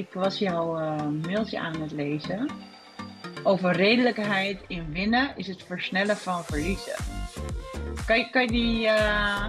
ik 0.00 0.12
was 0.12 0.38
jouw 0.38 0.80
uh, 0.80 0.96
mailtje 1.26 1.58
aan 1.58 1.80
het 1.80 1.92
lezen. 1.92 2.50
Over 3.42 3.72
redelijkheid 3.72 4.60
in 4.66 4.92
winnen 4.92 5.32
is 5.36 5.46
het 5.46 5.62
versnellen 5.66 6.16
van 6.16 6.44
verliezen. 6.44 6.94
Kan 8.06 8.18
je, 8.18 8.30
kan 8.30 8.42
je 8.42 8.48
die 8.48 8.84
uh, 8.84 9.46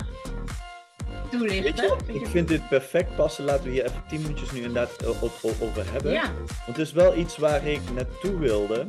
toelichten? 1.30 1.98
Je, 2.08 2.14
ik 2.14 2.28
vind 2.28 2.48
dit 2.48 2.70
perfect 2.70 3.16
passen. 3.16 3.46
Laten 3.46 3.64
we 3.64 3.70
hier 3.70 3.86
even 3.86 4.04
tien 4.10 4.22
minuutjes 4.22 4.52
nu 4.52 4.58
inderdaad 4.58 5.08
op, 5.08 5.40
op, 5.42 5.56
over 5.62 5.92
hebben. 5.92 6.12
Ja. 6.12 6.32
Want 6.46 6.78
het 6.78 6.78
is 6.78 6.92
wel 6.92 7.18
iets 7.18 7.38
waar 7.38 7.68
ik 7.68 7.82
naartoe 7.96 8.40
wilde. 8.40 8.80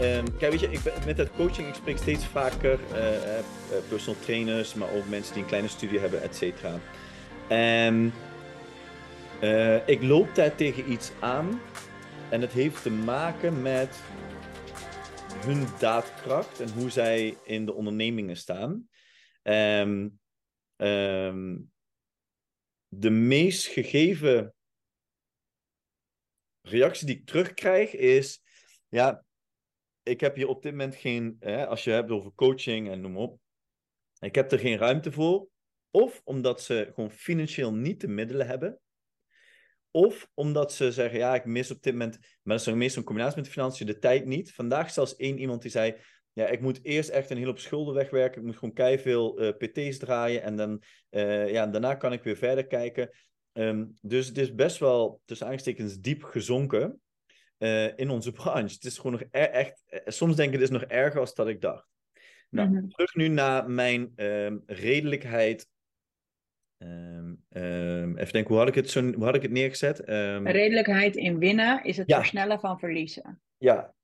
Um, 0.00 0.36
kijk, 0.38 0.50
weet 0.50 0.60
je, 0.60 0.70
ik 0.70 0.82
ben, 0.82 0.92
met 1.06 1.18
het 1.18 1.30
coaching, 1.36 1.68
ik 1.68 1.74
spreek 1.74 1.98
steeds 1.98 2.26
vaker 2.26 2.78
uh, 2.92 2.98
personal 3.88 4.20
trainers, 4.24 4.74
maar 4.74 4.88
ook 4.96 5.08
mensen 5.08 5.32
die 5.32 5.42
een 5.42 5.48
kleine 5.48 5.68
studie 5.68 5.98
hebben, 5.98 6.22
et 6.22 6.36
cetera. 6.36 6.72
En 7.48 8.12
uh, 9.42 9.88
ik 9.88 10.02
loop 10.02 10.34
daar 10.34 10.54
tegen 10.54 10.92
iets 10.92 11.12
aan 11.20 11.60
en 12.30 12.40
het 12.40 12.52
heeft 12.52 12.82
te 12.82 12.90
maken 12.90 13.62
met 13.62 14.00
hun 15.46 15.66
daadkracht 15.78 16.60
en 16.60 16.72
hoe 16.72 16.90
zij 16.90 17.36
in 17.44 17.66
de 17.66 17.72
ondernemingen 17.72 18.36
staan. 18.36 18.88
Um, 19.42 20.18
um, 20.76 21.72
de 22.88 23.10
meest 23.10 23.66
gegeven 23.66 24.54
reactie 26.60 27.06
die 27.06 27.16
ik 27.16 27.26
terugkrijg 27.26 27.94
is: 27.94 28.42
ja, 28.88 29.24
ik 30.02 30.20
heb 30.20 30.34
hier 30.34 30.48
op 30.48 30.62
dit 30.62 30.72
moment 30.72 30.94
geen, 30.94 31.36
hè, 31.40 31.66
als 31.66 31.84
je 31.84 31.90
hebt 31.90 32.10
over 32.10 32.32
coaching 32.34 32.88
en 32.88 33.00
noem 33.00 33.16
op, 33.16 33.40
ik 34.18 34.34
heb 34.34 34.52
er 34.52 34.58
geen 34.58 34.78
ruimte 34.78 35.12
voor. 35.12 35.48
Of 35.90 36.20
omdat 36.24 36.62
ze 36.62 36.90
gewoon 36.94 37.10
financieel 37.10 37.74
niet 37.74 38.00
de 38.00 38.08
middelen 38.08 38.46
hebben. 38.46 38.80
Of 39.90 40.28
omdat 40.34 40.72
ze 40.72 40.92
zeggen, 40.92 41.18
ja, 41.18 41.34
ik 41.34 41.44
mis 41.44 41.70
op 41.70 41.82
dit 41.82 41.92
moment, 41.92 42.18
maar 42.42 42.56
dat 42.56 42.66
is 42.66 42.72
meestal 42.72 42.98
een 43.00 43.06
combinatie 43.06 43.36
met 43.36 43.44
de 43.44 43.50
financiën, 43.50 43.86
de 43.86 43.98
tijd 43.98 44.24
niet. 44.24 44.52
Vandaag 44.52 44.90
zelfs 44.90 45.16
één 45.16 45.38
iemand 45.38 45.62
die 45.62 45.70
zei, 45.70 45.96
ja, 46.32 46.46
ik 46.46 46.60
moet 46.60 46.78
eerst 46.82 47.08
echt 47.08 47.30
een 47.30 47.36
hele 47.36 47.48
hoop 47.48 47.58
schulden 47.58 47.94
wegwerken. 47.94 48.40
Ik 48.40 48.46
moet 48.46 48.56
gewoon 48.56 48.74
keihard 48.74 49.02
veel 49.02 49.42
uh, 49.42 49.48
PT's 49.48 49.98
draaien. 49.98 50.42
En 50.42 50.56
dan, 50.56 50.82
uh, 51.10 51.50
ja, 51.50 51.66
daarna 51.66 51.94
kan 51.94 52.12
ik 52.12 52.22
weer 52.22 52.36
verder 52.36 52.66
kijken. 52.66 53.10
Um, 53.52 53.94
dus 54.00 54.26
het 54.26 54.38
is 54.38 54.54
best 54.54 54.78
wel, 54.78 55.20
tussen 55.24 55.46
aanstekens, 55.46 55.98
diep 55.98 56.22
gezonken 56.22 57.00
uh, 57.58 57.98
in 57.98 58.10
onze 58.10 58.32
branche. 58.42 58.74
Het 58.74 58.84
is 58.84 58.96
gewoon 58.96 59.12
nog 59.12 59.22
e 59.30 59.38
echt, 59.38 59.84
soms 60.06 60.36
denk 60.36 60.48
ik, 60.48 60.54
het 60.54 60.70
is 60.70 60.78
nog 60.78 60.84
erger 60.84 61.20
als 61.20 61.34
dat 61.34 61.48
ik 61.48 61.60
dacht. 61.60 61.86
Nou, 62.50 62.68
mm 62.68 62.76
-hmm. 62.76 62.90
terug 62.90 63.14
nu 63.14 63.28
naar 63.28 63.70
mijn 63.70 64.12
um, 64.16 64.62
redelijkheid 64.66 65.68
Um, 66.78 67.44
um, 67.48 68.18
even 68.18 68.32
denken, 68.32 68.46
hoe 68.46 68.58
had 68.58 68.68
ik 68.68 68.74
het, 68.74 68.90
zo, 68.90 69.12
hoe 69.12 69.24
had 69.24 69.34
ik 69.34 69.42
het 69.42 69.50
neergezet? 69.50 70.08
Um, 70.08 70.46
Redelijkheid 70.46 71.16
in 71.16 71.38
winnen 71.38 71.84
is 71.84 71.96
het 71.96 72.08
ja. 72.08 72.16
versnellen 72.16 72.60
van 72.60 72.78
verliezen. 72.78 73.42
Ja. 73.56 73.94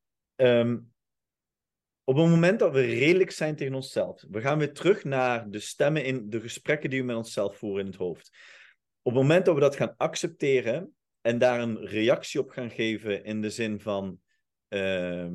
op 2.05 2.17
het 2.17 2.29
moment 2.29 2.59
dat 2.59 2.73
we 2.73 2.81
redelijk 2.81 3.31
zijn 3.31 3.57
tegen 3.57 3.75
onszelf, 3.75 4.25
we 4.31 4.41
gaan 4.41 4.59
weer 4.59 4.73
terug 4.73 5.05
naar 5.05 5.51
de 5.51 5.59
stemmen 5.59 6.05
in 6.05 6.31
de 6.31 6.41
gesprekken 6.41 6.91
die 6.91 7.01
we 7.01 7.07
met 7.07 7.17
onszelf 7.17 7.57
voeren 7.57 7.81
in 7.81 7.87
het 7.87 7.97
hoofd. 8.01 8.31
Op 9.03 9.13
het 9.13 9.23
moment 9.23 9.45
dat 9.45 9.55
we 9.55 9.61
dat 9.61 9.77
gaan 9.77 9.95
accepteren 9.97 10.95
en 11.21 11.39
daar 11.39 11.61
een 11.61 11.87
reactie 11.87 12.41
op 12.41 12.51
gaan 12.51 12.71
geven 12.71 13.25
in 13.25 13.41
de 13.41 13.51
zin 13.51 13.81
van 13.81 14.21
uh, 14.69 15.31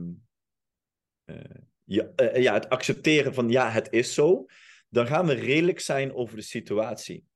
ja, 1.83 2.09
uh, 2.21 2.35
ja, 2.35 2.53
het 2.53 2.69
accepteren 2.69 3.33
van 3.33 3.49
ja, 3.49 3.69
het 3.69 3.91
is 3.91 4.13
zo, 4.13 4.45
dan 4.89 5.07
gaan 5.07 5.25
we 5.25 5.33
redelijk 5.33 5.79
zijn 5.79 6.13
over 6.13 6.35
de 6.35 6.41
situatie. 6.41 7.27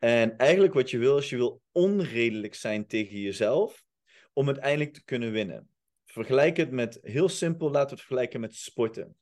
En 0.00 0.36
eigenlijk 0.36 0.74
wat 0.74 0.90
je 0.90 0.98
wil, 0.98 1.18
is 1.18 1.30
je 1.30 1.36
wil 1.36 1.62
onredelijk 1.72 2.54
zijn 2.54 2.86
tegen 2.86 3.20
jezelf 3.20 3.84
om 4.32 4.46
uiteindelijk 4.46 4.92
te 4.92 5.04
kunnen 5.04 5.32
winnen. 5.32 5.68
Vergelijk 6.04 6.56
het 6.56 6.70
met, 6.70 6.98
heel 7.02 7.28
simpel, 7.28 7.70
laten 7.70 7.88
we 7.88 7.94
het 7.94 8.00
vergelijken 8.00 8.40
met 8.40 8.54
sporten. 8.54 9.16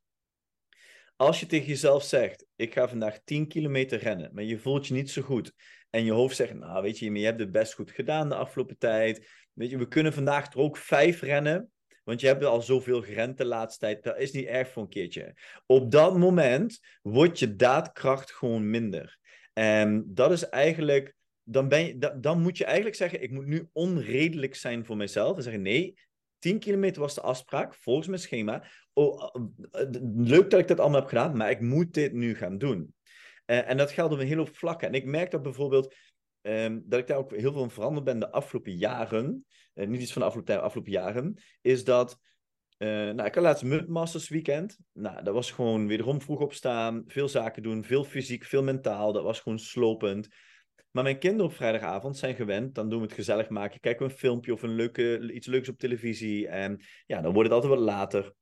Als 1.17 1.41
je 1.41 1.47
tegen 1.47 1.67
jezelf 1.67 2.03
zegt, 2.03 2.47
ik 2.57 2.73
ga 2.73 2.89
vandaag 2.89 3.21
10 3.25 3.49
kilometer 3.49 3.99
rennen, 3.99 4.31
maar 4.33 4.45
je 4.45 4.59
voelt 4.59 4.87
je 4.87 4.95
niet 4.95 5.11
zo 5.11 5.23
goed. 5.23 5.53
En 5.91 6.05
je 6.05 6.13
hoofd 6.13 6.37
zegt, 6.37 6.55
nou 6.55 6.83
weet 6.83 6.99
je, 6.99 7.13
je 7.13 7.25
hebt 7.25 7.41
het 7.41 7.53
best 7.53 7.75
goed 7.75 7.91
gedaan 7.91 8.29
de 8.29 8.35
afgelopen 8.35 8.79
tijd. 8.79 9.29
Weet 9.53 9.71
je, 9.71 9.79
we 9.79 9.89
kunnen 9.89 10.13
vandaag 10.13 10.53
er 10.53 10.59
ook 10.59 10.77
vijf 10.77 11.23
rennen. 11.23 11.71
Want 12.05 12.21
je 12.21 12.27
hebt 12.27 12.45
al 12.45 12.63
zoveel 12.63 13.03
gerend 13.03 13.39
de 13.39 13.45
laatste 13.45 13.79
tijd. 13.79 14.03
Dat 14.03 14.19
is 14.19 14.33
niet 14.33 14.47
erg 14.47 14.69
voor 14.69 14.83
een 14.83 14.89
keertje. 14.89 15.35
Op 15.67 15.91
dat 15.91 16.19
moment 16.19 16.81
wordt 17.03 17.39
je 17.39 17.57
daadkracht 17.57 18.33
gewoon 18.33 18.71
minder. 18.71 19.19
En 19.59 20.05
dat 20.15 20.33
is 20.33 20.49
eigenlijk. 20.49 21.17
Dan, 21.43 21.69
ben 21.69 21.87
je, 21.87 22.19
dan 22.21 22.41
moet 22.41 22.59
je 22.59 22.65
eigenlijk 22.65 22.97
zeggen: 22.97 23.23
ik 23.23 23.31
moet 23.31 23.47
nu 23.47 23.69
onredelijk 23.73 24.55
zijn 24.55 24.85
voor 24.85 24.97
mezelf. 24.97 25.37
En 25.37 25.43
zeggen: 25.43 25.63
nee, 25.63 25.99
10 26.39 26.59
kilometer 26.59 27.01
was 27.01 27.15
de 27.15 27.21
afspraak 27.21 27.75
volgens 27.75 28.07
mijn 28.07 28.21
schema. 28.21 28.65
Oh, 28.93 29.35
leuk 30.15 30.51
dat 30.51 30.61
ik 30.61 30.69
dat 30.69 30.81
allemaal 30.81 31.01
heb 31.01 31.09
gedaan, 31.09 31.37
maar 31.37 31.51
ik 31.51 31.61
moet 31.61 31.95
dit 31.95 32.13
nu 32.13 32.35
gaan 32.35 32.59
doen. 32.59 32.95
Uh, 33.47 33.71
en 33.71 33.77
dat 33.77 33.91
geldt 33.91 34.13
op 34.13 34.19
een 34.19 34.27
hele 34.27 34.41
hoop 34.41 34.57
vlakken. 34.57 34.89
En 34.89 34.95
ik 34.95 35.05
merk 35.05 35.31
dat 35.31 35.43
bijvoorbeeld 35.43 35.95
um, 36.43 36.83
dat 36.87 36.99
ik 36.99 37.07
daar 37.07 37.19
ook 37.19 37.37
heel 37.37 37.53
veel 37.53 37.63
in 37.63 37.71
veranderd 37.71 38.05
ben 38.05 38.19
de 38.19 38.31
afgelopen 38.31 38.77
jaren. 38.77 39.47
Niet 39.75 40.01
iets 40.01 40.13
van 40.13 40.23
de 40.23 40.29
afgelopen, 40.29 40.63
afgelopen 40.63 40.93
jaren. 40.93 41.43
Is 41.61 41.85
dat. 41.85 42.19
Uh, 42.79 42.89
nou, 42.89 43.25
ik 43.25 43.35
had 43.35 43.45
laatst 43.45 43.65
Mudmasters 43.65 44.29
weekend. 44.29 44.79
Nou, 44.93 45.23
dat 45.23 45.35
was 45.35 45.51
gewoon 45.51 45.87
wederom 45.87 46.21
vroeg 46.21 46.41
opstaan, 46.41 47.05
veel 47.07 47.29
zaken 47.29 47.63
doen, 47.63 47.85
veel 47.85 48.05
fysiek, 48.05 48.45
veel 48.45 48.63
mentaal. 48.63 49.13
Dat 49.13 49.23
was 49.23 49.41
gewoon 49.41 49.59
slopend. 49.59 50.29
Maar 50.91 51.03
mijn 51.03 51.19
kinderen 51.19 51.47
op 51.47 51.57
vrijdagavond 51.57 52.17
zijn 52.17 52.35
gewend, 52.35 52.75
dan 52.75 52.89
doen 52.89 52.99
we 52.99 53.05
het 53.05 53.15
gezellig 53.15 53.49
maken. 53.49 53.81
Kijken 53.81 54.07
we 54.07 54.13
een 54.13 54.19
filmpje 54.19 54.53
of 54.53 54.63
een 54.63 54.75
leuke, 54.75 55.33
iets 55.33 55.47
leuks 55.47 55.69
op 55.69 55.79
televisie. 55.79 56.49
En 56.49 56.81
ja, 57.07 57.21
dan 57.21 57.33
wordt 57.33 57.49
het 57.49 57.63
altijd 57.63 57.79
wat 57.79 57.89
later. 57.89 58.35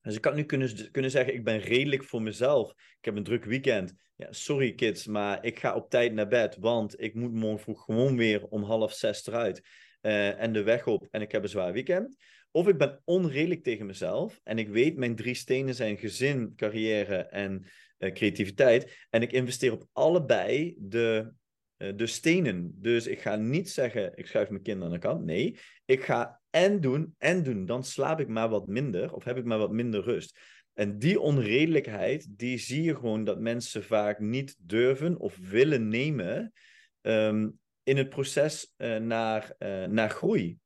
Dus 0.00 0.16
ik 0.16 0.24
had 0.24 0.34
nu 0.34 0.44
kunnen, 0.44 0.90
kunnen 0.90 1.10
zeggen, 1.10 1.34
ik 1.34 1.44
ben 1.44 1.58
redelijk 1.58 2.04
voor 2.04 2.22
mezelf. 2.22 2.70
Ik 2.70 3.04
heb 3.04 3.16
een 3.16 3.24
druk 3.24 3.44
weekend. 3.44 3.94
Ja, 4.16 4.32
sorry 4.32 4.74
kids, 4.74 5.06
maar 5.06 5.44
ik 5.44 5.58
ga 5.58 5.74
op 5.74 5.90
tijd 5.90 6.12
naar 6.12 6.28
bed, 6.28 6.56
want 6.60 7.00
ik 7.00 7.14
moet 7.14 7.32
morgen 7.32 7.58
vroeg 7.58 7.84
gewoon 7.84 8.16
weer 8.16 8.46
om 8.46 8.62
half 8.62 8.92
zes 8.92 9.26
eruit. 9.26 9.62
Uh, 10.02 10.40
en 10.40 10.52
de 10.52 10.62
weg 10.62 10.86
op 10.86 11.06
en 11.10 11.22
ik 11.22 11.32
heb 11.32 11.42
een 11.42 11.48
zwaar 11.48 11.72
weekend. 11.72 12.16
Of 12.56 12.68
ik 12.68 12.78
ben 12.78 13.00
onredelijk 13.04 13.62
tegen 13.62 13.86
mezelf 13.86 14.40
en 14.44 14.58
ik 14.58 14.68
weet 14.68 14.96
mijn 14.96 15.16
drie 15.16 15.34
stenen 15.34 15.74
zijn 15.74 15.96
gezin, 15.96 16.52
carrière 16.56 17.16
en 17.16 17.66
uh, 17.98 18.12
creativiteit. 18.12 19.06
En 19.10 19.22
ik 19.22 19.32
investeer 19.32 19.72
op 19.72 19.88
allebei 19.92 20.76
de, 20.78 21.32
uh, 21.78 21.92
de 21.96 22.06
stenen. 22.06 22.74
Dus 22.76 23.06
ik 23.06 23.20
ga 23.20 23.36
niet 23.36 23.70
zeggen, 23.70 24.12
ik 24.14 24.26
schuif 24.26 24.48
mijn 24.48 24.62
kinderen 24.62 24.88
aan 24.88 25.00
de 25.00 25.06
kant. 25.06 25.24
Nee, 25.24 25.58
ik 25.84 26.04
ga 26.04 26.40
en 26.50 26.80
doen 26.80 27.14
en 27.18 27.42
doen. 27.42 27.66
Dan 27.66 27.84
slaap 27.84 28.20
ik 28.20 28.28
maar 28.28 28.48
wat 28.48 28.66
minder 28.66 29.14
of 29.14 29.24
heb 29.24 29.36
ik 29.36 29.44
maar 29.44 29.58
wat 29.58 29.72
minder 29.72 30.02
rust. 30.02 30.38
En 30.72 30.98
die 30.98 31.20
onredelijkheid, 31.20 32.26
die 32.30 32.58
zie 32.58 32.82
je 32.82 32.94
gewoon 32.94 33.24
dat 33.24 33.40
mensen 33.40 33.84
vaak 33.84 34.18
niet 34.18 34.56
durven 34.58 35.18
of 35.18 35.36
willen 35.36 35.88
nemen 35.88 36.52
um, 37.00 37.58
in 37.82 37.96
het 37.96 38.08
proces 38.08 38.74
uh, 38.76 38.96
naar, 38.96 39.54
naar 39.88 40.10
groei. 40.10 40.58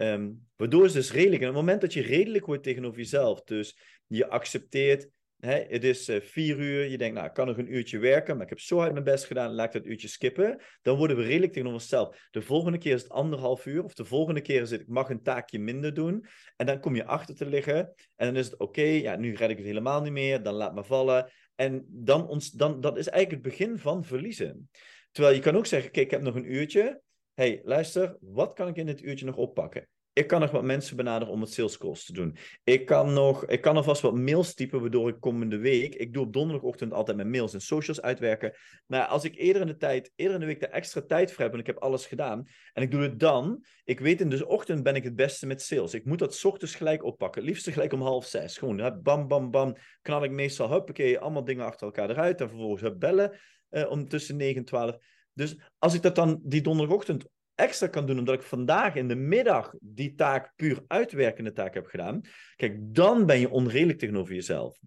Um, 0.00 0.48
waardoor 0.56 0.84
is 0.84 0.92
dus 0.92 1.12
redelijk. 1.12 1.42
En 1.42 1.48
op 1.48 1.54
het 1.54 1.62
moment 1.62 1.80
dat 1.80 1.92
je 1.92 2.02
redelijk 2.02 2.46
wordt 2.46 2.62
tegenover 2.62 2.98
jezelf, 2.98 3.42
dus 3.42 3.78
je 4.06 4.28
accepteert 4.28 5.08
Hè, 5.40 5.64
het 5.68 5.84
is 5.84 6.08
uh, 6.08 6.20
vier 6.20 6.58
uur, 6.58 6.84
je 6.90 6.98
denkt, 6.98 7.14
nou, 7.14 7.26
ik 7.26 7.32
kan 7.32 7.46
nog 7.46 7.56
een 7.58 7.74
uurtje 7.74 7.98
werken, 7.98 8.34
maar 8.34 8.44
ik 8.44 8.48
heb 8.48 8.60
zo 8.60 8.78
hard 8.78 8.92
mijn 8.92 9.04
best 9.04 9.24
gedaan, 9.24 9.54
laat 9.54 9.74
ik 9.74 9.82
dat 9.82 9.90
uurtje 9.90 10.08
skippen. 10.08 10.60
Dan 10.82 10.96
worden 10.96 11.16
we 11.16 11.22
redelijk 11.22 11.52
tegenover 11.52 11.80
onszelf. 11.80 12.28
De 12.30 12.42
volgende 12.42 12.78
keer 12.78 12.94
is 12.94 13.02
het 13.02 13.10
anderhalf 13.10 13.66
uur, 13.66 13.84
of 13.84 13.94
de 13.94 14.04
volgende 14.04 14.40
keer 14.40 14.60
is 14.60 14.70
het, 14.70 14.80
ik 14.80 14.88
mag 14.88 15.10
een 15.10 15.22
taakje 15.22 15.58
minder 15.58 15.94
doen. 15.94 16.26
En 16.56 16.66
dan 16.66 16.80
kom 16.80 16.94
je 16.94 17.04
achter 17.04 17.34
te 17.34 17.46
liggen, 17.46 17.94
en 18.16 18.26
dan 18.26 18.36
is 18.36 18.46
het, 18.46 18.58
oké, 18.58 18.82
ja, 18.82 19.16
nu 19.16 19.34
red 19.34 19.50
ik 19.50 19.56
het 19.56 19.66
helemaal 19.66 20.02
niet 20.02 20.12
meer, 20.12 20.42
dan 20.42 20.54
laat 20.54 20.74
me 20.74 20.84
vallen. 20.84 21.30
En 21.54 21.84
dan, 21.88 22.28
ons, 22.28 22.50
dan, 22.50 22.80
dat 22.80 22.98
is 22.98 23.08
eigenlijk 23.08 23.44
het 23.44 23.56
begin 23.56 23.78
van 23.78 24.04
verliezen. 24.04 24.70
Terwijl 25.10 25.34
je 25.34 25.40
kan 25.40 25.56
ook 25.56 25.66
zeggen, 25.66 25.90
kijk, 25.90 26.04
ik 26.04 26.10
heb 26.10 26.22
nog 26.22 26.34
een 26.34 26.52
uurtje. 26.52 27.00
Hey, 27.40 27.60
luister, 27.64 28.16
wat 28.20 28.52
kan 28.52 28.68
ik 28.68 28.76
in 28.76 28.86
dit 28.86 29.02
uurtje 29.02 29.26
nog 29.26 29.36
oppakken? 29.36 29.88
Ik 30.12 30.26
kan 30.26 30.40
nog 30.40 30.50
wat 30.50 30.62
mensen 30.62 30.96
benaderen 30.96 31.34
om 31.34 31.40
het 31.40 31.52
sales 31.52 31.78
calls 31.78 32.04
te 32.04 32.12
doen. 32.12 32.36
Ik 32.64 32.86
kan 32.86 33.12
nog, 33.12 33.46
ik 33.46 33.60
kan 33.60 33.76
alvast 33.76 34.02
wat 34.02 34.14
mails 34.14 34.54
typen, 34.54 34.80
waardoor 34.80 35.08
ik 35.08 35.20
komende 35.20 35.58
week, 35.58 35.94
ik 35.94 36.12
doe 36.12 36.24
op 36.24 36.32
donderdagochtend 36.32 36.92
altijd 36.92 37.16
mijn 37.16 37.30
mails 37.30 37.54
en 37.54 37.60
socials 37.60 38.02
uitwerken. 38.02 38.52
Maar 38.86 39.06
als 39.06 39.24
ik 39.24 39.34
eerder 39.36 39.62
in 39.62 39.68
de 39.68 39.76
tijd, 39.76 40.12
eerder 40.16 40.34
in 40.34 40.40
de 40.40 40.46
week 40.46 40.60
de 40.60 40.66
extra 40.66 41.00
tijd 41.00 41.32
voor 41.32 41.44
heb 41.44 41.52
en 41.52 41.58
ik 41.58 41.66
heb 41.66 41.78
alles 41.78 42.06
gedaan, 42.06 42.46
en 42.72 42.82
ik 42.82 42.90
doe 42.90 43.02
het 43.02 43.20
dan, 43.20 43.64
ik 43.84 44.00
weet 44.00 44.20
in 44.20 44.28
de 44.28 44.46
ochtend 44.46 44.82
ben 44.82 44.94
ik 44.94 45.04
het 45.04 45.16
beste 45.16 45.46
met 45.46 45.62
sales. 45.62 45.94
Ik 45.94 46.04
moet 46.04 46.18
dat 46.18 46.44
ochtends 46.44 46.74
gelijk 46.74 47.04
oppakken, 47.04 47.42
liefst 47.42 47.70
gelijk 47.70 47.92
om 47.92 48.02
half 48.02 48.26
zes. 48.26 48.58
Gewoon, 48.58 49.00
bam, 49.02 49.28
bam, 49.28 49.50
bam, 49.50 49.76
knal 50.02 50.24
ik 50.24 50.30
meestal, 50.30 50.70
huppakee, 50.70 51.18
allemaal 51.18 51.44
dingen 51.44 51.64
achter 51.64 51.86
elkaar 51.86 52.10
eruit, 52.10 52.40
en 52.40 52.48
vervolgens 52.48 52.98
bellen 52.98 53.38
uh, 53.70 53.90
om 53.90 54.08
tussen 54.08 54.36
9 54.36 54.56
en 54.56 54.64
12. 54.64 54.98
Dus 55.40 55.56
als 55.78 55.94
ik 55.94 56.02
dat 56.02 56.14
dan 56.14 56.40
die 56.42 56.60
donderdagochtend 56.60 57.28
extra 57.54 57.86
kan 57.86 58.06
doen, 58.06 58.18
omdat 58.18 58.34
ik 58.34 58.42
vandaag 58.42 58.94
in 58.94 59.08
de 59.08 59.14
middag 59.14 59.74
die 59.80 60.14
taak, 60.14 60.52
puur 60.56 60.84
uitwerkende 60.86 61.52
taak 61.52 61.74
heb 61.74 61.86
gedaan, 61.86 62.20
kijk, 62.56 62.76
dan 62.78 63.26
ben 63.26 63.40
je 63.40 63.50
onredelijk 63.50 63.98
tegenover 63.98 64.34
jezelf. 64.34 64.80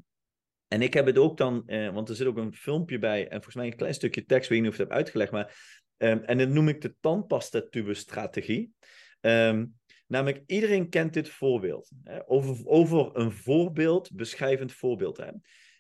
En 0.68 0.82
ik 0.82 0.94
heb 0.94 1.06
het 1.06 1.18
ook 1.18 1.38
dan, 1.38 1.64
eh, 1.66 1.94
want 1.94 2.10
er 2.10 2.16
zit 2.16 2.28
ook 2.28 2.38
een 2.38 2.54
filmpje 2.54 3.00
bij 3.00 3.24
en 3.24 3.32
volgens 3.32 3.56
mij 3.56 3.66
een 3.66 3.76
klein 3.76 3.94
stukje 3.94 4.26
tekst, 4.26 4.50
weet 4.50 4.60
niet 4.60 4.68
of 4.68 4.74
ik 4.74 4.80
het 4.80 4.90
heb 4.90 4.98
uitgelegd, 4.98 5.32
maar, 5.32 5.56
eh, 5.98 6.30
en 6.30 6.38
dat 6.38 6.50
noem 6.50 6.68
ik 6.68 6.82
de 6.82 6.96
tandpasta-tube-strategie. 7.00 8.72
Ehm, 9.20 9.66
namelijk, 10.08 10.44
iedereen 10.46 10.90
kent 10.90 11.14
dit 11.14 11.30
voorbeeld. 11.30 11.92
Hè? 12.04 12.30
Over, 12.30 12.68
over 12.68 13.10
een 13.14 13.32
voorbeeld, 13.32 14.16
beschrijvend 14.16 14.74
voorbeeld. 14.74 15.18
Hè? 15.18 15.30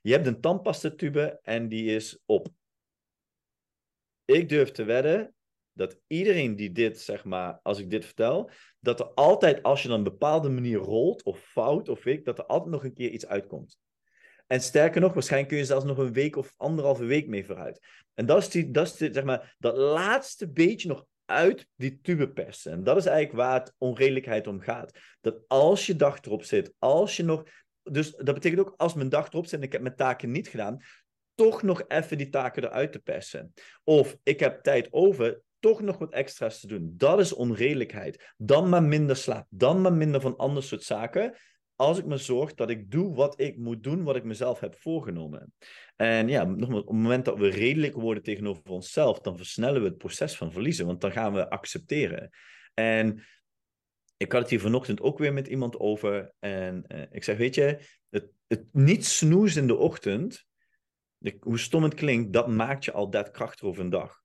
Je 0.01 0.11
hebt 0.11 0.27
een 0.27 0.41
tandpastatube 0.41 1.39
en 1.41 1.67
die 1.67 1.95
is 1.95 2.19
op. 2.25 2.47
Ik 4.25 4.49
durf 4.49 4.71
te 4.71 4.83
wedden 4.83 5.33
dat 5.73 5.99
iedereen 6.07 6.55
die 6.55 6.71
dit, 6.71 6.99
zeg 6.99 7.23
maar, 7.23 7.59
als 7.63 7.79
ik 7.79 7.89
dit 7.89 8.05
vertel, 8.05 8.49
dat 8.79 8.99
er 8.99 9.05
altijd, 9.05 9.63
als 9.63 9.81
je 9.81 9.87
dan 9.87 9.97
een 9.97 10.03
bepaalde 10.03 10.49
manier 10.49 10.77
rolt 10.77 11.23
of 11.23 11.39
fout 11.39 11.89
of 11.89 12.05
ik, 12.05 12.25
dat 12.25 12.37
er 12.37 12.45
altijd 12.45 12.71
nog 12.71 12.83
een 12.83 12.93
keer 12.93 13.09
iets 13.09 13.27
uitkomt. 13.27 13.77
En 14.47 14.61
sterker 14.61 15.01
nog, 15.01 15.13
waarschijnlijk 15.13 15.51
kun 15.51 15.59
je 15.61 15.67
zelfs 15.67 15.85
nog 15.85 15.97
een 15.97 16.13
week 16.13 16.35
of 16.35 16.53
anderhalve 16.57 17.05
week 17.05 17.27
mee 17.27 17.45
vooruit. 17.45 17.79
En 18.13 18.25
dat 18.25 18.37
is, 18.37 18.49
die, 18.49 18.71
dat, 18.71 18.85
is 18.85 18.97
zeg 18.97 19.23
maar, 19.23 19.55
dat 19.59 19.77
laatste 19.77 20.51
beetje 20.51 20.87
nog 20.87 21.05
uit 21.25 21.67
die 21.75 21.99
tube 22.01 22.29
persen. 22.29 22.71
En 22.71 22.83
dat 22.83 22.97
is 22.97 23.05
eigenlijk 23.05 23.37
waar 23.37 23.59
het 23.59 23.73
onredelijkheid 23.77 24.47
om 24.47 24.59
gaat. 24.59 24.99
Dat 25.21 25.35
als 25.47 25.85
je 25.85 25.95
dag 25.95 26.21
erop 26.21 26.43
zit, 26.43 26.73
als 26.79 27.17
je 27.17 27.23
nog. 27.23 27.43
Dus 27.83 28.11
dat 28.11 28.33
betekent 28.33 28.61
ook 28.61 28.73
als 28.77 28.93
mijn 28.93 29.09
dag 29.09 29.27
erop 29.27 29.45
zit 29.45 29.59
en 29.59 29.65
ik 29.65 29.71
heb 29.71 29.81
mijn 29.81 29.95
taken 29.95 30.31
niet 30.31 30.47
gedaan, 30.47 30.83
toch 31.35 31.62
nog 31.62 31.83
even 31.88 32.18
die 32.18 32.30
taken 32.30 32.63
eruit 32.63 32.91
te 32.91 33.00
persen. 33.00 33.53
Of 33.83 34.18
ik 34.24 34.39
heb 34.39 34.63
tijd 34.63 34.88
over, 34.91 35.41
toch 35.59 35.81
nog 35.81 35.97
wat 35.97 36.13
extra's 36.13 36.59
te 36.59 36.68
doen. 36.68 36.94
Dat 36.97 37.19
is 37.19 37.33
onredelijkheid. 37.33 38.33
Dan 38.38 38.69
maar 38.69 38.83
minder 38.83 39.15
slaap, 39.15 39.45
dan 39.50 39.81
maar 39.81 39.94
minder 39.94 40.21
van 40.21 40.38
ander 40.38 40.63
soort 40.63 40.83
zaken 40.83 41.35
als 41.75 41.97
ik 41.97 42.06
me 42.06 42.18
zorg 42.18 42.53
dat 42.53 42.69
ik 42.69 42.91
doe 42.91 43.15
wat 43.15 43.39
ik 43.39 43.57
moet 43.57 43.83
doen, 43.83 44.03
wat 44.03 44.15
ik 44.15 44.24
mezelf 44.24 44.59
heb 44.59 44.75
voorgenomen. 44.75 45.53
En 45.95 46.27
ja, 46.27 46.44
nogmaals, 46.44 46.81
op 46.81 46.88
het 46.88 46.97
moment 46.97 47.25
dat 47.25 47.38
we 47.38 47.50
redelijk 47.50 47.95
worden 47.95 48.24
tegenover 48.24 48.63
onszelf, 48.63 49.19
dan 49.19 49.38
versnellen 49.38 49.81
we 49.81 49.88
het 49.88 49.97
proces 49.97 50.38
van 50.38 50.51
verliezen, 50.51 50.86
want 50.86 51.01
dan 51.01 51.12
gaan 51.12 51.33
we 51.33 51.50
accepteren. 51.50 52.29
En 52.74 53.24
ik 54.18 54.31
had 54.31 54.41
het 54.41 54.50
hier 54.50 54.59
vanochtend 54.59 55.01
ook 55.01 55.18
weer 55.18 55.33
met 55.33 55.47
iemand 55.47 55.79
over. 55.79 56.33
En 56.39 56.86
uh, 56.88 57.01
ik 57.12 57.24
zeg, 57.24 57.38
weet 57.38 57.56
je, 57.56 57.79
het, 58.09 58.29
het 58.47 58.63
niet 58.71 59.06
snoezen 59.06 59.62
in 59.62 59.68
de 59.68 59.75
ochtend, 59.75 60.45
de, 61.23 61.37
hoe 61.39 61.59
stom 61.59 61.83
het 61.83 61.93
klinkt, 61.93 62.33
dat 62.33 62.47
maakt 62.47 62.85
je 62.85 62.91
al 62.91 63.09
dat 63.09 63.31
krachtig 63.31 63.67
over 63.67 63.83
een 63.83 63.89
dag. 63.89 64.21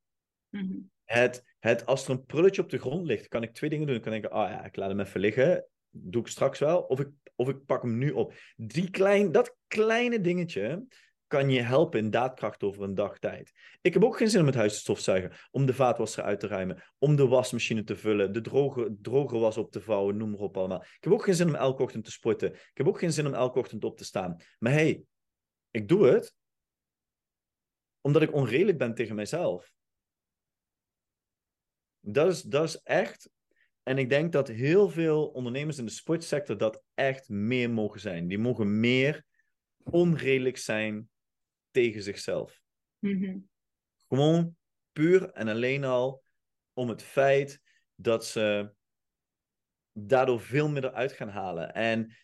Mm-hmm. 0.49 0.91
Het, 1.05 1.55
het, 1.59 1.87
als 1.87 2.05
er 2.05 2.11
een 2.11 2.25
prulletje 2.25 2.63
op 2.63 2.71
de 2.71 2.79
grond 2.79 3.07
ligt, 3.07 3.29
kan 3.29 3.43
ik 3.43 3.55
twee 3.55 3.71
dingen 3.71 3.87
doen. 3.87 3.95
Dan 3.95 4.05
kan 4.05 4.15
ik 4.15 4.23
denken, 4.23 4.41
ah 4.41 4.45
oh 4.45 4.51
ja, 4.51 4.65
ik 4.65 4.77
laat 4.77 4.89
hem 4.89 5.01
even 5.01 5.21
liggen 5.21 5.65
doe 5.91 6.23
ik 6.23 6.29
straks 6.29 6.59
wel. 6.59 6.81
Of 6.81 7.01
ik, 7.01 7.09
of 7.35 7.49
ik 7.49 7.65
pak 7.67 7.83
hem 7.83 7.99
nu 7.99 8.11
op. 8.11 8.35
Die 8.57 8.91
klein, 8.91 9.33
dat 9.33 9.57
kleine 9.67 10.21
dingetje 10.21 10.87
kan 11.27 11.51
je 11.51 11.61
helpen 11.61 11.99
in 11.99 12.11
daadkracht 12.11 12.63
over 12.63 12.83
een 12.83 12.95
dag 12.95 13.19
tijd. 13.19 13.53
Ik 13.81 13.93
heb 13.95 14.05
ook 14.05 14.17
geen 14.17 14.31
zin 14.31 14.41
om 14.41 14.47
het 14.47 14.55
huis 14.55 14.73
te 14.73 14.79
stofzuigen, 14.79 15.33
om 15.51 15.67
de 15.67 15.75
vaatwasser 15.75 16.23
uit 16.23 16.41
te 16.41 16.47
ruimen, 16.47 16.83
om 16.99 17.17
de 17.17 17.27
wasmachine 17.27 17.85
te 17.85 17.97
vullen, 17.97 18.33
de 18.33 18.41
droge, 18.41 18.97
droge 19.03 19.39
was 19.39 19.57
op 19.57 19.71
te 19.73 19.81
vouwen, 19.81 20.17
noem 20.17 20.31
maar 20.31 20.41
op 20.41 20.57
allemaal. 20.57 20.83
Ik 20.83 20.99
heb 21.01 21.13
ook 21.13 21.25
geen 21.25 21.35
zin 21.35 21.49
om 21.49 21.55
elke 21.55 21.83
ochtend 21.83 22.05
te 22.05 22.11
sporten. 22.11 22.53
Ik 22.53 22.71
heb 22.75 22.89
ook 22.89 22.99
geen 22.99 23.13
zin 23.13 23.27
om 23.27 23.35
elke 23.35 23.59
ochtend 23.59 23.85
op 23.85 23.97
te 23.97 24.05
staan. 24.05 24.37
Maar 24.59 24.73
hey, 24.73 25.03
ik 25.71 25.89
doe 25.89 26.07
het 26.07 26.35
omdat 28.09 28.23
ik 28.23 28.33
onredelijk 28.33 28.79
ben 28.79 28.95
tegen 28.95 29.15
mijzelf. 29.15 29.73
Dat 32.01 32.29
is, 32.29 32.43
dat 32.43 32.65
is 32.65 32.81
echt 32.83 33.31
en 33.83 33.99
ik 33.99 34.09
denk 34.09 34.33
dat 34.33 34.49
heel 34.49 34.91
veel 34.91 35.27
ondernemers 35.27 35.79
in 35.79 35.85
de 35.85 35.91
sportsector 35.91 36.57
dat 36.57 36.83
echt 36.95 37.29
meer 37.29 37.71
mogen 37.71 38.01
zijn. 38.01 38.29
Die 38.29 38.39
mogen 38.39 38.81
meer 38.81 39.25
onredelijk 39.83 40.57
zijn 40.57 41.09
tegen 41.71 42.03
zichzelf. 42.03 42.61
Mhm. 42.99 43.39
Gewoon 44.09 44.57
puur 44.93 45.31
en 45.31 45.49
alleen 45.49 45.85
al 45.85 46.23
om 46.73 46.89
het 46.89 47.03
feit 47.03 47.61
dat 47.95 48.27
ze 48.27 48.73
daardoor 49.93 50.41
veel 50.41 50.69
meer 50.69 50.85
eruit 50.85 51.13
gaan 51.13 51.29
halen. 51.29 51.75
En 51.75 52.17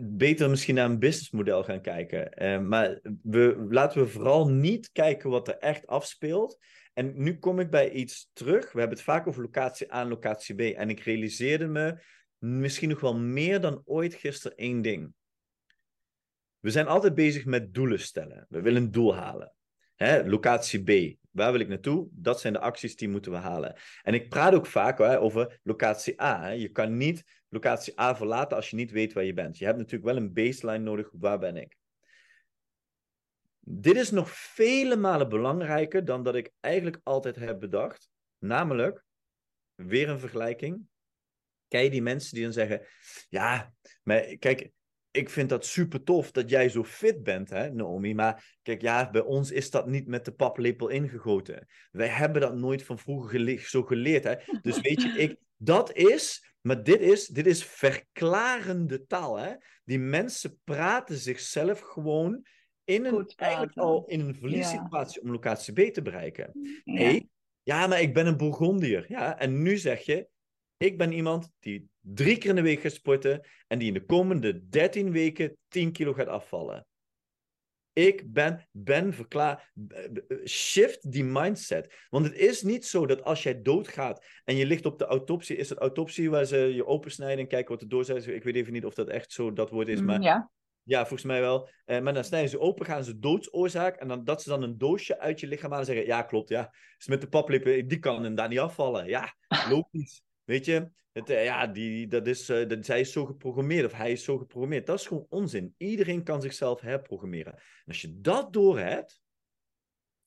beter 0.00 0.50
misschien 0.50 0.74
naar 0.74 0.90
een 0.90 0.98
businessmodel 0.98 1.64
gaan 1.64 1.80
kijken. 1.80 2.42
Uh, 2.42 2.60
maar 2.68 3.00
we, 3.22 3.66
laten 3.68 4.00
we 4.00 4.08
vooral 4.08 4.48
niet 4.48 4.92
kijken 4.92 5.30
wat 5.30 5.48
er 5.48 5.58
echt 5.58 5.86
afspeelt. 5.86 6.58
En 6.92 7.12
nu 7.22 7.38
kom 7.38 7.60
ik 7.60 7.70
bij 7.70 7.90
iets 7.90 8.30
terug. 8.32 8.72
We 8.72 8.78
hebben 8.78 8.96
het 8.96 9.06
vaak 9.06 9.26
over 9.26 9.42
locatie 9.42 9.94
A 9.94 10.00
en 10.00 10.08
locatie 10.08 10.54
B. 10.54 10.60
En 10.60 10.90
ik 10.90 11.00
realiseerde 11.00 11.66
me 11.66 11.98
misschien 12.38 12.88
nog 12.88 13.00
wel 13.00 13.16
meer 13.16 13.60
dan 13.60 13.82
ooit 13.84 14.14
gisteren 14.14 14.56
één 14.56 14.82
ding. 14.82 15.12
We 16.60 16.70
zijn 16.70 16.86
altijd 16.86 17.14
bezig 17.14 17.44
met 17.44 17.74
doelen 17.74 18.00
stellen. 18.00 18.46
We 18.48 18.60
willen 18.60 18.82
een 18.82 18.90
doel 18.90 19.14
halen. 19.14 19.54
Hè, 19.94 20.26
locatie 20.26 20.82
B, 20.82 21.16
waar 21.30 21.52
wil 21.52 21.60
ik 21.60 21.68
naartoe? 21.68 22.08
Dat 22.10 22.40
zijn 22.40 22.52
de 22.52 22.58
acties 22.58 22.96
die 22.96 23.08
moeten 23.08 23.32
we 23.32 23.38
halen. 23.38 23.76
En 24.02 24.14
ik 24.14 24.28
praat 24.28 24.54
ook 24.54 24.66
vaak 24.66 25.00
over 25.00 25.60
locatie 25.62 26.22
A. 26.22 26.48
Je 26.48 26.68
kan 26.68 26.96
niet 26.96 27.24
locatie 27.54 28.00
A 28.00 28.16
verlaten 28.16 28.56
als 28.56 28.70
je 28.70 28.76
niet 28.76 28.90
weet 28.90 29.12
waar 29.12 29.24
je 29.24 29.32
bent. 29.32 29.58
Je 29.58 29.64
hebt 29.64 29.78
natuurlijk 29.78 30.04
wel 30.04 30.16
een 30.16 30.32
baseline 30.32 30.84
nodig. 30.84 31.10
Waar 31.12 31.38
ben 31.38 31.56
ik? 31.56 31.76
Dit 33.60 33.96
is 33.96 34.10
nog 34.10 34.30
vele 34.30 34.96
malen 34.96 35.28
belangrijker 35.28 36.04
dan 36.04 36.22
dat 36.22 36.34
ik 36.34 36.50
eigenlijk 36.60 37.00
altijd 37.02 37.36
heb 37.36 37.60
bedacht. 37.60 38.10
Namelijk, 38.38 39.04
weer 39.74 40.08
een 40.08 40.18
vergelijking. 40.18 40.86
Kijk 41.68 41.90
die 41.90 42.02
mensen 42.02 42.34
die 42.34 42.44
dan 42.44 42.52
zeggen: 42.52 42.86
Ja, 43.28 43.72
maar 44.02 44.36
kijk, 44.36 44.70
ik 45.10 45.30
vind 45.30 45.48
dat 45.48 45.66
super 45.66 46.02
tof 46.02 46.30
dat 46.30 46.50
jij 46.50 46.68
zo 46.68 46.84
fit 46.84 47.22
bent, 47.22 47.50
hè, 47.50 47.70
Naomi. 47.70 48.14
Maar 48.14 48.56
kijk, 48.62 48.80
ja, 48.80 49.10
bij 49.10 49.20
ons 49.20 49.50
is 49.50 49.70
dat 49.70 49.86
niet 49.86 50.06
met 50.06 50.24
de 50.24 50.32
paplepel 50.32 50.88
ingegoten. 50.88 51.66
Wij 51.90 52.08
hebben 52.08 52.40
dat 52.40 52.54
nooit 52.54 52.82
van 52.82 52.98
vroeger 52.98 53.58
zo 53.60 53.82
geleerd. 53.82 54.24
Hè. 54.24 54.34
Dus 54.62 54.80
weet 54.80 55.02
je, 55.02 55.08
ik, 55.08 55.36
dat 55.56 55.92
is, 55.92 56.53
maar 56.66 56.82
dit 56.82 57.00
is, 57.00 57.26
dit 57.26 57.46
is 57.46 57.64
verklarende 57.64 59.06
taal. 59.06 59.36
Hè. 59.36 59.54
Die 59.84 59.98
mensen 59.98 60.60
praten 60.64 61.16
zichzelf 61.16 61.80
gewoon 61.80 62.46
in 62.84 63.04
een, 63.04 63.32
eigenlijk 63.36 63.76
al 63.76 64.04
in 64.06 64.20
een 64.20 64.34
verliessituatie 64.34 65.22
om 65.22 65.30
locatie 65.30 65.72
B 65.72 65.92
te 65.92 66.02
bereiken. 66.02 66.50
Ja. 66.84 66.94
Hey, 66.94 67.28
ja, 67.62 67.86
maar 67.86 68.00
ik 68.00 68.14
ben 68.14 68.26
een 68.26 68.36
Bourgondier. 68.36 69.04
Ja, 69.08 69.38
en 69.38 69.62
nu 69.62 69.76
zeg 69.76 70.00
je, 70.00 70.28
ik 70.76 70.98
ben 70.98 71.12
iemand 71.12 71.50
die 71.58 71.88
drie 72.00 72.38
keer 72.38 72.50
in 72.50 72.56
de 72.56 72.62
week 72.62 72.80
gaat 72.80 72.92
sporten 72.92 73.46
en 73.66 73.78
die 73.78 73.88
in 73.88 73.94
de 73.94 74.04
komende 74.04 74.68
13 74.68 75.12
weken 75.12 75.56
10 75.68 75.92
kilo 75.92 76.12
gaat 76.12 76.28
afvallen. 76.28 76.86
Ik 77.94 78.32
ben, 78.32 78.68
ben 78.70 79.12
verklaar, 79.12 79.72
shift 80.44 81.12
die 81.12 81.24
mindset. 81.24 81.94
Want 82.10 82.24
het 82.24 82.34
is 82.34 82.62
niet 82.62 82.86
zo 82.86 83.06
dat 83.06 83.24
als 83.24 83.42
jij 83.42 83.62
doodgaat 83.62 84.24
en 84.44 84.56
je 84.56 84.66
ligt 84.66 84.86
op 84.86 84.98
de 84.98 85.04
autopsie, 85.04 85.56
is 85.56 85.68
het 85.68 85.78
autopsie 85.78 86.30
waar 86.30 86.44
ze 86.44 86.56
je 86.56 86.86
opensnijden 86.86 87.38
en 87.38 87.48
kijken 87.48 87.78
wat 87.78 88.08
er 88.08 88.16
is. 88.16 88.26
Ik 88.26 88.44
weet 88.44 88.54
even 88.54 88.72
niet 88.72 88.84
of 88.84 88.94
dat 88.94 89.08
echt 89.08 89.32
zo 89.32 89.52
dat 89.52 89.70
woord 89.70 89.88
is, 89.88 90.00
mm, 90.00 90.06
maar 90.06 90.22
ja. 90.22 90.50
Ja, 90.84 90.98
volgens 90.98 91.22
mij 91.22 91.40
wel. 91.40 91.68
Eh, 91.84 92.00
maar 92.00 92.14
dan 92.14 92.24
snijden 92.24 92.50
ze 92.50 92.60
open, 92.60 92.86
gaan 92.86 93.04
ze 93.04 93.18
doodsoorzaak. 93.18 93.96
En 93.96 94.08
dan, 94.08 94.24
dat 94.24 94.42
ze 94.42 94.48
dan 94.48 94.62
een 94.62 94.78
doosje 94.78 95.18
uit 95.18 95.40
je 95.40 95.46
lichaam 95.46 95.70
halen 95.70 95.86
en 95.86 95.94
zeggen: 95.94 96.12
Ja, 96.12 96.22
klopt, 96.22 96.48
ja. 96.48 96.74
Is 96.98 97.06
met 97.06 97.20
de 97.20 97.28
paplippen, 97.28 97.88
die 97.88 97.98
kan 97.98 98.24
hem 98.24 98.34
daar 98.34 98.48
niet 98.48 98.58
afvallen. 98.58 99.06
Ja, 99.06 99.34
logisch. 99.70 100.22
Weet 100.44 100.64
je, 100.64 100.90
het, 101.14 101.30
eh, 101.30 101.44
ja, 101.44 101.66
die, 101.66 102.06
dat 102.06 102.26
is, 102.26 102.50
uh, 102.50 102.68
dat, 102.68 102.84
zij 102.84 103.00
is 103.00 103.12
zo 103.12 103.24
geprogrammeerd 103.24 103.84
of 103.84 103.92
hij 103.92 104.12
is 104.12 104.24
zo 104.24 104.38
geprogrammeerd. 104.38 104.86
Dat 104.86 104.98
is 104.98 105.06
gewoon 105.06 105.26
onzin. 105.28 105.74
Iedereen 105.76 106.22
kan 106.22 106.42
zichzelf 106.42 106.80
herprogrammeren. 106.80 107.52
En 107.52 107.62
als 107.86 108.00
je 108.00 108.20
dat 108.20 108.52
doorhebt, 108.52 109.22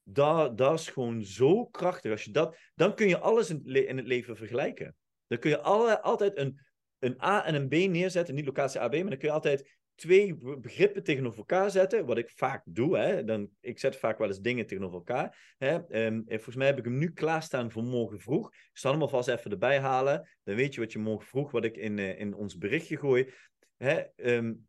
dat, 0.03 0.57
dat 0.57 0.79
is 0.79 0.87
gewoon 0.87 1.23
zo 1.23 1.65
krachtig. 1.65 2.11
Als 2.11 2.23
je 2.23 2.31
dat, 2.31 2.57
dan 2.75 2.95
kun 2.95 3.07
je 3.07 3.19
alles 3.19 3.49
in, 3.49 3.65
in 3.65 3.97
het 3.97 4.07
leven 4.07 4.35
vergelijken. 4.35 4.95
Dan 5.27 5.39
kun 5.39 5.49
je 5.49 5.59
alle, 5.61 6.01
altijd 6.01 6.37
een, 6.37 6.59
een 6.99 7.21
A 7.21 7.45
en 7.45 7.55
een 7.55 7.67
B 7.67 7.73
neerzetten, 7.73 8.35
niet 8.35 8.45
locatie 8.45 8.79
A, 8.79 8.87
B, 8.87 8.91
maar 8.91 9.09
dan 9.09 9.17
kun 9.17 9.27
je 9.27 9.33
altijd 9.33 9.75
twee 9.95 10.35
begrippen 10.59 11.03
tegenover 11.03 11.37
elkaar 11.37 11.71
zetten, 11.71 12.05
wat 12.05 12.17
ik 12.17 12.29
vaak 12.29 12.63
doe. 12.65 12.97
Hè, 12.97 13.23
dan, 13.23 13.49
ik 13.59 13.79
zet 13.79 13.95
vaak 13.95 14.17
wel 14.17 14.27
eens 14.27 14.39
dingen 14.39 14.67
tegenover 14.67 14.97
elkaar. 14.97 15.55
Hè. 15.57 16.05
Um, 16.05 16.23
volgens 16.27 16.55
mij 16.55 16.67
heb 16.67 16.77
ik 16.77 16.83
hem 16.83 16.97
nu 16.97 17.11
klaarstaan 17.11 17.71
voor 17.71 17.83
morgen 17.83 18.19
vroeg. 18.19 18.51
Ik 18.51 18.77
zal 18.77 18.91
hem 18.91 19.01
alvast 19.01 19.27
even 19.27 19.51
erbij 19.51 19.79
halen. 19.79 20.29
Dan 20.43 20.55
weet 20.55 20.73
je 20.73 20.79
wat 20.79 20.91
je 20.91 20.99
morgen 20.99 21.27
vroeg, 21.27 21.51
wat 21.51 21.63
ik 21.63 21.77
in, 21.77 21.97
uh, 21.97 22.19
in 22.19 22.33
ons 22.33 22.57
berichtje 22.57 22.97
gooi. 22.97 23.33
Hè, 23.77 24.03
um, 24.15 24.67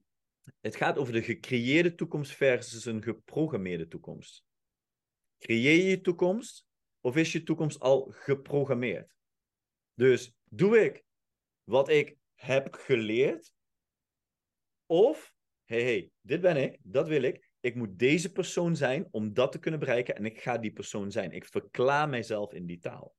het 0.61 0.77
gaat 0.77 0.99
over 0.99 1.13
de 1.13 1.23
gecreëerde 1.23 1.95
toekomst 1.95 2.33
versus 2.33 2.85
een 2.85 3.03
geprogrammeerde 3.03 3.87
toekomst. 3.87 4.45
Creëer 5.39 5.77
je 5.77 5.89
je 5.89 6.01
toekomst 6.01 6.67
of 7.01 7.17
is 7.17 7.33
je 7.33 7.43
toekomst 7.43 7.81
al 7.81 8.11
geprogrammeerd? 8.11 9.15
Dus 9.95 10.37
doe 10.45 10.85
ik 10.85 11.05
wat 11.69 11.89
ik 11.89 12.17
heb 12.35 12.75
geleerd 12.75 13.53
of, 14.87 15.33
hey, 15.65 15.83
hey, 15.83 16.11
dit 16.21 16.41
ben 16.41 16.57
ik, 16.57 16.79
dat 16.83 17.09
wil 17.09 17.23
ik. 17.23 17.51
Ik 17.61 17.75
moet 17.75 17.99
deze 17.99 18.33
persoon 18.33 18.77
zijn 18.77 19.09
om 19.11 19.35
dat 19.35 19.53
te 19.53 19.59
kunnen 19.59 19.81
bereiken 19.81 20.17
en 20.17 20.25
ik 20.25 20.41
ga 20.41 20.59
die 20.59 20.73
persoon 20.73 21.11
zijn. 21.11 21.33
Ik 21.33 21.45
verklaar 21.45 22.09
mijzelf 22.09 22.53
in 22.53 22.67
die 22.67 22.79
taal. 22.79 23.15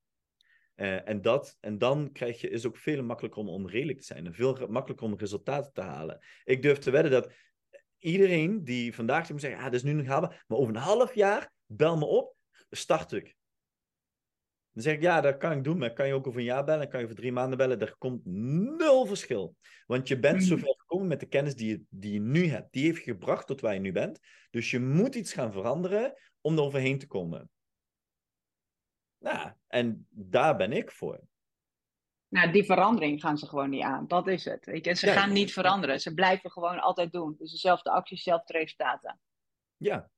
Uh, 0.76 1.08
en, 1.10 1.22
dat, 1.22 1.58
en 1.60 1.78
dan 1.78 2.12
krijg 2.12 2.42
je, 2.42 2.50
is 2.50 2.66
ook 2.66 2.78
veel 2.78 3.04
makkelijker 3.04 3.42
om 3.42 3.50
onredelijk 3.50 4.00
te 4.00 4.06
zijn 4.06 4.26
en 4.26 4.34
veel 4.34 4.68
makkelijker 4.68 5.08
om 5.08 5.18
resultaten 5.18 5.74
te 5.74 5.82
halen. 5.82 6.20
Ik 6.44 6.62
durf 6.62 6.78
te 6.78 6.92
wedden 6.92 7.12
dat 7.12 7.34
iedereen 7.98 8.64
die 8.64 8.96
vandaag 8.96 9.30
moet 9.30 9.42
zeggen, 9.42 9.60
ah, 9.60 9.66
dat 9.66 9.74
is 9.74 9.84
nu 9.84 9.94
nog 9.94 10.06
haalbaar, 10.06 10.44
maar 10.48 10.58
over 10.58 10.76
een 10.76 10.82
half 10.82 11.16
jaar, 11.16 11.52
bel 11.66 11.98
me 11.98 12.06
op, 12.06 12.36
start 12.70 13.12
ik. 13.12 13.38
Dan 14.80 14.88
zeg 14.88 14.98
ik, 14.98 15.04
ja, 15.04 15.22
dat 15.22 15.38
kan 15.38 15.52
ik 15.52 15.64
doen, 15.64 15.78
maar 15.78 15.94
kan 15.94 16.08
je 16.08 16.14
ook 16.14 16.28
over 16.28 16.40
een 16.40 16.46
jaar 16.46 16.64
bellen, 16.64 16.90
kan 16.90 17.00
je 17.00 17.06
over 17.06 17.18
drie 17.18 17.32
maanden 17.32 17.58
bellen. 17.58 17.80
Er 17.80 17.96
komt 17.98 18.26
nul 18.26 19.06
verschil. 19.06 19.56
Want 19.86 20.08
je 20.08 20.20
bent 20.20 20.36
Mhm. 20.38 20.46
zover 20.46 20.76
gekomen 20.78 21.08
met 21.08 21.20
de 21.20 21.26
kennis 21.26 21.56
die 21.56 21.70
je, 21.70 21.84
die 21.90 22.14
je 22.14 22.20
nu 22.20 22.46
hebt. 22.48 22.72
Die 22.74 22.84
heeft 22.86 23.04
je 23.04 23.12
gebracht 23.12 23.48
tot 23.48 23.62
waar 23.62 23.74
je 23.74 23.80
nu 23.80 23.92
bent. 23.92 24.20
Dus 24.50 24.72
je 24.72 24.80
moet 24.80 25.16
iets 25.16 25.34
gaan 25.34 25.52
veranderen 25.52 26.14
om 26.42 26.58
er 26.58 26.64
overheen 26.64 27.00
te 27.00 27.08
komen. 27.08 27.50
Nou, 29.18 29.52
en 29.68 30.08
daar 30.10 30.56
ben 30.58 30.72
ik 30.72 30.92
voor. 30.92 31.20
Nou, 32.28 32.52
die 32.52 32.64
verandering 32.64 33.22
gaan 33.22 33.38
ze 33.38 33.48
gewoon 33.48 33.70
niet 33.70 33.84
aan. 33.84 34.08
Dat 34.08 34.28
is 34.28 34.46
het. 34.46 34.66
Weet 34.66 34.86
je? 34.86 34.94
Ze 34.94 35.06
Ja, 35.06 35.14
gaan 35.14 35.34
niet 35.34 35.54
veranderen. 35.54 36.00
Ze 36.00 36.14
blijven 36.14 36.52
gewoon 36.52 36.80
altijd 36.80 37.12
doen. 37.12 37.36
Dus 37.38 37.52
dezelfde 37.52 37.90
acties, 37.90 38.24
dezelfde 38.24 38.54
resultaten. 38.54 39.20
Ja, 39.78 40.10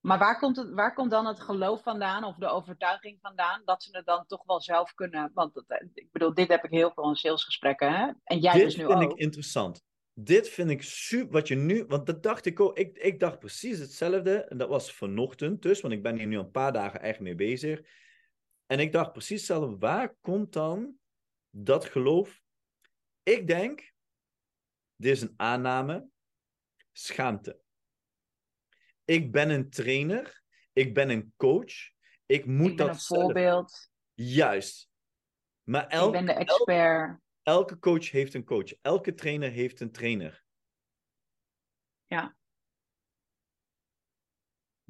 Maar 0.00 0.18
waar 0.18 0.38
komt, 0.38 0.56
het, 0.56 0.70
waar 0.70 0.94
komt 0.94 1.10
dan 1.10 1.26
het 1.26 1.40
geloof 1.40 1.82
vandaan 1.82 2.24
of 2.24 2.36
de 2.36 2.48
overtuiging 2.48 3.18
vandaan 3.20 3.62
dat 3.64 3.82
ze 3.82 3.96
het 3.96 4.06
dan 4.06 4.26
toch 4.26 4.44
wel 4.46 4.60
zelf 4.60 4.94
kunnen? 4.94 5.30
Want 5.34 5.54
dat, 5.54 5.64
eh, 5.66 5.86
ik 5.94 6.08
bedoel, 6.12 6.34
dit 6.34 6.48
heb 6.48 6.64
ik 6.64 6.70
heel 6.70 6.92
veel 6.94 7.08
in 7.08 7.16
salesgesprekken. 7.16 7.92
Hè? 7.92 8.12
En 8.24 8.38
jij 8.38 8.52
dit 8.52 8.62
dus 8.62 8.76
nu 8.76 8.86
vind 8.86 9.02
ook. 9.02 9.10
ik 9.10 9.18
interessant. 9.18 9.84
Dit 10.12 10.48
vind 10.48 10.70
ik 10.70 10.82
super, 10.82 11.32
wat 11.32 11.48
je 11.48 11.54
nu, 11.54 11.84
want 11.84 12.06
dat 12.06 12.22
dacht 12.22 12.46
ik 12.46 12.60
ook, 12.60 12.78
ik, 12.78 12.98
ik 12.98 13.20
dacht 13.20 13.38
precies 13.38 13.78
hetzelfde, 13.78 14.44
en 14.44 14.58
dat 14.58 14.68
was 14.68 14.92
vanochtend 14.92 15.62
dus, 15.62 15.80
want 15.80 15.94
ik 15.94 16.02
ben 16.02 16.16
hier 16.16 16.26
nu 16.26 16.38
een 16.38 16.50
paar 16.50 16.72
dagen 16.72 17.00
echt 17.00 17.20
mee 17.20 17.34
bezig. 17.34 17.80
En 18.66 18.78
ik 18.78 18.92
dacht 18.92 19.12
precies 19.12 19.38
hetzelfde, 19.38 19.78
waar 19.78 20.16
komt 20.20 20.52
dan 20.52 20.94
dat 21.50 21.84
geloof? 21.84 22.40
Ik 23.22 23.46
denk, 23.46 23.92
dit 24.96 25.12
is 25.12 25.20
een 25.20 25.34
aanname, 25.36 26.08
schaamte. 26.92 27.60
Ik 29.10 29.32
ben 29.32 29.50
een 29.50 29.70
trainer, 29.70 30.42
ik 30.72 30.94
ben 30.94 31.10
een 31.10 31.32
coach, 31.36 31.72
ik 32.26 32.46
moet 32.46 32.70
ik 32.70 32.76
ben 32.76 32.86
dat 32.86 32.94
een 32.94 33.00
zelf. 33.00 33.22
voorbeeld. 33.22 33.90
Juist. 34.14 34.90
Maar 35.62 36.04
ik 36.04 36.10
ben 36.10 36.26
de 36.26 36.32
expert. 36.32 37.20
elke 37.42 37.78
coach 37.78 38.10
heeft 38.10 38.34
een 38.34 38.44
coach, 38.44 38.72
elke 38.80 39.14
trainer 39.14 39.50
heeft 39.50 39.80
een 39.80 39.92
trainer. 39.92 40.44
Ja. 42.06 42.36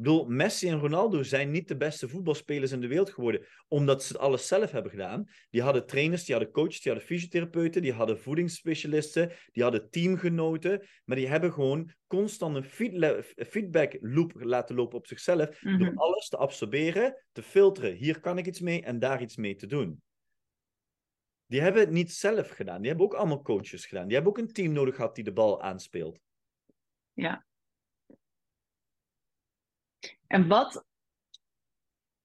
Bedoel, 0.01 0.25
Messi 0.25 0.69
en 0.69 0.79
Ronaldo 0.79 1.23
zijn 1.23 1.51
niet 1.51 1.69
de 1.69 1.77
beste 1.77 2.09
voetbalspelers 2.09 2.73
in 2.73 2.81
de 2.81 2.87
wereld 2.87 3.11
geworden, 3.11 3.47
omdat 3.69 4.03
ze 4.05 4.13
het 4.13 4.23
alles 4.23 4.49
zelf 4.49 4.71
hebben 4.71 4.91
gedaan. 4.91 5.25
Die 5.51 5.63
hadden 5.63 5.87
trainers, 5.87 6.25
die 6.25 6.35
hadden 6.35 6.53
coaches, 6.53 6.81
die 6.81 6.93
hadden 6.93 7.09
fysiotherapeuten, 7.09 7.83
die 7.83 7.93
hadden 7.93 8.19
voedingsspecialisten, 8.21 9.33
die 9.53 9.63
hadden 9.63 9.91
teamgenoten, 9.91 10.87
maar 11.05 11.17
die 11.17 11.29
hebben 11.29 11.53
gewoon 11.53 11.93
constant 12.07 12.57
een 12.57 12.65
feedback 13.47 13.97
loop 14.01 14.33
laten 14.35 14.77
lopen 14.77 14.99
op 14.99 15.07
zichzelf, 15.07 15.63
Mhm. 15.63 15.79
door 15.79 15.95
alles 15.95 16.29
te 16.29 16.37
absorberen, 16.37 17.25
te 17.33 17.43
filteren. 17.43 17.95
Hier 17.95 18.21
kan 18.21 18.39
ik 18.39 18.47
iets 18.47 18.61
mee 18.61 18.83
en 18.83 18.99
daar 18.99 19.23
iets 19.23 19.37
mee 19.37 19.57
te 19.57 19.67
doen. 19.67 20.03
Die 21.47 21.61
hebben 21.61 21.83
het 21.83 21.91
niet 21.91 22.13
zelf 22.13 22.49
gedaan. 22.49 22.79
Die 22.81 22.89
hebben 22.89 23.07
ook 23.07 23.15
allemaal 23.15 23.43
coaches 23.43 23.87
gedaan. 23.87 24.05
Die 24.07 24.15
hebben 24.15 24.33
ook 24.33 24.39
een 24.39 24.53
team 24.53 24.73
nodig 24.73 24.95
gehad 24.95 25.15
die 25.15 25.25
de 25.25 25.33
bal 25.33 25.63
aanspeelt. 25.63 26.19
Ja. 27.13 27.49
En 30.31 30.49
wat 30.49 30.85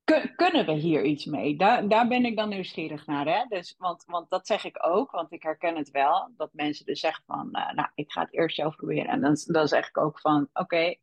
kun- 0.03 0.35
kunnen 0.35 0.65
we 0.65 0.71
hier 0.71 1.03
iets 1.03 1.25
mee? 1.25 1.57
Daar, 1.57 1.88
daar 1.88 2.07
ben 2.07 2.25
ik 2.25 2.35
dan 2.35 2.50
nieuwsgierig 2.50 3.05
naar. 3.05 3.25
Hè? 3.25 3.45
Dus, 3.47 3.75
want, 3.77 4.03
want 4.05 4.29
dat 4.29 4.47
zeg 4.47 4.63
ik 4.63 4.85
ook, 4.85 5.12
want 5.12 5.31
ik 5.31 5.43
herken 5.43 5.75
het 5.75 5.91
wel. 5.91 6.31
Dat 6.38 6.53
mensen 6.53 6.85
dus 6.85 7.00
zeggen 7.00 7.24
van, 7.25 7.51
eh, 7.51 7.74
nou, 7.74 7.89
ik 7.95 8.12
ga 8.12 8.21
het 8.21 8.33
eerst 8.33 8.55
zelf 8.55 8.75
proberen. 8.75 9.07
En 9.07 9.21
dan, 9.21 9.38
dan 9.45 9.67
zeg 9.67 9.88
ik 9.88 9.97
ook 9.97 10.19
van, 10.19 10.50
oké, 10.53 10.95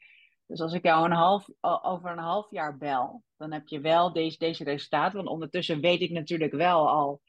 dus 0.47 0.61
als 0.61 0.73
ik 0.73 0.83
jou 0.83 1.05
een 1.05 1.13
half, 1.17 1.49
over 1.61 2.11
een 2.11 2.19
half 2.19 2.51
jaar 2.51 2.77
bel, 2.77 3.23
dan 3.37 3.53
heb 3.53 3.69
je 3.69 3.81
wel 3.81 4.13
deze, 4.13 4.39
deze 4.39 4.65
resultaten. 4.65 5.17
Want 5.17 5.29
ondertussen 5.29 5.81
weet 5.81 6.01
ik 6.01 6.11
natuurlijk 6.11 6.53
wel 6.53 6.89
al, 6.89 7.21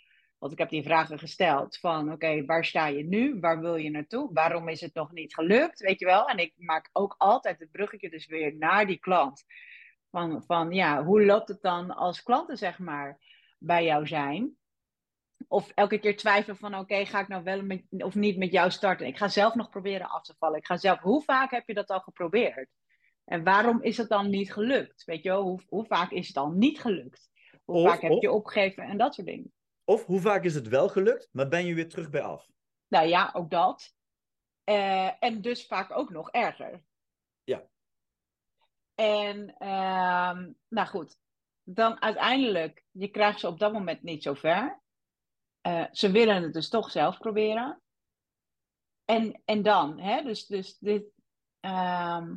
want 0.44 0.56
ik 0.56 0.62
heb 0.62 0.70
die 0.70 0.84
vragen 0.84 1.20
gesteld 1.20 1.78
van, 1.78 2.12
oké, 2.12 2.46
waar 2.46 2.66
sta 2.66 2.88
je 2.88 3.04
nu? 3.04 3.40
Waar 3.40 3.60
wil 3.60 3.76
je 3.76 3.90
naartoe? 3.90 4.30
Waarom 4.34 4.68
is 4.68 4.82
het 4.82 4.94
nog 4.94 5.12
niet 5.12 5.34
gelukt? 5.34 5.80
Weet 5.80 6.00
je 6.00 6.06
wel? 6.06 6.28
En 6.28 6.38
ik 6.38 6.54
maak 6.58 6.90
ook 6.92 7.16
altijd 7.18 7.60
het 7.60 7.72
bruggetje 7.72 8.10
dus 8.10 8.26
weer 8.28 8.56
naar 8.58 8.86
die 8.86 8.98
klant. 9.00 9.46
Van, 10.12 10.44
van 10.46 10.72
ja, 10.72 11.04
hoe 11.04 11.26
loopt 11.26 11.48
het 11.48 11.62
dan 11.62 11.96
als 11.96 12.24
klanten 12.24 12.58
zeg 12.58 12.80
maar 12.80 13.20
bij 13.60 13.84
jou 13.84 14.08
zijn? 14.08 14.58
Of 15.48 15.70
elke 15.70 15.98
keer 15.98 16.18
twijfelen 16.18 16.58
van 16.58 16.76
oké, 16.78 17.06
ga 17.06 17.20
ik 17.20 17.28
nou 17.28 17.44
wel 17.44 17.62
met, 17.62 17.84
of 17.90 18.16
niet 18.16 18.38
met 18.38 18.52
jou 18.52 18.72
starten? 18.72 19.08
Ik 19.08 19.18
ga 19.18 19.28
zelf 19.28 19.56
nog 19.56 19.70
proberen 19.70 20.10
af 20.10 20.24
te 20.24 20.36
vallen. 20.40 20.58
Ik 20.58 20.66
ga 20.66 20.78
zelf, 20.78 21.00
hoe 21.00 21.24
vaak 21.24 21.52
heb 21.52 21.68
je 21.68 21.74
dat 21.74 21.90
al 21.90 22.00
geprobeerd? 22.00 22.70
En 23.26 23.44
waarom 23.44 23.82
is 23.82 23.98
het 23.98 24.10
dan 24.10 24.30
niet 24.30 24.54
gelukt? 24.54 25.04
Weet 25.04 25.24
je 25.24 25.30
wel, 25.30 25.42
hoe, 25.42 25.62
hoe 25.68 25.86
vaak 25.86 26.12
is 26.12 26.26
het 26.26 26.36
dan 26.36 26.58
niet 26.58 26.80
gelukt? 26.80 27.30
Hoe 27.64 27.76
Of- 27.76 27.90
vaak 27.90 28.02
heb 28.02 28.12
of- 28.12 28.22
je 28.22 28.32
opgegeven 28.32 28.84
en 28.84 28.98
dat 28.98 29.14
soort 29.14 29.28
dingen? 29.28 29.54
Of 29.84 30.06
hoe 30.06 30.22
vaak 30.22 30.44
is 30.44 30.56
het 30.56 30.68
wel 30.68 30.90
gelukt, 30.90 31.30
maar 31.32 31.48
ben 31.48 31.66
je 31.66 31.74
weer 31.74 31.90
terug 31.90 32.10
bij 32.10 32.22
af? 32.22 32.50
Nou 32.88 33.08
ja, 33.08 33.30
ook 33.34 33.50
dat. 33.50 33.96
Eh, 34.63 35.24
en 35.24 35.42
dus 35.42 35.66
vaak 35.66 35.98
ook 35.98 36.10
nog 36.10 36.32
erger. 36.32 36.84
Ja. 37.44 37.68
En 38.96 39.58
ehm, 39.58 40.52
nou 40.68 40.88
goed, 40.88 41.18
dan 41.63 42.02
uiteindelijk, 42.02 42.86
je 42.92 43.08
krijgt 43.08 43.40
ze 43.40 43.48
op 43.48 43.60
dat 43.60 43.74
moment 43.74 44.02
niet 44.02 44.24
zo 44.24 44.34
ver. 44.34 44.82
Eh, 45.62 45.86
ze 45.92 46.12
willen 46.12 46.44
het 46.44 46.54
dus 46.54 46.70
toch 46.70 46.92
zelf 46.92 47.18
proberen. 47.18 47.82
En, 49.06 49.42
en 49.46 49.62
dan, 49.62 50.00
hè, 50.00 50.24
dus, 50.24 50.46
dus 50.46 50.78
dit, 50.78 51.04
ehm, 51.60 52.36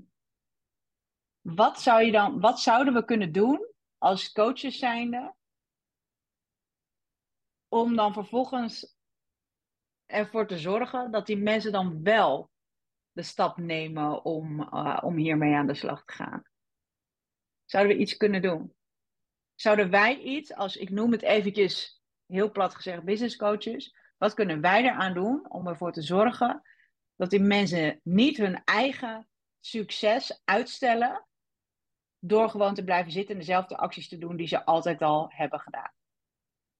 wat, 1.41 1.81
zou 1.81 2.03
je 2.03 2.13
dan, 2.13 2.41
wat 2.41 2.61
zouden 2.61 2.95
we 2.95 3.05
kunnen 3.05 3.33
doen 3.33 3.73
als 3.99 4.33
coaches 4.33 4.79
zijnde, 4.79 5.35
om 7.77 7.97
dan 7.97 8.13
vervolgens 8.13 8.97
ervoor 10.07 10.47
te 10.47 10.59
zorgen 10.59 11.11
dat 11.11 11.27
die 11.27 11.37
mensen 11.37 11.73
dan 11.73 12.03
wel 12.03 12.51
de 13.13 13.23
stap 13.23 13.57
nemen 13.57 14.25
om, 14.25 14.63
eh, 14.63 14.99
om 15.03 15.17
hiermee 15.17 15.55
aan 15.55 15.67
de 15.67 15.75
slag 15.75 16.05
te 16.05 16.13
gaan? 16.13 16.43
Zouden 17.65 17.97
we 17.97 18.03
iets 18.03 18.17
kunnen 18.17 18.43
doen? 18.43 18.75
Zouden 19.55 19.91
wij 19.91 20.19
iets, 20.19 20.55
als 20.55 20.77
ik 20.77 20.91
noem 20.91 21.13
het 21.13 21.23
eventjes 21.23 22.03
heel 22.27 22.51
plat 22.51 22.75
gezegd, 22.75 23.05
business 23.05 23.37
coaches, 23.37 23.97
wat 24.17 24.35
kunnen 24.35 24.61
wij 24.61 24.83
eraan 24.83 25.15
doen 25.15 25.51
om 25.51 25.67
ervoor 25.67 25.93
te 25.93 26.03
zorgen 26.03 26.63
dat 27.17 27.31
die 27.31 27.41
mensen 27.41 28.01
niet 28.03 28.37
hun 28.37 28.65
eigen 28.65 29.29
succes 29.61 30.41
uitstellen 30.45 31.27
door 32.19 32.51
gewoon 32.51 32.75
te 32.75 32.85
blijven 32.85 33.13
zitten 33.13 33.35
en 33.35 33.41
dezelfde 33.41 33.77
acties 33.77 34.09
te 34.09 34.19
doen 34.19 34.37
die 34.37 34.47
ze 34.47 34.65
altijd 34.65 35.03
al 35.03 35.27
hebben 35.29 35.61
gedaan? 35.61 35.96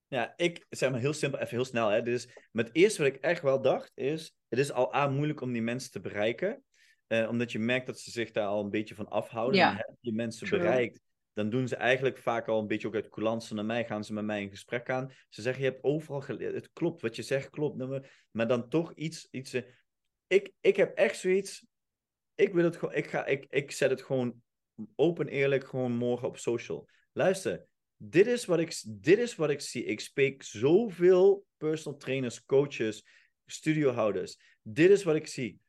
Ja, 0.07 0.33
ik 0.35 0.65
zeg 0.69 0.91
maar 0.91 0.99
heel 0.99 1.13
simpel, 1.13 1.39
even 1.39 1.55
heel 1.55 1.65
snel. 1.65 1.89
Hè. 1.89 2.05
Is, 2.07 2.27
maar 2.51 2.63
het 2.65 2.75
eerste 2.75 3.03
wat 3.03 3.13
ik 3.13 3.21
echt 3.21 3.41
wel 3.41 3.61
dacht 3.61 3.91
is, 3.95 4.35
het 4.47 4.59
is 4.59 4.71
al 4.71 4.93
aan 4.93 5.13
moeilijk 5.15 5.41
om 5.41 5.51
die 5.53 5.61
mensen 5.61 5.91
te 5.91 5.99
bereiken. 5.99 6.61
eh, 7.07 7.27
omdat 7.29 7.51
je 7.51 7.59
merkt 7.59 7.85
dat 7.85 7.99
ze 7.99 8.11
zich 8.11 8.31
daar 8.31 8.47
al 8.47 8.63
een 8.63 8.69
beetje 8.69 8.95
van 8.95 9.07
afhouden. 9.09 9.59
Ja. 9.59 9.69
En 9.69 9.75
heb 9.75 9.95
je 9.99 10.13
mensen 10.13 10.47
True. 10.47 10.59
bereikt, 10.59 11.01
dan 11.33 11.49
doen 11.49 11.67
ze 11.67 11.75
eigenlijk 11.75 12.17
vaak 12.17 12.47
al 12.47 12.59
een 12.59 12.67
beetje 12.67 12.87
ook 12.87 12.95
uit 12.95 13.09
coulance 13.09 13.53
naar 13.53 13.65
mij, 13.65 13.85
gaan 13.85 14.03
ze 14.03 14.13
met 14.13 14.23
mij 14.25 14.41
in 14.41 14.49
gesprek 14.49 14.89
aan. 14.89 15.11
Ze 15.29 15.41
zeggen, 15.41 15.63
je 15.63 15.69
hebt 15.69 15.83
overal 15.83 16.21
geleerd, 16.21 16.53
het 16.53 16.69
klopt, 16.73 17.01
wat 17.01 17.15
je 17.15 17.21
zegt 17.21 17.49
klopt. 17.49 17.77
Maar- 17.77 18.25
Maar 18.31 18.47
dan 18.47 18.69
toch 18.69 18.93
iets, 18.93 19.27
iets 19.31 19.53
eh, 19.53 19.63
ik, 20.27 20.51
ik 20.61 20.75
heb 20.75 20.97
echt 20.97 21.17
zoiets, 21.19 21.65
ik 22.35 22.53
wil 22.53 22.63
het 22.63 22.75
gewoon, 22.77 22.95
ik, 22.95 23.07
ga, 23.07 23.25
ik, 23.25 23.45
ik 23.49 23.71
zet 23.71 23.89
het 23.89 24.01
gewoon 24.01 24.41
open 24.95 25.27
eerlijk 25.27 25.67
gewoon 25.67 25.91
morgen 25.91 26.27
op 26.27 26.37
social. 26.37 26.89
Luister, 27.11 27.65
dit 27.97 28.27
is 28.27 28.45
wat 28.45 28.59
ik, 28.59 28.83
dit 28.87 29.17
is 29.17 29.35
wat 29.35 29.49
ik 29.49 29.61
zie. 29.61 29.83
Ik 29.83 29.99
spreek 29.99 30.43
zoveel 30.43 31.45
personal 31.57 31.99
trainers, 31.99 32.45
coaches, 32.45 33.05
studiohouders. 33.45 34.37
Dit 34.61 34.89
is 34.89 35.03
wat 35.03 35.15
ik 35.15 35.27
zie. 35.27 35.59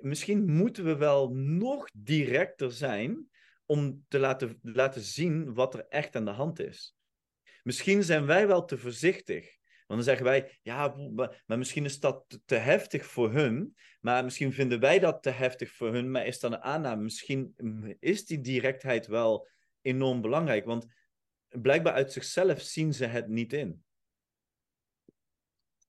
Misschien 0.00 0.52
moeten 0.52 0.84
we 0.84 0.96
wel 0.96 1.34
nog 1.34 1.88
directer 1.92 2.72
zijn 2.72 3.28
om 3.66 4.04
te 4.08 4.18
laten, 4.18 4.58
laten 4.62 5.00
zien 5.00 5.54
wat 5.54 5.74
er 5.74 5.86
echt 5.88 6.16
aan 6.16 6.24
de 6.24 6.30
hand 6.30 6.60
is. 6.60 6.96
Misschien 7.62 8.02
zijn 8.02 8.26
wij 8.26 8.46
wel 8.46 8.64
te 8.64 8.78
voorzichtig. 8.78 9.58
Want 9.86 10.02
dan 10.04 10.14
zeggen 10.14 10.24
wij, 10.24 10.58
ja, 10.62 10.94
maar 11.46 11.58
misschien 11.58 11.84
is 11.84 12.00
dat 12.00 12.24
te- 12.26 12.40
te 12.44 12.54
heftig 12.54 13.06
voor 13.06 13.32
hun. 13.32 13.76
Maar 14.00 14.24
misschien 14.24 14.52
vinden 14.52 14.80
wij 14.80 14.98
dat 14.98 15.22
te 15.22 15.30
heftig 15.30 15.70
voor 15.72 15.92
hun. 15.92 16.10
Maar 16.10 16.26
is 16.26 16.40
dan 16.40 16.52
een 16.52 16.60
aanname? 16.62 17.02
Misschien 17.02 17.54
mm, 17.56 17.96
is 17.98 18.24
die 18.26 18.40
directheid 18.40 19.06
wel 19.06 19.48
enorm 19.80 20.20
belangrijk. 20.20 20.64
Want 20.64 20.86
blijkbaar 21.48 21.92
uit 21.92 22.12
zichzelf 22.12 22.60
zien 22.60 22.92
ze 22.92 23.06
het 23.06 23.28
niet 23.28 23.52
in. 23.52 23.84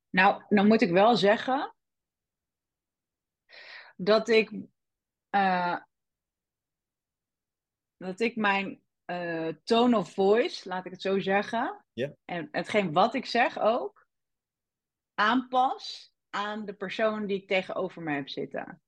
Nou, 0.10 0.44
dan 0.50 0.68
moet 0.68 0.82
ik 0.82 0.92
wel 0.92 1.16
zeggen 1.16 1.76
dat 3.96 4.30
ik, 4.30 4.52
eh, 5.30 5.78
dat 7.98 8.20
ik 8.20 8.36
mijn 8.36 8.82
eh, 9.06 9.48
tone 9.64 9.98
of 9.98 10.14
voice, 10.14 10.70
laat 10.70 10.86
ik 10.86 10.92
het 10.92 11.02
zo 11.02 11.20
zeggen, 11.20 11.86
en 12.26 12.48
hetgeen 12.52 12.94
wat 12.94 13.14
ik 13.14 13.26
zeg 13.26 13.60
ook, 13.60 14.08
aanpas 15.14 16.14
aan 16.30 16.66
de 16.66 16.74
persoon 16.74 17.26
die 17.26 17.42
ik 17.42 17.48
tegenover 17.48 18.02
me 18.02 18.14
heb 18.14 18.30
zitten. 18.30 18.82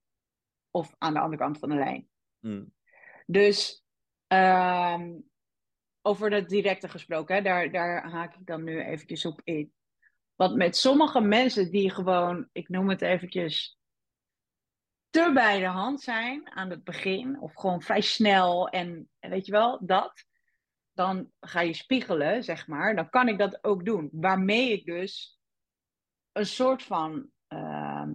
Of 0.70 0.94
aan 0.98 1.14
de 1.14 1.20
andere 1.20 1.42
kant 1.42 1.58
van 1.58 1.68
de 1.68 1.74
lijn. 1.74 2.08
Mm. 2.38 2.74
Dus 3.26 3.83
ehm, 4.34 5.12
over 6.02 6.32
het 6.32 6.48
directe 6.48 6.88
gesproken, 6.88 7.34
hè, 7.34 7.42
daar, 7.42 7.70
daar 7.70 8.10
haak 8.10 8.34
ik 8.34 8.46
dan 8.46 8.64
nu 8.64 8.82
eventjes 8.82 9.24
op 9.24 9.40
in. 9.44 9.72
Want 10.34 10.56
met 10.56 10.76
sommige 10.76 11.20
mensen 11.20 11.70
die 11.70 11.90
gewoon, 11.90 12.48
ik 12.52 12.68
noem 12.68 12.88
het 12.88 13.02
eventjes, 13.02 13.78
te 15.10 15.30
bij 15.34 15.58
de 15.58 15.66
hand 15.66 16.00
zijn 16.00 16.50
aan 16.50 16.70
het 16.70 16.84
begin, 16.84 17.40
of 17.40 17.54
gewoon 17.54 17.82
vrij 17.82 18.00
snel 18.00 18.68
en 18.68 19.08
weet 19.18 19.46
je 19.46 19.52
wel, 19.52 19.78
dat, 19.86 20.24
dan 20.92 21.30
ga 21.40 21.60
je 21.60 21.74
spiegelen, 21.74 22.44
zeg 22.44 22.66
maar. 22.66 22.96
Dan 22.96 23.10
kan 23.10 23.28
ik 23.28 23.38
dat 23.38 23.64
ook 23.64 23.84
doen. 23.84 24.08
Waarmee 24.12 24.72
ik 24.72 24.84
dus 24.84 25.38
een 26.32 26.46
soort 26.46 26.82
van 26.82 27.30
uh, 27.48 28.08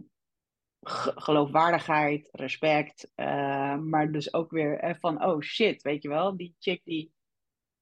geloofwaardigheid, 1.16 2.30
respect, 2.32 3.12
uh, 3.16 3.78
maar 3.78 4.12
dus 4.12 4.34
ook 4.34 4.52
weer 4.52 4.98
van, 5.00 5.26
oh 5.26 5.42
shit, 5.42 5.82
weet 5.82 6.04
je 6.04 6.10
wel, 6.10 6.38
die 6.38 6.56
chick 6.60 6.82
die 6.84 7.12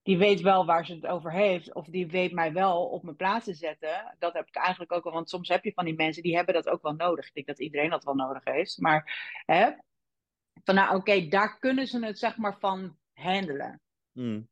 die 0.08 0.18
weet 0.18 0.42
wel 0.42 0.66
waar 0.66 0.86
ze 0.86 0.94
het 0.94 1.08
over 1.08 1.32
heeft. 1.32 1.74
Of 1.74 1.86
die 1.86 2.08
weet 2.08 2.32
mij 2.32 2.54
wel 2.54 2.86
op 2.86 3.04
mijn 3.04 3.16
plaats 3.16 3.46
te 3.46 3.54
zetten. 3.54 4.16
Dat 4.20 4.34
heb 4.34 4.48
ik 4.48 4.56
eigenlijk 4.56 4.92
ook 4.92 5.04
wel. 5.04 5.14
Want 5.14 5.30
soms 5.30 5.48
heb 5.48 5.64
je 5.64 5.74
van 5.74 5.86
die 5.86 5.96
mensen 5.96 6.24
die 6.24 6.36
hebben 6.36 6.54
dat 6.54 6.70
ook 6.70 6.82
wel 6.82 6.94
nodig. 6.94 7.28
Ik 7.28 7.34
denk 7.34 7.48
dat 7.48 7.60
iedereen 7.60 7.90
dat 7.90 8.04
wel 8.04 8.16
nodig 8.16 8.44
heeft. 8.44 8.78
Maar 8.78 9.32
hè, 9.46 9.72
van 10.64 10.76
nou 10.76 10.96
oké, 10.96 11.28
daar 11.28 11.60
kunnen 11.60 11.88
ze 11.88 12.06
het 12.06 12.20
zeg 12.20 12.38
maar 12.38 12.58
van 12.60 12.98
handelen. 13.14 13.82
Mm. 14.12 14.48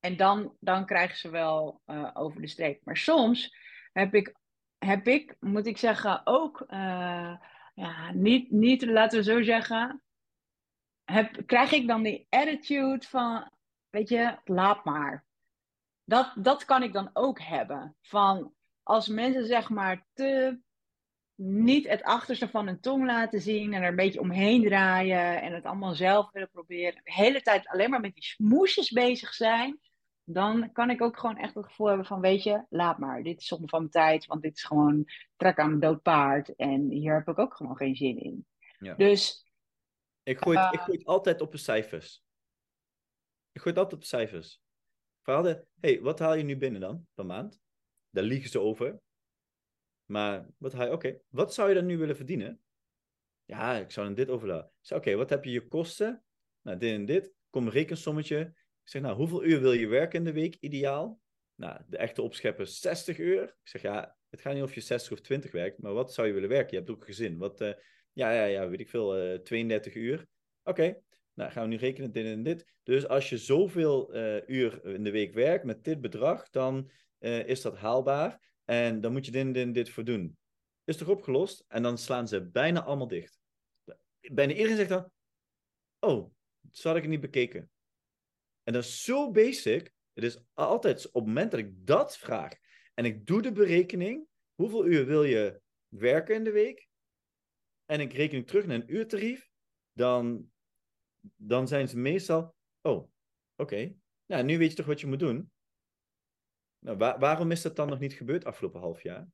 En 0.00 0.16
dan, 0.16 0.56
dan 0.60 0.86
krijgen 0.86 1.16
ze 1.16 1.30
wel 1.30 1.80
uh, 1.86 2.10
over 2.12 2.40
de 2.40 2.48
streep. 2.48 2.84
Maar 2.84 2.96
soms 2.96 3.56
heb 3.92 4.14
ik, 4.14 4.36
heb 4.78 5.06
ik 5.06 5.36
moet 5.40 5.66
ik 5.66 5.78
zeggen, 5.78 6.20
ook 6.24 6.64
uh, 6.68 7.34
ja, 7.72 8.12
niet, 8.12 8.50
niet, 8.50 8.84
laten 8.84 9.18
we 9.18 9.24
zo 9.24 9.42
zeggen. 9.42 10.02
Heb, 11.04 11.42
krijg 11.46 11.72
ik 11.72 11.86
dan 11.86 12.02
die 12.02 12.26
attitude 12.28 13.06
van 13.06 13.50
weet 13.90 14.08
je, 14.08 14.38
laat 14.44 14.84
maar. 14.84 15.24
Dat, 16.04 16.32
dat 16.36 16.64
kan 16.64 16.82
ik 16.82 16.92
dan 16.92 17.10
ook 17.12 17.40
hebben. 17.40 17.96
Van 18.00 18.54
als 18.82 19.08
mensen 19.08 19.46
zeg 19.46 19.68
maar 19.68 20.06
te 20.12 20.60
niet 21.34 21.88
het 21.88 22.02
achterste 22.02 22.48
van 22.48 22.66
hun 22.66 22.80
tong 22.80 23.06
laten 23.06 23.40
zien 23.40 23.72
en 23.72 23.82
er 23.82 23.88
een 23.88 23.96
beetje 23.96 24.20
omheen 24.20 24.62
draaien 24.62 25.42
en 25.42 25.52
het 25.52 25.64
allemaal 25.64 25.94
zelf 25.94 26.30
willen 26.32 26.50
proberen. 26.50 27.00
De 27.04 27.12
hele 27.12 27.42
tijd 27.42 27.68
alleen 27.68 27.90
maar 27.90 28.00
met 28.00 28.14
die 28.14 28.24
smoesjes 28.24 28.90
bezig 28.90 29.34
zijn. 29.34 29.80
Dan 30.32 30.72
kan 30.72 30.90
ik 30.90 31.00
ook 31.00 31.18
gewoon 31.18 31.36
echt 31.36 31.54
het 31.54 31.64
gevoel 31.64 31.86
hebben 31.86 32.06
van, 32.06 32.20
weet 32.20 32.42
je, 32.42 32.64
laat 32.68 32.98
maar. 32.98 33.22
Dit 33.22 33.40
is 33.40 33.46
zonde 33.46 33.68
van 33.68 33.78
mijn 33.78 33.90
tijd, 33.90 34.26
want 34.26 34.42
dit 34.42 34.56
is 34.56 34.64
gewoon 34.64 35.10
trek 35.36 35.58
aan 35.58 35.72
een 35.72 35.80
dood 35.80 36.02
paard. 36.02 36.54
En 36.54 36.90
hier 36.90 37.14
heb 37.14 37.28
ik 37.28 37.38
ook 37.38 37.54
gewoon 37.54 37.76
geen 37.76 37.96
zin 37.96 38.18
in. 38.18 38.46
Ja. 38.78 38.94
Dus... 38.94 39.50
Ik 40.22 40.38
gooi, 40.38 40.58
het, 40.58 40.72
ik 40.72 40.78
Uh, 40.78 40.84
gooi 40.84 40.98
het 40.98 41.06
altijd 41.06 41.40
op 41.40 41.52
de 41.52 41.58
cijfers. 41.58 42.24
Ik 43.52 43.60
gooi 43.60 43.74
het 43.74 43.84
altijd 43.84 44.02
op 44.02 44.06
cijfers. 44.06 44.60
Verhaalde, 45.22 45.66
hey, 45.80 46.00
wat 46.00 46.18
haal 46.18 46.34
je 46.34 46.42
nu 46.42 46.56
binnen 46.56 46.80
dan, 46.80 47.06
per 47.14 47.26
maand? 47.26 47.60
Daar 48.10 48.24
liegen 48.24 48.50
ze 48.50 48.60
over. 48.60 49.00
Maar 50.04 50.46
wat 50.56 50.72
haal 50.72 50.86
je, 50.86 50.92
oké, 50.92 51.18
wat 51.28 51.54
zou 51.54 51.68
je 51.68 51.74
dan 51.74 51.86
nu 51.86 51.98
willen 51.98 52.16
verdienen? 52.16 52.60
Ja, 53.44 53.74
ik 53.74 53.90
zou 53.90 54.06
dan 54.06 54.14
dit 54.14 54.30
overlaten. 54.30 54.96
Oké, 54.96 55.14
wat 55.14 55.30
heb 55.30 55.44
je 55.44 55.50
je 55.50 55.68
kosten? 55.68 56.24
Nou, 56.60 56.78
dit 56.78 56.94
en 56.94 57.04
dit. 57.04 57.32
Kom 57.50 57.66
een 57.66 57.72
rekensommetje. 57.72 58.54
Ik 58.82 58.88
zeg, 58.88 59.02
nou, 59.02 59.16
hoeveel 59.16 59.44
uur 59.44 59.60
wil 59.60 59.72
je 59.72 59.86
werken 59.86 60.18
in 60.18 60.24
de 60.24 60.32
week, 60.32 60.56
ideaal? 60.60 61.20
Nou, 61.54 61.80
de 61.86 61.96
echte 61.96 62.22
opschepper 62.22 62.66
60 62.66 63.18
uur. 63.18 63.42
Ik 63.42 63.68
zeg, 63.68 63.82
ja, 63.82 64.16
het 64.28 64.40
gaat 64.40 64.54
niet 64.54 64.62
of 64.62 64.74
je 64.74 64.80
60 64.80 65.12
of 65.12 65.20
20 65.20 65.52
werkt, 65.52 65.82
maar 65.82 65.92
wat 65.92 66.14
zou 66.14 66.26
je 66.26 66.32
willen 66.32 66.48
werken? 66.48 66.70
Je 66.70 66.76
hebt 66.76 66.90
ook 66.90 67.00
een 67.00 67.06
gezin. 67.06 67.38
Wat, 67.38 67.60
uh, 67.60 67.72
ja, 68.12 68.32
ja, 68.32 68.44
ja, 68.44 68.68
weet 68.68 68.80
ik 68.80 68.88
veel, 68.88 69.32
uh, 69.32 69.38
32 69.38 69.94
uur. 69.94 70.26
Oké. 70.62 71.00
Nou, 71.34 71.50
gaan 71.50 71.62
we 71.62 71.68
nu 71.68 71.76
rekenen 71.76 72.12
dit 72.12 72.26
en 72.26 72.42
dit. 72.42 72.66
Dus 72.82 73.08
als 73.08 73.28
je 73.28 73.38
zoveel 73.38 74.16
uh, 74.16 74.48
uur 74.48 74.84
in 74.84 75.04
de 75.04 75.10
week 75.10 75.34
werkt 75.34 75.64
met 75.64 75.84
dit 75.84 76.00
bedrag, 76.00 76.50
dan 76.50 76.90
is 77.18 77.60
dat 77.60 77.76
haalbaar. 77.76 78.40
En 78.64 79.00
dan 79.00 79.12
moet 79.12 79.24
je 79.24 79.30
dit 79.30 79.42
en 79.42 79.52
dit, 79.52 79.74
dit 79.74 79.90
voor 79.90 80.04
doen. 80.04 80.36
Is 80.84 80.96
toch 80.96 81.08
opgelost? 81.08 81.64
En 81.68 81.82
dan 81.82 81.98
slaan 81.98 82.28
ze 82.28 82.50
bijna 82.50 82.82
allemaal 82.82 83.08
dicht. 83.08 83.38
Bijna 84.20 84.52
iedereen 84.52 84.76
zegt 84.76 84.88
dan: 84.88 85.10
Oh, 85.98 86.30
zo 86.70 86.88
had 86.88 86.96
ik 86.96 87.08
niet 87.08 87.20
bekeken. 87.20 87.70
En 88.62 88.72
dat 88.72 88.84
is 88.84 89.04
zo 89.04 89.30
basic. 89.30 89.92
Het 90.12 90.24
is 90.24 90.38
altijd 90.52 91.06
op 91.06 91.14
het 91.14 91.24
moment 91.24 91.50
dat 91.50 91.60
ik 91.60 91.86
dat 91.86 92.16
vraag 92.16 92.52
en 92.94 93.04
ik 93.04 93.26
doe 93.26 93.42
de 93.42 93.52
berekening: 93.52 94.26
hoeveel 94.54 94.86
uur 94.86 95.06
wil 95.06 95.24
je 95.24 95.60
werken 95.88 96.34
in 96.34 96.44
de 96.44 96.52
week? 96.52 96.88
En 97.84 98.00
ik 98.00 98.12
reken 98.12 98.44
terug 98.44 98.66
naar 98.66 98.76
een 98.76 98.94
uurtarief, 98.94 99.50
dan 99.92 100.52
dan 101.36 101.68
zijn 101.68 101.88
ze 101.88 101.98
meestal, 101.98 102.54
oh, 102.80 102.96
oké, 102.96 103.12
okay. 103.56 103.96
nou, 104.26 104.44
nu 104.44 104.58
weet 104.58 104.70
je 104.70 104.76
toch 104.76 104.86
wat 104.86 105.00
je 105.00 105.06
moet 105.06 105.18
doen? 105.18 105.52
Nou, 106.78 106.96
waar, 106.96 107.18
waarom 107.18 107.50
is 107.50 107.62
dat 107.62 107.76
dan 107.76 107.88
nog 107.88 107.98
niet 107.98 108.12
gebeurd 108.12 108.44
afgelopen 108.44 108.80
half 108.80 109.02
jaar? 109.02 109.28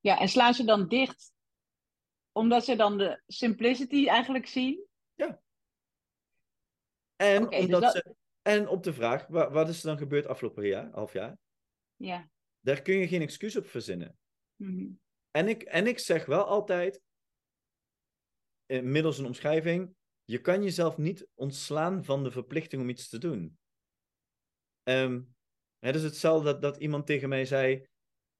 Ja, 0.00 0.18
en 0.18 0.28
slaan 0.28 0.54
ze 0.54 0.64
dan 0.64 0.88
dicht 0.88 1.32
omdat 2.32 2.64
ze 2.64 2.76
dan 2.76 2.98
de 2.98 3.22
simplicity 3.26 4.06
eigenlijk 4.06 4.46
zien? 4.46 4.86
Ja. 5.14 5.40
En, 7.18 7.42
okay, 7.42 7.60
omdat 7.60 7.82
dus 7.82 7.92
dat... 7.92 8.02
ze, 8.02 8.14
en 8.42 8.68
op 8.68 8.82
de 8.82 8.92
vraag, 8.92 9.26
wat, 9.26 9.52
wat 9.52 9.68
is 9.68 9.78
er 9.78 9.86
dan 9.88 9.98
gebeurd 9.98 10.26
afgelopen 10.26 10.66
jaar, 10.66 10.90
half 10.92 11.12
jaar? 11.12 11.38
Ja. 11.96 12.30
Daar 12.60 12.82
kun 12.82 12.94
je 12.94 13.08
geen 13.08 13.22
excuus 13.22 13.56
op 13.56 13.66
verzinnen. 13.66 14.18
Mm 14.56 14.76
-hmm. 14.76 15.00
en, 15.30 15.48
ik, 15.48 15.62
en 15.62 15.86
ik 15.86 15.98
zeg 15.98 16.26
wel 16.26 16.44
altijd, 16.44 17.02
middels 18.66 19.18
een 19.18 19.26
omschrijving, 19.26 19.94
je 20.24 20.40
kan 20.40 20.62
jezelf 20.62 20.96
niet 20.96 21.28
ontslaan 21.34 22.04
van 22.04 22.24
de 22.24 22.30
verplichting 22.30 22.82
om 22.82 22.88
iets 22.88 23.08
te 23.08 23.18
doen. 23.18 23.58
Um, 24.82 25.36
het 25.78 25.94
is 25.94 26.02
hetzelfde 26.02 26.44
dat, 26.44 26.62
dat 26.62 26.76
iemand 26.76 27.06
tegen 27.06 27.28
mij 27.28 27.44
zei, 27.44 27.86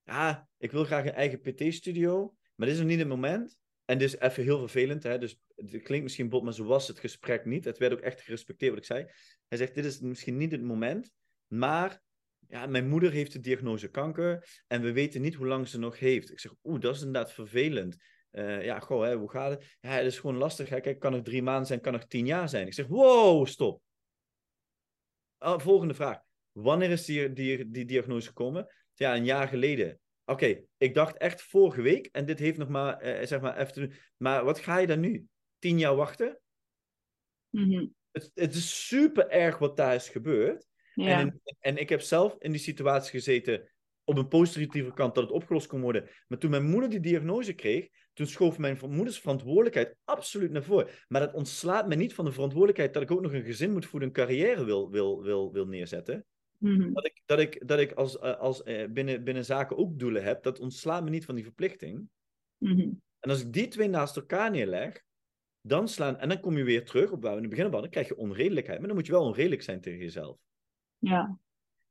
ja, 0.02 0.48
ik 0.56 0.72
wil 0.72 0.84
graag 0.84 1.04
een 1.04 1.12
eigen 1.12 1.40
PT-studio, 1.40 2.34
maar 2.54 2.66
dit 2.66 2.76
is 2.76 2.80
nog 2.82 2.90
niet 2.90 2.98
het 2.98 3.08
moment. 3.08 3.58
En 3.88 4.01
is 4.01 4.18
even 4.18 4.42
heel 4.42 4.59
vervelend, 4.59 5.03
hè? 5.03 5.18
dus 5.18 5.40
het 5.55 5.83
klinkt 5.83 6.05
misschien 6.05 6.29
bot, 6.29 6.42
maar 6.42 6.55
zo 6.55 6.64
was 6.64 6.88
het 6.88 6.98
gesprek 6.98 7.44
niet. 7.44 7.64
Het 7.64 7.79
werd 7.79 7.92
ook 7.92 8.01
echt 8.01 8.20
gerespecteerd 8.20 8.70
wat 8.70 8.81
ik 8.81 8.87
zei. 8.87 9.07
Hij 9.48 9.59
zegt, 9.59 9.74
dit 9.74 9.85
is 9.85 10.01
misschien 10.01 10.37
niet 10.37 10.53
het 10.53 10.62
moment, 10.62 11.11
maar 11.46 12.01
ja, 12.48 12.66
mijn 12.66 12.88
moeder 12.88 13.11
heeft 13.11 13.33
de 13.33 13.40
diagnose 13.40 13.88
kanker 13.88 14.62
en 14.66 14.83
we 14.83 14.92
weten 14.92 15.20
niet 15.20 15.35
hoe 15.35 15.46
lang 15.46 15.68
ze 15.68 15.79
nog 15.79 15.98
heeft. 15.98 16.31
Ik 16.31 16.40
zeg, 16.40 16.53
oeh, 16.62 16.81
dat 16.81 16.94
is 16.94 17.03
inderdaad 17.03 17.33
vervelend. 17.33 17.96
Uh, 18.33 18.64
ja, 18.64 18.81
goh, 18.81 19.03
hè, 19.03 19.14
hoe 19.14 19.31
gaat 19.31 19.51
het? 19.51 19.77
Ja, 19.81 19.90
het 19.90 20.07
is 20.07 20.18
gewoon 20.18 20.37
lastig. 20.37 20.68
Kijk, 20.68 20.98
kan 20.98 21.14
er 21.14 21.22
drie 21.22 21.42
maanden 21.42 21.66
zijn, 21.66 21.81
kan 21.81 21.94
er 21.94 22.07
tien 22.07 22.27
jaar 22.27 22.48
zijn. 22.48 22.66
Ik 22.66 22.74
zeg, 22.74 22.87
wow, 22.87 23.46
stop. 23.46 23.83
Uh, 25.40 25.59
volgende 25.59 25.94
vraag. 25.94 26.20
Wanneer 26.53 26.90
is 26.90 27.05
die, 27.05 27.33
die, 27.33 27.70
die 27.70 27.85
diagnose 27.85 28.29
gekomen? 28.29 28.66
Ja, 28.94 29.16
een 29.16 29.24
jaar 29.24 29.48
geleden. 29.48 30.01
Oké, 30.28 30.44
okay, 30.44 30.64
ik 30.76 30.94
dacht 30.94 31.16
echt 31.16 31.42
vorige 31.42 31.82
week 31.82 32.08
en 32.12 32.26
dit 32.26 32.38
heeft 32.38 32.58
nog 32.58 32.68
maar, 32.68 33.06
uh, 33.06 33.26
zeg 33.26 33.40
maar, 33.40 33.56
even 33.56 33.72
te 33.72 33.80
doen. 33.80 33.94
Maar 34.16 34.44
wat 34.44 34.58
ga 34.58 34.78
je 34.78 34.86
dan 34.86 35.00
nu? 35.00 35.26
Tien 35.58 35.78
jaar 35.78 35.96
wachten? 35.96 36.40
Mm 37.50 37.72
-hmm. 37.72 37.94
het, 38.10 38.30
het, 38.34 38.54
is 38.54 38.86
super 38.86 39.28
erg 39.28 39.58
wat 39.58 39.76
daar 39.76 39.94
is 39.94 40.08
gebeurd. 40.08 40.66
Ja. 40.94 41.18
En, 41.18 41.40
en 41.60 41.76
ik 41.76 41.88
heb 41.88 42.00
zelf 42.00 42.36
in 42.38 42.52
die 42.52 42.60
situatie 42.60 43.10
gezeten 43.10 43.70
op 44.04 44.18
een 44.18 44.28
positieve 44.28 44.92
kant 44.92 45.14
dat 45.14 45.24
het 45.24 45.32
opgelost 45.32 45.66
kon 45.66 45.80
worden. 45.80 46.08
Maar 46.26 46.38
toen 46.38 46.50
mijn 46.50 46.70
moeder 46.70 46.90
die 46.90 47.00
diagnose 47.00 47.52
kreeg, 47.52 47.88
toen 48.12 48.26
schoof 48.26 48.58
mijn 48.58 48.78
moeders 48.88 49.20
verantwoordelijkheid 49.20 49.96
absoluut 50.04 50.50
naar 50.50 50.62
voren. 50.62 50.88
Maar 51.08 51.20
dat 51.20 51.34
ontslaat 51.34 51.88
me 51.88 51.94
niet 51.94 52.14
van 52.14 52.24
de 52.24 52.32
verantwoordelijkheid 52.32 52.92
dat 52.92 53.02
ik 53.02 53.10
ook 53.10 53.20
nog 53.20 53.32
een 53.32 53.44
gezin 53.44 53.72
moet 53.72 53.86
voeden, 53.86 54.08
een 54.08 54.14
carrière 54.14 54.64
wil, 54.64 54.90
wil, 54.90 55.22
wil, 55.22 55.52
wil 55.52 55.66
neerzetten. 55.66 56.26
Mm-hmm. 56.58 56.92
Dat 56.92 57.06
ik, 57.06 57.22
dat 57.26 57.38
ik, 57.38 57.68
dat 57.68 57.78
ik 57.78 57.92
als, 57.92 58.20
als, 58.20 58.62
binnen, 58.90 59.24
binnen 59.24 59.44
zaken 59.44 59.76
ook 59.76 59.98
doelen 59.98 60.24
heb, 60.24 60.42
dat 60.42 60.60
ontslaat 60.60 61.04
me 61.04 61.10
niet 61.10 61.24
van 61.24 61.34
die 61.34 61.44
verplichting. 61.44 62.08
Mm-hmm. 62.58 63.02
En 63.20 63.30
als 63.30 63.40
ik 63.40 63.52
die 63.52 63.68
twee 63.68 63.88
naast 63.88 64.16
elkaar 64.16 64.50
neerleg, 64.50 65.02
dan 65.60 65.88
slaan, 65.88 66.18
en 66.18 66.28
dan 66.28 66.40
kom 66.40 66.56
je 66.56 66.64
weer 66.64 66.84
terug 66.84 67.10
op 67.10 67.22
waar 67.22 67.30
we 67.30 67.36
in 67.36 67.42
het 67.42 67.50
begin 67.50 67.64
hadden, 67.64 67.82
dan 67.82 67.90
krijg 67.90 68.08
je 68.08 68.16
onredelijkheid. 68.16 68.78
Maar 68.78 68.88
dan 68.88 68.96
moet 68.96 69.06
je 69.06 69.12
wel 69.12 69.24
onredelijk 69.24 69.62
zijn 69.62 69.80
tegen 69.80 69.98
jezelf. 69.98 70.38
Ja. 70.98 71.38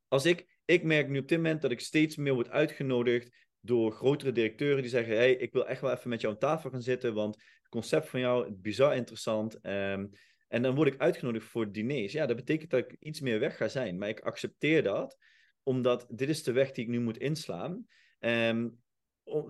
Als 0.08 0.24
ik, 0.24 0.58
ik 0.64 0.82
merk 0.82 1.08
nu 1.08 1.18
op 1.18 1.28
dit 1.28 1.38
moment 1.38 1.62
dat 1.62 1.70
ik 1.70 1.80
steeds 1.80 2.16
meer 2.16 2.34
word 2.34 2.50
uitgenodigd 2.50 3.46
door 3.60 3.92
grotere 3.92 4.32
directeuren 4.32 4.82
die 4.82 4.90
zeggen: 4.90 5.16
hey, 5.16 5.34
ik 5.34 5.52
wil 5.52 5.66
echt 5.66 5.80
wel 5.80 5.92
even 5.92 6.10
met 6.10 6.20
jou 6.20 6.32
aan 6.32 6.40
tafel 6.40 6.70
gaan 6.70 6.82
zitten, 6.82 7.14
want 7.14 7.34
het 7.34 7.68
concept 7.68 8.08
van 8.08 8.20
jou 8.20 8.46
is 8.46 8.60
bizar 8.60 8.96
interessant. 8.96 9.58
Um, 9.66 10.10
en 10.48 10.62
dan 10.62 10.74
word 10.74 10.88
ik 10.88 11.00
uitgenodigd 11.00 11.46
voor 11.46 11.72
diners. 11.72 12.12
Ja, 12.12 12.26
dat 12.26 12.36
betekent 12.36 12.70
dat 12.70 12.80
ik 12.80 12.96
iets 13.00 13.20
meer 13.20 13.40
weg 13.40 13.56
ga 13.56 13.68
zijn, 13.68 13.98
maar 13.98 14.08
ik 14.08 14.20
accepteer 14.20 14.82
dat, 14.82 15.18
omdat 15.62 16.06
dit 16.10 16.28
is 16.28 16.42
de 16.42 16.52
weg 16.52 16.72
die 16.72 16.84
ik 16.84 16.90
nu 16.90 17.00
moet 17.00 17.18
inslaan. 17.18 17.86
Um, 18.20 18.78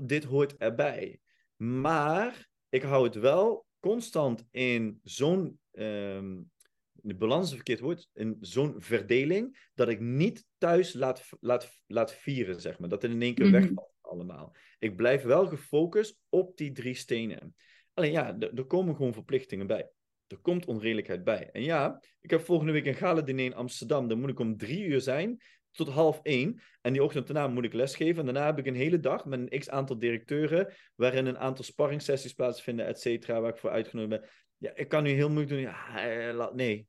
dit 0.01 0.25
hoort 0.25 0.57
erbij. 0.57 1.21
Maar 1.57 2.49
ik 2.69 2.83
hou 2.83 3.05
het 3.05 3.15
wel 3.15 3.67
constant 3.81 4.47
in 4.51 5.01
zo'n. 5.03 5.61
Um, 5.73 6.51
de 6.93 7.15
balans 7.15 7.49
is 7.49 7.55
verkeerd 7.55 7.81
woord, 7.81 8.09
in 8.13 8.37
zo'n 8.41 8.75
verdeling, 8.79 9.69
dat 9.75 9.89
ik 9.89 10.01
niet 10.01 10.47
thuis 10.59 10.93
laat, 10.93 11.29
laat, 11.41 11.71
laat 11.87 12.15
vieren, 12.15 12.61
zeg 12.61 12.79
maar. 12.79 12.89
Dat 12.89 13.03
het 13.03 13.11
in 13.11 13.23
één 13.23 13.35
keer 13.35 13.47
Mhm. 13.47 13.55
wegvalt 13.55 13.95
allemaal. 14.01 14.57
Ik 14.79 14.97
blijf 14.97 15.23
wel 15.23 15.47
gefocust 15.47 16.19
op 16.29 16.57
die 16.57 16.73
drie 16.73 16.95
stenen. 16.95 17.55
Alleen 17.95 18.13
ja, 18.13 18.39
er 18.39 18.65
komen 18.65 18.97
gewoon 18.97 19.13
verplichtingen 19.13 19.67
bij. 19.67 19.91
Er 20.29 20.39
komt 20.39 20.67
onredelijkheid 20.67 21.25
bij. 21.25 21.51
En 21.51 21.63
ja, 21.63 22.03
ik 22.21 22.31
heb 22.31 22.41
volgende 22.41 22.73
week 22.73 22.87
een 22.87 22.95
gala-diner 22.95 23.45
in 23.45 23.55
Amsterdam. 23.55 24.09
Dan 24.09 24.21
moet 24.21 24.31
ik 24.31 24.39
om 24.39 24.57
drie 24.57 24.85
uur 24.85 25.01
zijn 25.01 25.41
tot 25.71 25.89
half 25.89 26.21
één. 26.23 26.61
En 26.81 26.93
die 26.93 27.03
ochtend 27.03 27.27
daarna 27.27 27.49
moet 27.49 27.65
ik 27.65 27.73
lesgeven. 27.73 28.19
En 28.19 28.25
daarna 28.25 28.47
heb 28.47 28.59
ik 28.59 28.67
een 28.67 28.75
hele 28.75 29.01
dag 29.01 29.25
met 29.25 29.41
een 29.41 29.59
x-aantal 29.59 29.99
directeuren, 29.99 30.75
waarin 30.95 31.27
een 31.27 31.39
aantal 31.39 31.65
sparringssessies 31.65 32.33
plaatsvinden, 32.33 32.87
et 32.87 33.01
cetera, 33.01 33.41
waar 33.41 33.53
ik 33.53 33.59
voor 33.59 33.71
uitgenodigd 33.71 34.21
ben. 34.21 34.31
Ja, 34.57 34.75
ik 34.75 34.89
kan 34.89 35.03
nu 35.03 35.11
heel 35.11 35.29
moeilijk 35.29 35.51
doen. 35.51 35.61
Ja, 35.61 35.99
eh, 35.99 36.53
nee. 36.53 36.87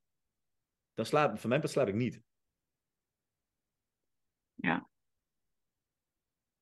Dan 0.94 1.06
slaap, 1.06 1.40
van 1.40 1.50
mijn 1.50 1.62
part 1.62 1.74
slaap 1.74 1.88
ik 1.88 1.96
niet. 1.96 2.22
Ja. 4.54 4.90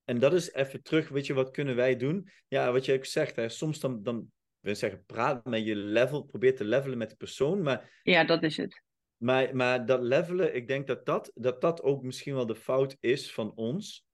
En 0.04 0.20
dat 0.20 0.34
is 0.34 0.54
even 0.54 0.82
terug, 0.82 1.10
weet 1.10 1.26
je, 1.26 1.34
wat 1.34 1.52
kunnen 1.52 1.76
wij 1.76 1.96
doen? 1.96 2.30
Ja, 2.48 2.72
wat 2.72 2.86
je 2.86 2.94
ook 2.94 3.06
zegt, 3.06 3.36
hè, 3.36 3.50
soms 3.50 3.80
dan, 3.80 4.04
dan 4.04 4.32
wil 4.60 4.76
zeggen, 4.76 5.06
praat 5.06 5.46
met 5.46 5.66
je 5.66 5.76
level, 5.76 6.24
probeer 6.24 6.56
te 6.56 6.66
levelen 6.66 6.98
met 6.98 7.10
de 7.10 7.16
persoon, 7.16 7.62
maar... 7.62 8.00
Ja, 8.04 8.24
dat 8.24 8.44
is 8.44 8.58
het. 8.58 8.86
Maar, 9.18 9.56
maar 9.56 9.86
dat 9.86 10.02
levelen, 10.02 10.56
ik 10.56 10.68
denk 10.68 10.88
dat 10.88 11.06
dat, 11.06 11.32
dat 11.34 11.62
dat 11.62 11.82
ook 11.82 12.04
misschien 12.04 12.34
wel 12.34 12.46
de 12.46 12.56
fout 12.56 12.98
is 13.00 13.34
van 13.34 13.56
ons. 13.56 14.06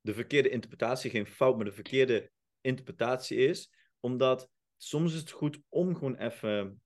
De 0.00 0.14
verkeerde 0.14 0.48
interpretatie, 0.48 1.10
geen 1.10 1.26
fout, 1.26 1.56
maar 1.56 1.64
de 1.64 1.72
verkeerde 1.72 2.30
interpretatie 2.60 3.38
is. 3.38 3.72
Omdat 4.00 4.50
soms 4.76 5.12
is 5.14 5.20
het 5.20 5.30
goed 5.30 5.60
om 5.68 5.94
gewoon 5.94 6.16
even. 6.16 6.82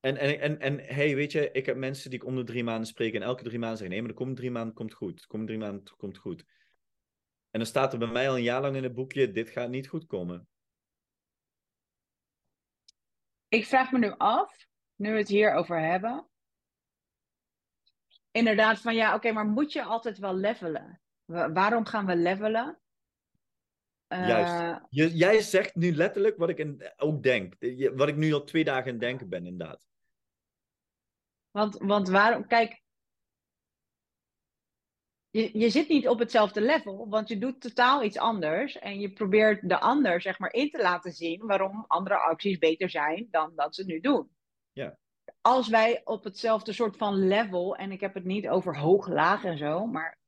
En, 0.00 0.16
en, 0.16 0.40
en, 0.40 0.60
en 0.60 0.78
hey, 0.78 1.14
weet 1.14 1.32
je, 1.32 1.50
ik 1.50 1.66
heb 1.66 1.76
mensen 1.76 2.10
die 2.10 2.18
ik 2.18 2.26
om 2.26 2.36
de 2.36 2.44
drie 2.44 2.64
maanden 2.64 2.86
spreek 2.86 3.14
en 3.14 3.22
elke 3.22 3.42
drie 3.42 3.58
maanden 3.58 3.78
zeggen: 3.78 3.94
nee, 3.94 4.04
maar 4.04 4.12
de 4.12 4.18
komende 4.18 4.40
drie 4.40 4.52
maanden 4.52 4.74
komt 4.74 4.94
goed. 4.94 5.20
De 5.20 5.26
komende 5.26 5.52
drie 5.52 5.64
maanden 5.64 5.96
komt 5.96 6.18
goed. 6.18 6.44
En 7.50 7.58
dan 7.58 7.66
staat 7.66 7.92
er 7.92 7.98
bij 7.98 8.08
mij 8.08 8.28
al 8.28 8.36
een 8.36 8.42
jaar 8.42 8.60
lang 8.60 8.76
in 8.76 8.82
het 8.82 8.94
boekje: 8.94 9.30
dit 9.30 9.50
gaat 9.50 9.70
niet 9.70 9.88
goed 9.88 10.06
komen. 10.06 10.48
Ik 13.52 13.66
vraag 13.66 13.92
me 13.92 13.98
nu 13.98 14.14
af 14.16 14.66
nu 14.96 15.12
we 15.12 15.18
het 15.18 15.28
hier 15.28 15.54
over 15.54 15.80
hebben. 15.80 16.28
Inderdaad, 18.30 18.80
van 18.80 18.94
ja, 18.94 19.14
oké, 19.14 19.32
maar 19.32 19.46
moet 19.46 19.72
je 19.72 19.82
altijd 19.82 20.18
wel 20.18 20.34
levelen? 20.34 21.00
Waarom 21.24 21.84
gaan 21.84 22.06
we 22.06 22.16
levelen? 22.16 22.80
Juist. 24.08 24.80
Je, 24.88 25.16
jij 25.16 25.40
zegt 25.40 25.74
nu 25.74 25.94
letterlijk 25.94 26.36
wat 26.36 26.48
ik 26.48 26.58
in, 26.58 26.92
ook 26.96 27.22
denk. 27.22 27.54
Wat 27.94 28.08
ik 28.08 28.16
nu 28.16 28.32
al 28.32 28.44
twee 28.44 28.64
dagen 28.64 28.92
in 28.92 28.98
denken 28.98 29.28
ben, 29.28 29.46
inderdaad. 29.46 29.86
Want, 31.50 31.78
want 31.78 32.08
waarom, 32.08 32.46
kijk, 32.46 32.81
je, 35.32 35.58
je 35.58 35.70
zit 35.70 35.88
niet 35.88 36.08
op 36.08 36.18
hetzelfde 36.18 36.60
level, 36.60 37.08
want 37.08 37.28
je 37.28 37.38
doet 37.38 37.60
totaal 37.60 38.02
iets 38.02 38.18
anders. 38.18 38.78
En 38.78 39.00
je 39.00 39.12
probeert 39.12 39.68
de 39.68 39.80
ander, 39.80 40.20
zeg 40.20 40.38
maar, 40.38 40.52
in 40.52 40.70
te 40.70 40.82
laten 40.82 41.12
zien 41.12 41.46
waarom 41.46 41.84
andere 41.88 42.16
acties 42.16 42.58
beter 42.58 42.90
zijn 42.90 43.28
dan 43.30 43.52
dat 43.54 43.74
ze 43.74 43.84
nu 43.84 44.00
doen. 44.00 44.30
Ja. 44.72 44.98
Als 45.40 45.68
wij 45.68 46.00
op 46.04 46.24
hetzelfde 46.24 46.72
soort 46.72 46.96
van 46.96 47.26
level, 47.26 47.76
en 47.76 47.92
ik 47.92 48.00
heb 48.00 48.14
het 48.14 48.24
niet 48.24 48.48
over 48.48 48.78
hoog, 48.78 49.08
laag 49.08 49.44
en 49.44 49.58
zo, 49.58 49.86
maar 49.86 50.18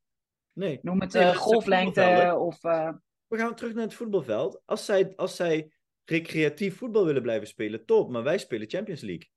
nee. 0.52 0.78
noem 0.82 1.00
het 1.00 1.12
nee, 1.12 1.24
uh, 1.24 1.36
golflengte 1.36 2.36
of... 2.38 2.64
Uh... 2.64 2.92
We 3.26 3.38
gaan 3.38 3.54
terug 3.54 3.74
naar 3.74 3.84
het 3.84 3.94
voetbalveld. 3.94 4.62
Als 4.64 4.84
zij, 4.84 5.12
als 5.16 5.36
zij 5.36 5.72
recreatief 6.04 6.76
voetbal 6.76 7.04
willen 7.04 7.22
blijven 7.22 7.46
spelen, 7.46 7.84
top, 7.84 8.10
maar 8.10 8.22
wij 8.22 8.38
spelen 8.38 8.70
Champions 8.70 9.00
League. 9.00 9.30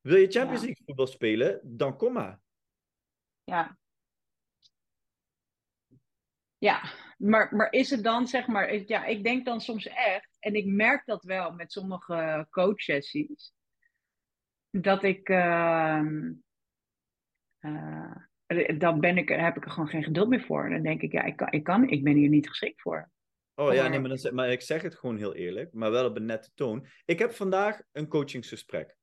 Wil 0.00 0.16
je 0.16 0.30
Champions 0.30 0.60
ja. 0.60 0.66
League 0.66 0.84
voetbal 0.86 1.06
spelen, 1.06 1.60
dan 1.62 1.96
kom 1.96 2.12
maar. 2.12 2.40
Ja. 3.44 3.78
Ja, 6.64 6.82
maar, 7.18 7.54
maar 7.54 7.72
is 7.72 7.90
het 7.90 8.04
dan, 8.04 8.26
zeg 8.26 8.46
maar, 8.46 8.74
ja, 8.86 9.04
ik 9.04 9.24
denk 9.24 9.44
dan 9.44 9.60
soms 9.60 9.86
echt, 9.86 10.36
en 10.38 10.54
ik 10.54 10.66
merk 10.66 11.06
dat 11.06 11.24
wel 11.24 11.52
met 11.52 11.72
sommige 11.72 12.46
coachsessies, 12.50 13.54
dat 14.70 15.02
ik. 15.02 15.28
Uh, 15.28 16.02
uh, 17.60 18.12
dan 18.78 19.00
ben 19.00 19.18
ik, 19.18 19.28
heb 19.28 19.56
ik 19.56 19.64
er 19.64 19.70
gewoon 19.70 19.88
geen 19.88 20.02
geduld 20.02 20.28
meer 20.28 20.44
voor. 20.44 20.70
Dan 20.70 20.82
denk 20.82 21.02
ik, 21.02 21.12
ja, 21.12 21.22
ik 21.22 21.36
kan, 21.36 21.50
ik, 21.50 21.64
kan, 21.64 21.88
ik 21.88 22.04
ben 22.04 22.16
hier 22.16 22.28
niet 22.28 22.48
geschikt 22.48 22.80
voor. 22.80 23.10
Oh 23.54 23.74
ja, 23.74 23.88
nee, 23.88 24.00
maar, 24.00 24.16
dan, 24.16 24.34
maar 24.34 24.50
ik 24.50 24.60
zeg 24.60 24.82
het 24.82 24.94
gewoon 24.94 25.16
heel 25.16 25.34
eerlijk, 25.34 25.72
maar 25.72 25.90
wel 25.90 26.06
op 26.06 26.16
een 26.16 26.24
nette 26.24 26.50
toon. 26.54 26.86
Ik 27.04 27.18
heb 27.18 27.32
vandaag 27.32 27.82
een 27.92 28.08
coachingsgesprek. 28.08 28.96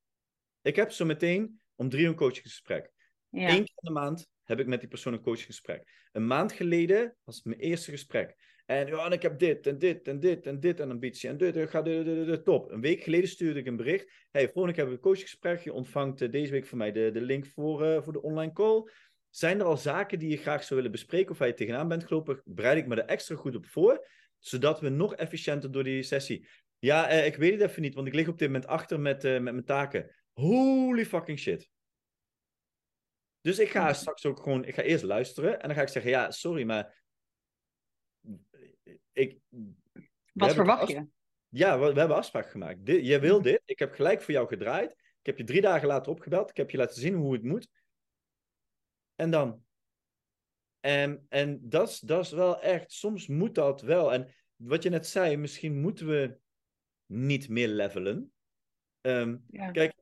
Ik 0.62 0.76
heb 0.76 0.92
zo 0.92 1.06
meteen 1.06 1.62
om 1.76 1.90
drie 1.90 2.04
uur 2.04 2.10
een 2.10 2.16
coachingsgesprek. 2.16 2.92
Ja. 3.30 3.42
Eén 3.42 3.48
keer 3.48 3.58
in 3.58 3.66
de 3.76 3.92
maand 3.92 4.30
heb 4.44 4.60
ik 4.60 4.68
met 4.68 4.80
die 4.80 4.90
persoon 4.90 5.14
een 5.14 5.22
coachingsgesprek. 5.22 6.08
Een 6.12 6.28
maand 6.28 6.52
geleden 6.52 7.16
was 7.24 7.44
mijn 7.44 7.60
eerste 7.60 7.92
gesprek. 7.92 8.36
En 8.66 8.88
ja, 8.88 9.06
en 9.06 9.12
ik 9.12 9.22
heb 9.22 9.40
dit 9.40 9.68
en 9.68 9.80
dit 9.80 10.08
en 10.08 10.20
dit 10.20 10.46
en 10.46 10.60
dit 10.60 10.80
en 10.80 10.92
ambitie 10.92 11.30
en 11.30 11.38
dit. 11.38 11.70
Ga 11.70 11.82
de, 11.82 12.04
de, 12.26 12.42
top. 12.42 12.72
Een 12.72 12.82
week 12.82 13.04
geleden 13.04 13.30
stuurde 13.30 13.60
ik 13.60 13.66
een 13.66 13.76
bericht. 13.76 14.12
Hey, 14.32 14.44
volgende 14.44 14.68
keer 14.68 14.84
hebben 14.84 15.02
we 15.02 15.08
een 15.08 15.14
coachgesprek. 15.14 15.60
Je 15.60 15.74
ontvangt 15.74 16.22
uh, 16.22 16.32
deze 16.32 16.52
week 16.52 16.66
van 16.66 16.78
mij 16.78 16.92
de, 16.92 17.12
de 17.12 17.22
link 17.22 17.46
voor, 17.46 17.86
uh, 17.86 18.02
voor 18.02 18.14
de 18.14 18.22
online 18.22 18.54
call. 18.54 18.90
Zijn 19.30 19.60
er 19.60 19.66
al 19.66 19.78
zaken 19.78 20.20
die 20.20 20.30
je 20.30 20.38
graag 20.38 20.64
zou 20.64 20.76
willen 20.76 20.92
bespreken 20.92 21.32
of 21.32 21.38
waar 21.38 21.48
je 21.48 21.54
tegenaan 21.54 21.88
bent 21.88 22.04
gelopen? 22.04 22.42
Bereid 22.46 22.78
ik 22.78 22.88
me 22.88 22.96
er 22.96 23.06
extra 23.06 23.36
goed 23.36 23.56
op 23.56 23.66
voor, 23.66 24.08
zodat 24.40 24.80
we 24.80 24.90
nog 24.90 25.16
efficiënter 25.16 25.72
door 25.72 25.84
die 25.84 26.04
sessie. 26.04 26.48
Ja, 26.80 27.12
uh, 27.12 27.26
ik 27.26 27.36
weet 27.36 27.60
het 27.60 27.70
even 27.70 27.82
niet, 27.82 27.96
want 27.96 28.08
ik 28.08 28.14
lig 28.14 28.28
op 28.28 28.38
dit 28.38 28.48
moment 28.48 28.68
achter 28.68 29.00
met, 29.00 29.24
met 29.24 29.42
mijn 29.42 29.66
taken. 29.66 30.16
Holy 30.34 31.06
fucking 31.06 31.40
shit. 31.40 31.70
Dus 33.42 33.60
ik 33.60 33.70
ga 33.70 33.94
straks 33.94 34.26
ook 34.26 34.40
gewoon, 34.40 34.66
ik 34.66 34.76
ga 34.76 34.82
eerst 34.82 35.04
luisteren 35.04 35.62
en 35.62 35.68
dan 35.68 35.78
ga 35.78 35.82
ik 35.82 35.88
zeggen, 35.88 36.12
ja, 36.12 36.32
sorry, 36.32 36.64
maar 36.64 37.04
ik, 39.12 39.38
Wat 40.34 40.54
verwacht 40.54 40.88
je? 40.88 41.08
Ja, 41.50 41.80
we, 41.80 41.94
we, 41.94 42.00
hebben 42.00 42.18
afspraak 42.18 42.50
gemaakt. 42.50 42.86
Dit, 42.86 43.06
je 43.06 43.20
wil 43.20 43.36
mhm. 43.36 43.44
dit. 43.44 43.62
Ik 43.66 43.80
heb 43.80 43.94
gelijk 43.94 44.22
voor 44.22 44.34
jou 44.34 44.48
gedraaid. 44.48 44.92
Ik 44.92 45.26
heb 45.26 45.38
je 45.38 45.44
drie 45.44 45.62
dagen 45.62 45.88
later 45.88 46.12
opgebeld. 46.12 46.50
Ik 46.50 46.58
heb 46.58 46.70
je 46.70 46.78
laten 46.78 47.02
zien 47.02 47.16
hoe 47.16 47.34
het 47.34 47.44
moet. 47.44 47.70
En 49.16 49.32
dan? 49.32 49.64
En, 50.80 51.26
en 51.30 51.70
dat 51.70 52.02
is 52.08 52.32
wel 52.32 52.62
echt, 52.62 52.92
soms 52.92 53.28
moet 53.28 53.56
dat 53.56 53.82
wel. 53.82 54.14
En 54.14 54.34
wat 54.56 54.84
je 54.84 54.90
net 54.90 55.08
zei, 55.08 55.38
misschien 55.38 55.82
moeten 55.82 56.08
we 56.08 56.38
niet 57.06 57.50
meer 57.50 57.68
levelen. 57.68 58.34
Um, 59.02 59.46
Kijk, 59.72 59.94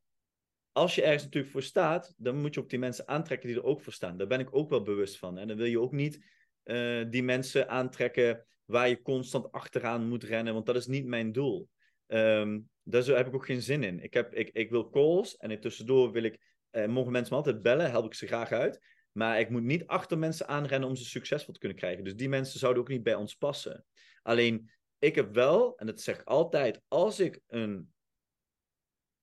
als 0.71 0.95
je 0.95 1.01
ergens 1.01 1.23
natuurlijk 1.23 1.51
voor 1.51 1.63
staat, 1.63 2.13
dan 2.17 2.41
moet 2.41 2.53
je 2.53 2.59
ook 2.59 2.69
die 2.69 2.79
mensen 2.79 3.07
aantrekken 3.07 3.47
die 3.47 3.57
er 3.57 3.63
ook 3.63 3.81
voor 3.81 3.93
staan. 3.93 4.17
Daar 4.17 4.27
ben 4.27 4.39
ik 4.39 4.55
ook 4.55 4.69
wel 4.69 4.81
bewust 4.81 5.17
van. 5.17 5.37
En 5.37 5.47
dan 5.47 5.57
wil 5.57 5.65
je 5.65 5.79
ook 5.79 5.91
niet 5.91 6.25
uh, 6.63 7.05
die 7.09 7.23
mensen 7.23 7.69
aantrekken 7.69 8.45
waar 8.65 8.89
je 8.89 9.01
constant 9.01 9.51
achteraan 9.51 10.07
moet 10.07 10.23
rennen, 10.23 10.53
want 10.53 10.65
dat 10.65 10.75
is 10.75 10.87
niet 10.87 11.05
mijn 11.05 11.31
doel. 11.31 11.69
Um, 12.07 12.69
daar 12.83 13.03
heb 13.03 13.27
ik 13.27 13.33
ook 13.33 13.45
geen 13.45 13.61
zin 13.61 13.83
in. 13.83 13.99
Ik, 13.99 14.13
heb, 14.13 14.33
ik, 14.33 14.49
ik 14.53 14.69
wil 14.69 14.89
calls 14.89 15.37
en 15.37 15.59
tussendoor 15.59 16.11
wil 16.11 16.23
ik, 16.23 16.37
uh, 16.71 16.85
mogen 16.85 17.11
mensen 17.11 17.33
me 17.33 17.37
altijd 17.39 17.61
bellen, 17.61 17.89
help 17.89 18.05
ik 18.05 18.13
ze 18.13 18.27
graag 18.27 18.51
uit. 18.51 18.79
Maar 19.11 19.39
ik 19.39 19.49
moet 19.49 19.63
niet 19.63 19.87
achter 19.87 20.17
mensen 20.17 20.47
aanrennen 20.47 20.89
om 20.89 20.95
ze 20.95 21.05
succesvol 21.05 21.53
te 21.53 21.59
kunnen 21.59 21.77
krijgen. 21.77 22.03
Dus 22.03 22.15
die 22.15 22.29
mensen 22.29 22.59
zouden 22.59 22.81
ook 22.81 22.89
niet 22.89 23.03
bij 23.03 23.15
ons 23.15 23.35
passen. 23.35 23.85
Alleen, 24.21 24.71
ik 24.99 25.15
heb 25.15 25.33
wel, 25.33 25.77
en 25.77 25.85
dat 25.85 26.01
zeg 26.01 26.19
ik 26.19 26.27
altijd, 26.27 26.81
als 26.87 27.19
ik 27.19 27.41
een, 27.47 27.93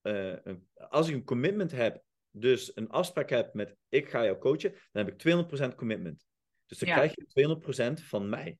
uh, 0.06 0.36
een, 0.42 0.68
als 0.88 1.08
ik 1.08 1.14
een 1.14 1.24
commitment 1.24 1.70
heb, 1.70 2.02
dus 2.30 2.76
een 2.76 2.90
afspraak 2.90 3.30
heb 3.30 3.54
met 3.54 3.76
ik 3.88 4.08
ga 4.08 4.24
jou 4.24 4.38
coachen, 4.38 4.70
dan 4.92 5.04
heb 5.04 5.08
ik 5.08 5.70
200% 5.72 5.74
commitment. 5.74 6.26
Dus 6.66 6.78
dan 6.78 6.88
ja. 6.88 6.94
krijg 6.94 7.12
je 7.14 8.00
200% 8.00 8.04
van 8.06 8.28
mij. 8.28 8.58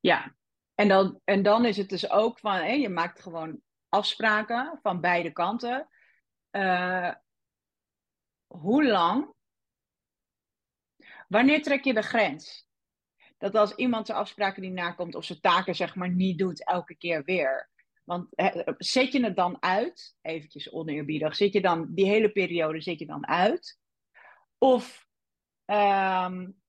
Ja, 0.00 0.36
en 0.74 0.88
dan, 0.88 1.20
en 1.24 1.42
dan 1.42 1.64
is 1.64 1.76
het 1.76 1.88
dus 1.88 2.10
ook 2.10 2.38
van, 2.38 2.54
hé, 2.54 2.72
je 2.72 2.88
maakt 2.88 3.20
gewoon 3.20 3.60
afspraken 3.88 4.78
van 4.82 5.00
beide 5.00 5.32
kanten. 5.32 5.88
Uh, 6.50 7.14
hoe 8.46 8.84
lang? 8.84 9.34
Wanneer 11.28 11.62
trek 11.62 11.84
je 11.84 11.94
de 11.94 12.02
grens? 12.02 12.68
Dat 13.38 13.54
als 13.54 13.74
iemand 13.74 14.06
zijn 14.06 14.18
afspraken 14.18 14.62
niet 14.62 14.72
nakomt 14.72 15.14
of 15.14 15.24
zijn 15.24 15.40
taken 15.40 15.74
zeg 15.74 15.94
maar 15.94 16.10
niet 16.10 16.38
doet 16.38 16.66
elke 16.66 16.94
keer 16.94 17.24
weer. 17.24 17.70
Want 18.04 18.28
he, 18.30 18.62
zet 18.78 19.12
je 19.12 19.24
het 19.24 19.36
dan 19.36 19.62
uit, 19.62 20.16
eventjes 20.20 20.70
oneerbiedig, 20.70 21.36
zit 21.36 21.52
je 21.52 21.60
dan 21.60 21.94
die 21.94 22.06
hele 22.06 22.32
periode 22.32 22.80
zit 22.80 22.98
je 22.98 23.06
dan 23.06 23.26
uit? 23.26 23.78
Of 24.58 25.06
um, 25.66 26.62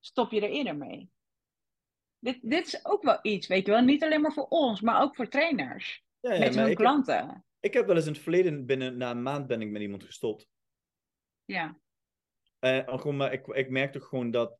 stop 0.00 0.30
je 0.30 0.40
er 0.40 0.50
eerder 0.50 0.76
mee? 0.76 1.10
Dit, 2.18 2.38
dit 2.42 2.66
is 2.66 2.84
ook 2.84 3.02
wel 3.02 3.18
iets, 3.22 3.46
weet 3.46 3.66
je 3.66 3.72
wel. 3.72 3.80
Niet 3.80 4.04
alleen 4.04 4.20
maar 4.20 4.32
voor 4.32 4.48
ons, 4.48 4.80
maar 4.80 5.02
ook 5.02 5.16
voor 5.16 5.28
trainers. 5.28 6.04
Ja, 6.20 6.32
ja, 6.32 6.38
met 6.38 6.54
hun 6.54 6.74
klanten. 6.74 7.28
Heb, 7.28 7.42
ik 7.60 7.74
heb 7.74 7.86
wel 7.86 7.96
eens 7.96 8.06
in 8.06 8.12
het 8.12 8.22
verleden, 8.22 8.66
binnen 8.66 8.96
na 8.96 9.10
een 9.10 9.22
maand 9.22 9.46
ben 9.46 9.60
ik 9.60 9.70
met 9.70 9.82
iemand 9.82 10.04
gestopt. 10.04 10.48
Ja. 11.44 11.78
Uh, 12.60 12.98
gewoon, 12.98 13.16
maar 13.16 13.32
ik, 13.32 13.46
ik 13.46 13.70
merkte 13.70 14.00
gewoon 14.00 14.30
dat, 14.30 14.56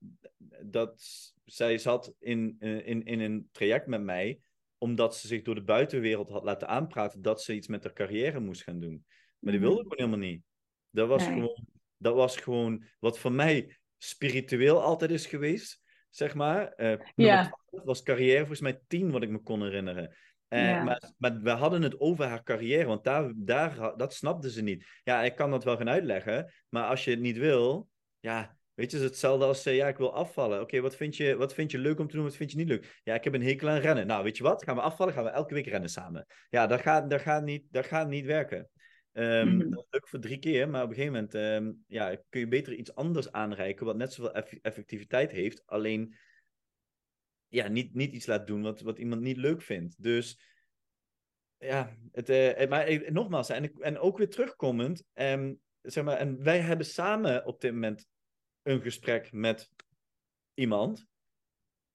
dat 0.62 1.02
zij 1.44 1.78
zat 1.78 2.14
in, 2.18 2.56
eh, 2.58 2.86
in, 2.86 3.04
in 3.04 3.20
een 3.20 3.48
traject 3.52 3.86
met 3.86 4.02
mij, 4.02 4.40
omdat 4.82 5.16
ze 5.16 5.26
zich 5.26 5.42
door 5.42 5.54
de 5.54 5.62
buitenwereld 5.62 6.28
had 6.28 6.44
laten 6.44 6.68
aanpraten 6.68 7.22
dat 7.22 7.42
ze 7.42 7.54
iets 7.54 7.68
met 7.68 7.84
haar 7.84 7.92
carrière 7.92 8.40
moest 8.40 8.62
gaan 8.62 8.80
doen. 8.80 9.04
Maar 9.38 9.52
die 9.52 9.60
mhm. 9.60 9.70
wilde 9.70 9.82
gewoon 9.82 9.98
helemaal 9.98 10.28
niet. 10.28 10.42
Dat 10.90 11.08
was, 11.08 11.24
gewoon, 11.24 11.66
dat 11.96 12.14
was 12.14 12.36
gewoon 12.36 12.84
wat 12.98 13.18
voor 13.18 13.32
mij 13.32 13.78
spiritueel 13.98 14.82
altijd 14.82 15.10
is 15.10 15.26
geweest 15.26 15.82
zeg 16.10 16.34
maar. 16.34 16.72
Uh, 16.76 17.00
ja. 17.14 17.58
was 17.70 18.02
carrière 18.02 18.38
volgens 18.38 18.60
mij 18.60 18.80
tien, 18.86 19.10
wat 19.10 19.22
ik 19.22 19.30
me 19.30 19.38
kon 19.38 19.62
herinneren. 19.62 20.16
Eh, 20.48 20.64
Ja. 20.64 20.82
maar, 20.82 21.12
maar 21.18 21.40
we 21.40 21.50
hadden 21.50 21.82
het 21.82 22.00
over 22.00 22.24
haar 22.24 22.42
carrière, 22.42 22.86
want 22.86 23.04
daar, 23.04 23.32
daar, 23.36 23.96
dat 23.96 24.14
snapte 24.14 24.50
ze 24.50 24.62
niet. 24.62 24.86
Ja, 25.04 25.22
ik 25.22 25.36
kan 25.36 25.50
dat 25.50 25.64
wel 25.64 25.76
gaan 25.76 25.88
uitleggen, 25.88 26.52
maar 26.68 26.88
als 26.88 27.04
je 27.04 27.10
het 27.10 27.20
niet 27.20 27.38
wil, 27.38 27.88
ja, 28.20 28.56
weet 28.74 28.90
je, 28.90 28.96
het 28.96 29.04
is 29.06 29.10
hetzelfde 29.10 29.44
als, 29.44 29.66
eh, 29.66 29.76
ja, 29.76 29.88
ik 29.88 29.96
wil 29.96 30.14
afvallen. 30.14 30.60
Oké, 30.60 30.80
wat, 30.80 30.96
vind 30.96 31.16
je, 31.16 31.36
wat 31.36 31.54
vind 31.54 31.70
je 31.70 31.78
leuk 31.78 31.98
om 31.98 32.08
te 32.08 32.14
doen, 32.16 32.24
wat 32.24 32.36
vind 32.36 32.50
je 32.50 32.56
niet 32.56 32.68
leuk? 32.68 33.00
Ja, 33.04 33.14
ik 33.14 33.24
heb 33.24 33.34
een 33.34 33.42
hekel 33.42 33.68
aan 33.68 33.78
rennen. 33.80 34.06
Nou, 34.06 34.24
weet 34.24 34.36
je 34.36 34.42
wat, 34.42 34.64
gaan 34.64 34.76
we 34.76 34.80
afvallen, 34.82 35.14
gaan 35.14 35.24
we 35.24 35.30
elke 35.30 35.54
week 35.54 35.66
rennen 35.66 35.90
samen. 35.90 36.26
Ja, 36.48 36.66
dat 36.66 36.80
gaat, 36.80 37.10
dat 37.10 37.20
gaat, 37.20 37.44
niet, 37.44 37.64
dat 37.70 37.86
gaat 37.86 38.08
niet 38.08 38.24
werken. 38.24 38.68
Mhm. 39.12 39.58
Dat 39.58 39.78
is 39.78 39.84
leuk 39.90 40.08
voor 40.08 40.18
drie 40.18 40.38
keer, 40.38 40.68
maar 40.68 40.82
op 40.82 40.88
een 40.88 40.94
gegeven 40.94 41.14
moment 41.14 41.34
ehm, 41.34 41.72
ja, 41.86 42.16
kun 42.28 42.40
je 42.40 42.48
beter 42.48 42.74
iets 42.74 42.94
anders 42.94 43.32
aanreiken, 43.32 43.86
wat 43.86 43.96
net 43.96 44.12
zoveel 44.12 44.34
eff- 44.34 44.58
effectiviteit 44.62 45.30
heeft, 45.30 45.62
alleen 45.66 46.16
ja, 47.48 47.68
niet, 47.68 47.94
niet 47.94 48.12
iets 48.12 48.26
laat 48.26 48.46
doen 48.46 48.62
wat, 48.62 48.80
wat 48.80 48.98
iemand 48.98 49.20
niet 49.20 49.36
leuk 49.36 49.62
vindt. 49.62 50.02
Dus 50.02 50.40
ja, 51.58 51.96
het, 52.12 52.28
eh, 52.28 52.68
maar 52.68 52.86
eh, 52.86 53.10
nogmaals, 53.10 53.48
en, 53.48 53.64
ik- 53.64 53.78
en 53.78 53.98
ook 53.98 54.18
weer 54.18 54.28
terugkomend, 54.28 55.04
ehm, 55.12 55.54
zeg 55.82 56.04
maar, 56.04 56.16
en 56.16 56.42
wij 56.42 56.60
hebben 56.60 56.86
samen 56.86 57.46
op 57.46 57.60
dit 57.60 57.72
moment 57.72 58.06
een 58.62 58.80
gesprek 58.80 59.32
met 59.32 59.70
iemand. 60.54 61.06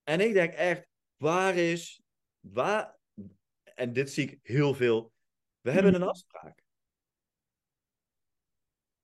En 0.02 0.20
ik 0.20 0.32
denk 0.32 0.52
echt, 0.52 0.86
waar 1.16 1.54
is, 1.56 2.02
waar, 2.40 2.96
en 3.74 3.92
dit 3.92 4.10
zie 4.12 4.30
ik 4.30 4.38
heel 4.42 4.74
veel, 4.74 5.12
we 5.60 5.70
hebben 5.70 5.94
een 5.94 6.00
Mhm. 6.00 6.08
afspraak. 6.08 6.62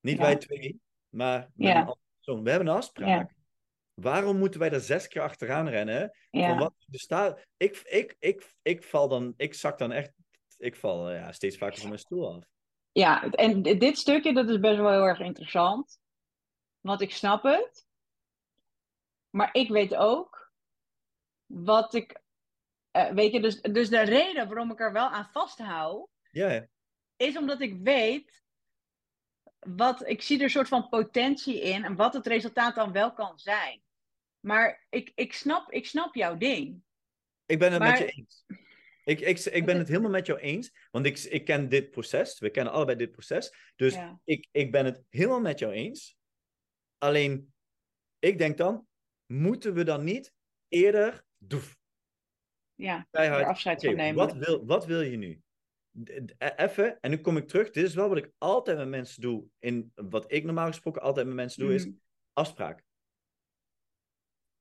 Niet 0.00 0.16
Ja. 0.16 0.22
wij 0.22 0.36
twee, 0.36 0.80
maar 1.08 1.50
Ja. 1.54 1.70
een 1.70 1.76
andere 1.80 1.98
persoon. 2.16 2.42
We 2.42 2.50
hebben 2.50 2.68
een 2.68 2.74
afspraak. 2.76 3.08
Ja. 3.30 3.36
Waarom 3.94 4.38
moeten 4.38 4.60
wij 4.60 4.70
er 4.70 4.80
zes 4.80 5.08
keer 5.08 5.22
achteraan 5.22 5.68
rennen? 5.68 6.16
Van 6.30 6.58
wat 6.58 6.74
bestaat. 6.86 7.46
Ik, 7.56 7.76
ik, 7.76 8.16
ik, 8.18 8.52
ik 8.62 8.84
val 8.84 9.08
dan, 9.08 9.34
ik 9.36 9.54
zak 9.54 9.78
dan 9.78 9.92
echt, 9.92 10.12
ik 10.56 10.76
val 10.76 11.12
ja, 11.12 11.32
steeds 11.32 11.56
vaker 11.56 11.78
van 11.78 11.88
mijn 11.88 12.00
stoel 12.00 12.34
af. 12.34 12.44
Ja, 12.92 13.30
en 13.30 13.62
dit 13.62 13.98
stukje 13.98 14.34
dat 14.34 14.48
is 14.48 14.58
best 14.60 14.76
wel 14.76 14.90
heel 14.90 15.04
erg 15.06 15.20
interessant. 15.20 16.00
Want 16.82 17.00
ik 17.00 17.12
snap 17.12 17.42
het. 17.42 17.86
Maar 19.30 19.48
ik 19.52 19.68
weet 19.68 19.94
ook 19.94 20.52
wat 21.46 21.94
ik. 21.94 22.20
eh, 22.90 23.10
weet 23.10 23.32
je, 23.32 23.40
dus, 23.40 23.60
dus 23.60 23.88
de 23.88 24.00
reden 24.00 24.46
waarom 24.48 24.70
ik 24.70 24.80
er 24.80 24.92
wel 24.92 25.08
aan 25.08 25.28
vasthoud, 25.32 26.08
Ja, 26.30 26.66
is 27.16 27.36
omdat 27.36 27.60
ik 27.60 27.78
weet. 27.82 28.40
Wat, 29.58 30.06
ik 30.08 30.22
zie 30.22 30.36
er 30.38 30.42
een 30.44 30.50
soort 30.50 30.68
van 30.68 30.88
potentie 30.88 31.60
in 31.60 31.84
en 31.84 31.96
wat 31.96 32.14
het 32.14 32.26
resultaat 32.26 32.74
dan 32.74 32.92
wel 32.92 33.12
kan 33.12 33.38
zijn. 33.38 33.82
Maar 34.40 34.86
ik, 34.90 35.12
ik, 35.14 35.32
snap, 35.32 35.70
ik 35.70 35.86
snap 35.86 36.14
jouw 36.14 36.36
ding. 36.36 36.82
ik 37.46 37.58
ben 37.58 37.72
het 37.72 37.82
met 37.82 37.98
je 37.98 38.06
eens. 38.06 38.44
Ik, 39.04 39.20
ik, 39.20 39.38
ik 39.38 39.64
ben 39.64 39.78
het 39.78 39.88
helemaal 39.88 40.10
met 40.10 40.26
jou 40.26 40.38
eens, 40.38 40.88
want 40.90 41.06
ik, 41.06 41.18
ik 41.18 41.44
ken 41.44 41.68
dit 41.68 41.90
proces. 41.90 42.38
We 42.38 42.50
kennen 42.50 42.72
allebei 42.72 42.96
dit 42.98 43.10
proces. 43.10 43.72
Dus 43.76 43.94
Ja. 43.94 44.20
ik, 44.24 44.48
ik 44.50 44.72
ben 44.72 44.84
het 44.84 45.02
helemaal 45.08 45.40
met 45.40 45.58
jou 45.58 45.72
eens. 45.72 46.16
Alleen, 47.02 47.52
ik 48.18 48.38
denk 48.38 48.56
dan, 48.56 48.86
moeten 49.26 49.74
we 49.74 49.84
dan 49.84 50.04
niet 50.04 50.32
eerder 50.68 51.24
doef, 51.38 51.76
Ja, 52.74 53.08
er 53.10 53.44
afscheid 53.44 53.84
van 53.84 53.94
nemen. 53.94 54.26
wat, 54.26 54.32
wil, 54.36 54.66
wat 54.66 54.86
wil 54.86 55.00
je 55.00 55.16
nu? 55.16 55.40
E- 56.04 56.24
Even, 56.56 57.00
en 57.00 57.10
nu 57.10 57.16
kom 57.20 57.36
ik 57.36 57.48
terug. 57.48 57.70
Dit 57.70 57.84
is 57.84 57.94
wel 57.94 58.08
wat 58.08 58.16
ik 58.18 58.30
altijd 58.38 58.78
met 58.78 58.88
mensen 58.88 59.22
doe. 59.22 59.44
In 59.58 59.92
wat 59.94 60.32
ik 60.32 60.44
normaal 60.44 60.66
gesproken 60.66 61.02
altijd 61.02 61.26
met 61.26 61.34
mensen 61.34 61.62
doe, 61.62 61.74
is 61.74 61.86
Mhm. 61.86 61.94
afspraak. 62.32 62.84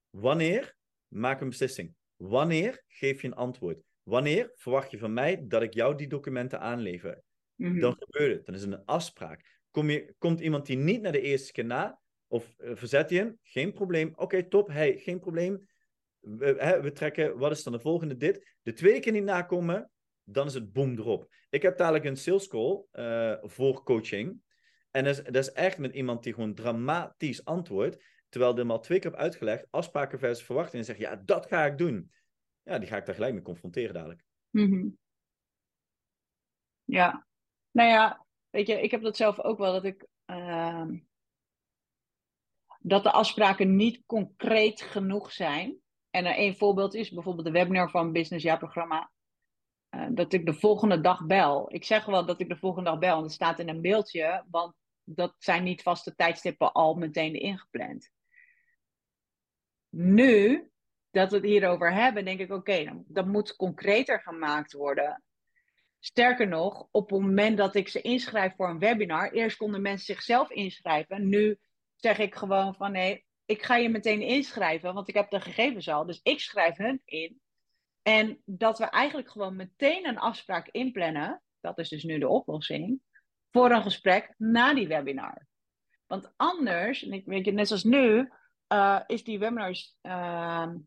Wanneer 0.10 0.75
maak 1.08 1.41
een 1.41 1.49
beslissing? 1.49 1.95
Wanneer 2.15 2.84
geef 2.88 3.21
je 3.21 3.27
een 3.27 3.36
antwoord? 3.36 3.84
Wanneer 4.04 4.51
verwacht 4.56 4.91
je 4.91 4.97
van 4.97 5.13
mij 5.13 5.47
dat 5.47 5.62
ik 5.62 5.73
jou 5.73 5.95
die 5.95 6.08
documenten 6.08 6.60
aanlever? 6.60 7.21
Mhm. 7.56 7.80
Dan 7.80 7.95
gebeurt 7.99 8.36
het. 8.36 8.45
Dan 8.45 8.56
is 8.56 8.62
het 8.62 8.71
een 8.71 8.86
afspraak. 8.86 9.60
Kom 9.71 9.89
je, 9.89 10.15
komt 10.17 10.39
iemand 10.39 10.65
die 10.65 10.77
niet 10.77 11.01
naar 11.01 11.12
de 11.12 11.21
eerste 11.21 11.51
keer 11.51 11.65
na, 11.65 11.99
of 12.32 12.56
eh, 12.58 12.72
verzet 12.76 13.10
je 13.10 13.17
hem? 13.17 13.39
Geen 13.44 13.74
probleem. 13.74 14.13
Oké, 14.15 14.44
top. 14.44 14.67
Hey, 14.67 14.98
geen 14.98 15.20
probleem. 15.20 15.67
We, 16.20 16.56
hè, 16.58 16.82
we 16.82 16.91
trekken, 16.91 17.38
wat 17.38 17.52
is 17.52 17.63
dan 17.63 17.74
de 17.74 17.80
volgende? 17.80 18.17
Dit. 18.17 18.56
De 18.62 18.74
tweede 18.74 19.00
keer 19.00 19.12
niet 19.12 19.24
nakomen, 19.24 19.91
dan 20.24 20.48
is 20.48 20.54
het 20.54 20.74
boom 20.74 20.98
erop. 20.98 21.34
Ik 21.50 21.62
heb 21.62 21.78
dadelijk 21.78 22.06
een 22.06 22.17
sales 22.17 22.48
call 22.48 22.84
eh, 22.91 23.38
voor 23.41 23.84
coaching. 23.84 24.41
En 24.91 25.04
dat 25.04 25.17
is, 25.17 25.24
dat 25.24 25.36
is 25.36 25.52
echt 25.52 25.78
met 25.78 25.94
iemand 25.94 26.24
die 26.24 26.34
gewoon 26.34 26.54
dramatisch 26.54 27.46
antwoordt. 27.46 28.04
Terwijl 28.30 28.56
hem 28.56 28.72
al 28.72 28.80
twee 28.80 29.00
keer 29.00 29.12
heb 29.12 29.20
uitgelegd, 29.20 29.67
afspraken 29.70 30.20
versus 30.20 30.46
verwachtingen. 30.46 30.80
En 30.80 30.96
zegt, 30.96 31.00
ja, 31.00 31.22
dat 31.26 31.46
ga 31.46 31.65
ik 31.65 31.78
doen. 31.78 32.12
Ja, 32.63 32.80
die 32.80 32.88
ga 32.88 32.98
ik 32.98 33.06
daar 33.06 33.15
gelijk 33.15 33.34
mee 33.34 33.41
confronteren 33.41 33.94
dadelijk. 33.94 34.24
Mhm. 34.50 34.88
Ja, 36.84 37.28
nou 37.72 37.89
ja, 37.89 38.26
weet 38.50 38.67
je, 38.67 38.82
ik 38.82 38.91
heb 38.91 39.02
dat 39.02 39.17
zelf 39.17 39.39
ook 39.39 39.58
wel, 39.58 39.74
dat 39.74 39.86
ik 39.86 40.08
ehm, 40.26 40.98
dat 42.82 43.04
de 43.04 43.12
afspraken 43.12 43.76
niet 43.76 44.04
concreet 44.06 44.82
genoeg 44.82 45.32
zijn. 45.32 45.78
En 46.10 46.26
één 46.26 46.56
voorbeeld 46.56 46.94
is 46.94 47.12
bijvoorbeeld 47.12 47.46
de 47.46 47.52
webinar 47.52 47.89
van 47.89 48.12
Business 48.12 48.46
Jaarprogramma. 48.46 49.12
eh 49.89 50.08
dat 50.12 50.34
ik 50.34 50.46
de 50.46 50.54
volgende 50.54 51.02
dag 51.02 51.26
bel. 51.26 51.74
Ik 51.74 51.84
zeg 51.84 52.06
wel 52.06 52.26
dat 52.26 52.39
ik 52.39 52.50
de 52.50 52.58
volgende 52.58 52.89
dag 52.89 53.00
bel, 53.00 53.15
en 53.15 53.22
dat 53.22 53.32
staat 53.32 53.60
in 53.60 53.70
een 53.70 53.82
mailtje, 53.82 54.46
want 54.50 54.76
dat 55.04 55.36
zijn 55.38 55.63
niet 55.63 55.82
vaste 55.82 56.15
tijdstippen 56.15 56.72
al 56.72 56.94
meteen 56.94 57.34
ingepland. 57.34 58.10
Nu 59.89 60.70
dat 61.12 61.30
we 61.30 61.36
het 61.36 61.46
hierover 61.46 61.94
hebben, 61.94 62.26
denk 62.26 62.39
ik: 62.39 62.52
oké, 62.52 62.84
dan 62.84 63.04
dat 63.08 63.26
moet 63.26 63.56
concreter 63.56 64.22
gemaakt 64.22 64.74
worden. 64.74 65.24
Sterker 66.00 66.48
nog, 66.48 66.88
op 66.91 67.10
het 67.10 67.20
moment 67.20 67.58
dat 67.58 67.76
ik 67.76 67.88
ze 67.88 68.02
inschrijf 68.02 68.56
voor 68.56 68.70
een 68.70 68.80
webinar, 68.80 69.32
eerst 69.32 69.58
konden 69.58 69.82
mensen 69.82 70.06
zichzelf 70.06 70.50
inschrijven. 70.50 71.30
Nu 71.30 71.60
zeg 72.02 72.18
ik 72.18 72.36
gewoon 72.36 72.76
van 72.76 72.92
nee, 72.92 73.26
ik 73.46 73.64
ga 73.64 73.76
je 73.76 73.90
meteen 73.90 74.22
inschrijven, 74.22 74.94
want 74.94 75.08
ik 75.08 75.16
heb 75.16 75.30
de 75.30 75.42
gegevens 75.42 75.90
al. 75.90 76.06
Dus 76.06 76.20
ik 76.24 76.40
schrijf 76.40 76.78
hun 76.78 77.02
in. 77.06 77.42
En 78.02 78.42
dat 78.46 78.78
we 78.78 78.86
eigenlijk 78.86 79.32
gewoon 79.32 79.56
meteen 79.56 80.08
een 80.08 80.18
afspraak 80.20 80.68
inplannen, 80.68 81.42
dat 81.60 81.78
is 81.78 81.90
dus 81.90 82.04
nu 82.04 82.20
de 82.20 82.28
oplossing, 82.28 83.02
voor 83.52 83.72
een 83.72 83.82
gesprek 83.82 84.34
na 84.38 84.74
die 84.74 84.88
webinar. 84.88 85.48
Want 86.08 86.34
anders, 86.36 87.04
en 87.04 87.14
ik 87.14 87.26
weet 87.26 87.46
je, 87.46 87.52
net 87.52 87.68
zoals 87.68 87.84
nu, 87.84 88.32
eh, 88.68 89.00
is 89.08 89.24
die 89.24 89.40
webinars. 89.40 89.98
ehm, 90.02 90.78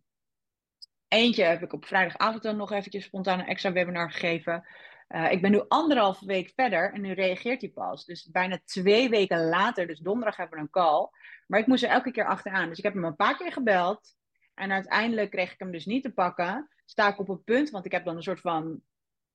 eentje 1.08 1.44
heb 1.44 1.62
ik 1.62 1.72
op 1.72 1.84
vrijdagavond 1.84 2.42
dan 2.42 2.56
nog 2.56 2.72
eventjes 2.72 3.04
spontaan 3.04 3.38
een 3.38 3.46
extra 3.46 3.72
webinar 3.72 4.10
gegeven. 4.10 4.68
Eh, 5.14 5.32
ik 5.32 5.40
ben 5.40 5.50
nu 5.50 5.62
anderhalve 5.68 6.26
week 6.26 6.52
verder 6.54 6.92
en 6.92 7.00
nu 7.00 7.12
reageert 7.12 7.60
hij 7.60 7.70
pas. 7.70 8.04
Dus 8.04 8.30
bijna 8.30 8.60
twee 8.64 9.08
weken 9.08 9.48
later, 9.48 9.86
dus 9.86 9.98
donderdag 9.98 10.36
hebben 10.36 10.56
we 10.56 10.62
een 10.64 10.70
call. 10.70 11.08
Maar 11.46 11.60
ik 11.60 11.66
moest 11.66 11.82
er 11.82 11.90
elke 11.90 12.10
keer 12.10 12.26
achteraan. 12.26 12.68
Dus 12.68 12.78
ik 12.78 12.84
heb 12.84 12.94
hem 12.94 13.04
een 13.04 13.16
paar 13.16 13.36
keer 13.36 13.52
gebeld. 13.52 14.16
En 14.54 14.72
uiteindelijk 14.72 15.30
kreeg 15.30 15.52
ik 15.52 15.58
hem 15.58 15.70
dus 15.70 15.84
niet 15.84 16.02
te 16.02 16.12
pakken. 16.12 16.68
Sta 16.84 17.08
ik 17.08 17.18
op 17.18 17.28
een 17.28 17.44
punt, 17.44 17.70
want 17.70 17.84
ik 17.84 17.92
heb 17.92 18.04
dan 18.04 18.16
een 18.16 18.22
soort 18.22 18.40
van 18.40 18.80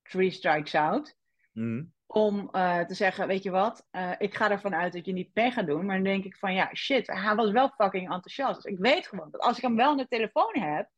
three 0.02 0.32
strikes 0.32 0.76
out. 0.76 1.16
Mhm. 1.52 1.84
Om 2.06 2.50
eh, 2.52 2.80
te 2.80 2.94
zeggen, 2.94 3.28
weet 3.28 3.44
je 3.44 3.52
wat, 3.52 3.88
eh, 3.92 4.12
ik 4.18 4.36
ga 4.36 4.52
ervan 4.52 4.76
uit 4.76 4.94
dat 4.94 5.06
je 5.06 5.14
niet 5.14 5.34
mee 5.34 5.52
gaat 5.52 5.68
doen. 5.68 5.86
Maar 5.86 5.96
dan 5.96 6.04
denk 6.04 6.26
ik 6.26 6.38
van, 6.38 6.54
ja, 6.54 6.70
shit, 6.74 7.08
hij 7.08 7.36
was 7.36 7.52
wel 7.52 7.70
fucking 7.70 8.12
enthousiast. 8.12 8.64
Dus 8.64 8.72
ik 8.72 8.80
weet 8.80 9.08
gewoon 9.08 9.28
dat 9.32 9.42
als 9.42 9.58
ik 9.58 9.64
hem 9.64 9.76
wel 9.76 9.90
aan 9.90 9.98
de 9.98 10.08
telefoon 10.08 10.60
heb, 10.60 10.90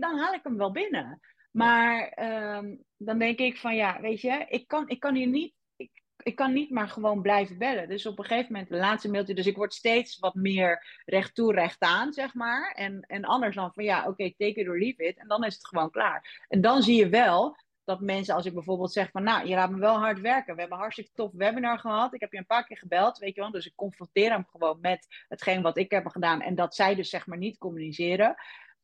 dan 0.00 0.18
haal 0.18 0.34
ik 0.34 0.42
hem 0.42 0.56
wel 0.56 0.72
binnen. 0.72 1.20
Maar 1.54 2.08
ehm, 2.08 2.74
dan 3.04 3.18
denk 3.18 3.38
ik 3.38 3.56
van, 3.56 3.74
ja, 3.74 4.00
weet 4.00 4.20
je, 4.20 4.44
ik 4.48 4.68
kan, 4.68 4.88
ik 4.88 5.00
kan 5.00 5.14
hier 5.14 5.26
niet, 5.26 5.54
ik, 6.22 6.34
kan 6.34 6.52
niet 6.52 6.70
maar 6.70 6.88
gewoon 6.88 7.22
blijven 7.22 7.58
bellen. 7.58 7.88
Dus 7.88 8.06
op 8.06 8.18
een 8.18 8.24
gegeven 8.24 8.52
moment, 8.52 8.70
de 8.70 8.76
laatste 8.76 9.10
mailtje, 9.10 9.34
dus 9.34 9.46
ik 9.46 9.56
word 9.56 9.74
steeds 9.74 10.18
wat 10.18 10.34
meer 10.34 11.02
recht 11.04 11.34
toe, 11.34 11.52
recht 11.52 11.80
aan, 11.80 12.12
zeg 12.12 12.34
maar. 12.34 12.72
En, 12.72 13.00
en 13.00 13.24
anders 13.24 13.54
dan 13.54 13.72
van, 13.72 13.84
ja, 13.84 14.08
oké, 14.08 14.32
take 14.36 14.60
it 14.60 14.68
or 14.68 14.78
leave 14.78 15.04
it. 15.04 15.18
En 15.18 15.28
dan 15.28 15.44
is 15.44 15.54
het 15.54 15.66
gewoon 15.66 15.90
klaar. 15.90 16.44
En 16.48 16.60
dan 16.60 16.82
zie 16.82 16.96
je 16.96 17.08
wel 17.08 17.56
dat 17.84 18.00
mensen, 18.00 18.34
als 18.34 18.46
ik 18.46 18.54
bijvoorbeeld 18.54 18.92
zeg 18.92 19.10
van, 19.10 19.22
nou, 19.22 19.48
je 19.48 19.54
laat 19.54 19.70
me 19.70 19.78
wel 19.78 19.98
hard 19.98 20.20
werken. 20.20 20.54
We 20.54 20.60
hebben 20.60 20.78
hartstikke 20.78 21.10
tof 21.14 21.32
webinar 21.32 21.78
gehad. 21.78 22.14
Ik 22.14 22.20
heb 22.20 22.32
je 22.32 22.38
een 22.38 22.46
paar 22.46 22.66
keer 22.66 22.78
gebeld, 22.78 23.18
weet 23.18 23.34
je 23.34 23.40
wel. 23.40 23.50
Dus 23.50 23.66
ik 23.66 23.74
confronteer 23.74 24.30
hem 24.30 24.46
gewoon 24.50 24.78
met 24.80 25.06
hetgeen 25.28 25.62
wat 25.62 25.78
ik 25.78 25.90
heb 25.90 26.06
gedaan. 26.06 26.40
En 26.40 26.54
dat 26.54 26.74
zij 26.74 26.94
dus 26.94 27.10
zeg 27.10 27.26
maar 27.26 27.38
niet 27.38 27.58
communiceren. 27.58 28.34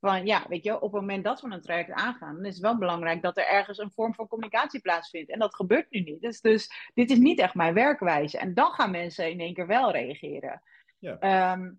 Van 0.01 0.27
ja, 0.27 0.47
weet 0.49 0.65
je, 0.65 0.75
op 0.75 0.93
het 0.93 1.01
moment 1.01 1.25
dat 1.25 1.41
we 1.41 1.51
een 1.51 1.61
traject 1.61 1.91
aangaan, 1.91 2.35
dan 2.35 2.45
is 2.45 2.55
het 2.55 2.63
wel 2.63 2.79
belangrijk 2.79 3.23
dat 3.23 3.37
er 3.37 3.47
ergens 3.47 3.79
een 3.79 3.91
vorm 3.93 4.15
van 4.15 4.29
communicatie 4.29 4.81
plaatsvindt. 4.81 5.31
En 5.31 5.39
dat 5.39 5.55
gebeurt 5.55 5.91
nu 5.91 6.01
niet. 6.01 6.21
Dus, 6.21 6.41
dus 6.41 6.91
dit 6.95 7.11
is 7.11 7.19
niet 7.19 7.39
echt 7.39 7.55
mijn 7.55 7.75
werkwijze. 7.75 8.39
En 8.39 8.55
dan 8.55 8.73
gaan 8.73 8.91
mensen 8.91 9.31
in 9.31 9.41
één 9.41 9.55
keer 9.55 9.67
wel 9.67 9.91
reageren. 9.93 10.63
Ja. 10.99 11.19
Ehm, 11.19 11.73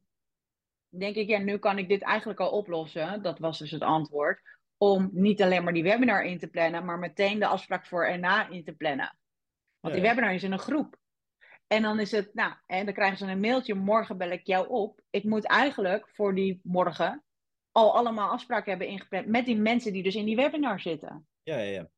denk 0.90 1.16
ik, 1.16 1.30
ja, 1.30 1.38
nu 1.38 1.58
kan 1.58 1.78
ik 1.78 1.88
dit 1.88 2.02
eigenlijk 2.02 2.40
al 2.40 2.52
oplossen. 2.52 3.22
Dat 3.22 3.40
was 3.40 3.60
dus 3.60 3.72
het 3.72 3.82
antwoord 3.82 4.42
om 4.78 5.10
niet 5.14 5.42
alleen 5.42 5.64
maar 5.64 5.74
die 5.74 5.84
webinar 5.84 6.24
in 6.24 6.40
te 6.40 6.48
plannen, 6.48 6.86
maar 6.86 7.00
meteen 7.00 7.40
de 7.40 7.48
afspraak 7.48 7.86
voor 7.86 8.06
erna 8.06 8.50
in 8.50 8.64
te 8.64 8.74
plannen. 8.74 9.18
Want 9.80 9.94
die 9.94 10.04
Ja. 10.04 10.10
webinar 10.10 10.34
is 10.34 10.44
in 10.44 10.52
een 10.52 10.60
groep. 10.60 11.00
En 11.68 11.82
dan 11.82 12.00
is 12.00 12.12
het, 12.12 12.34
nou, 12.34 12.54
en 12.66 12.86
dan 12.86 12.94
krijgen 12.94 13.18
ze 13.18 13.26
een 13.26 13.40
mailtje, 13.40 13.74
morgen 13.76 14.18
bel 14.18 14.30
ik 14.32 14.48
jou 14.48 14.68
op. 14.68 15.02
Ik 15.10 15.24
moet 15.24 15.46
eigenlijk 15.46 16.10
voor 16.10 16.36
die 16.36 16.60
morgen 16.64 17.24
al 17.72 17.96
allemaal 17.96 18.30
afspraken 18.30 18.70
hebben 18.70 18.88
ingepland 18.88 19.28
met 19.28 19.46
die 19.46 19.58
mensen 19.58 19.94
die 19.94 20.04
dus 20.04 20.16
in 20.16 20.26
die 20.26 20.36
webinar 20.36 20.80
zitten. 20.80 21.28
Ja, 21.44 21.58
ja, 21.58 21.72
ja. 21.72 21.90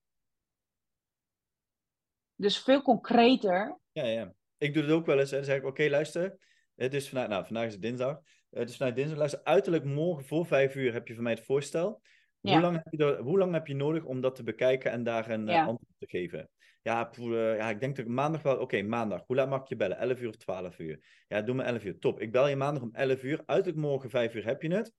Dus 2.36 2.60
veel 2.60 2.82
concreter. 2.82 3.80
Ja, 3.92 4.06
ja. 4.06 4.34
Ik 4.58 4.74
doe 4.74 4.84
het 4.84 4.92
ook 4.92 5.06
wel 5.06 5.20
eens. 5.20 5.32
Hè. 5.32 5.38
Dan 5.38 5.46
zeg 5.46 5.58
ik, 5.58 5.66
oké, 5.66 5.90
luister. 5.90 6.38
Het 6.76 6.94
is 6.94 7.10
vandaag, 7.10 7.28
nou, 7.28 7.46
vandaag 7.46 7.66
is 7.66 7.74
het 7.74 7.82
dinsdag. 7.82 8.20
Het 8.50 8.70
is 8.70 8.78
vandaag 8.78 8.96
dinsdag. 8.96 9.18
Luister, 9.18 9.44
uiterlijk 9.44 9.84
morgen 9.84 10.26
voor 10.26 10.46
vijf 10.46 10.76
uur 10.76 10.94
heb 10.94 11.08
je 11.08 11.14
van 11.14 11.24
mij 11.24 11.34
het 11.34 11.46
voorstel. 11.46 12.02
Hoe, 12.42 12.60
lang 12.60 12.76
heb 12.76 12.88
je 12.90 13.06
er, 13.06 13.22
hoe 13.22 13.38
lang 13.38 13.54
heb 13.54 13.68
je 13.68 13.76
nodig 13.76 14.04
om 14.04 14.22
dat 14.22 14.36
te 14.36 14.44
bekijken 14.44 14.92
en 14.92 15.04
daar 15.04 15.30
een 15.30 15.48
uh, 15.48 15.58
antwoord 15.58 15.94
te 15.98 16.08
geven? 16.08 16.50
Ja, 16.82 17.12
uh, 17.20 17.58
ja, 17.58 17.70
ik 17.70 17.80
denk 17.80 17.96
dat 17.96 18.06
maandag 18.06 18.42
wel... 18.42 18.58
Oké, 18.58 18.82
maandag. 18.82 19.24
Hoe 19.26 19.36
laat 19.36 19.50
mag 19.50 19.62
ik 19.62 19.68
je 19.68 19.76
bellen? 19.76 19.98
11 19.98 20.20
uur 20.20 20.28
of 20.28 20.36
12 20.36 20.80
uur? 20.80 21.24
Ja, 21.28 21.42
doe 21.42 21.56
me 21.56 21.64
11 21.64 21.84
uur. 21.84 22.00
Top. 22.00 22.20
Ik 22.20 22.32
bel 22.32 22.48
je 22.48 22.56
maandag 22.56 22.84
om 22.84 22.90
11 22.94 23.24
uur. 23.24 23.44
Uiterlijk 23.46 23.82
morgen 23.82 24.10
5 24.10 24.34
uur 24.34 24.46
heb 24.46 24.62
je 24.62 24.74
het. 24.74 24.94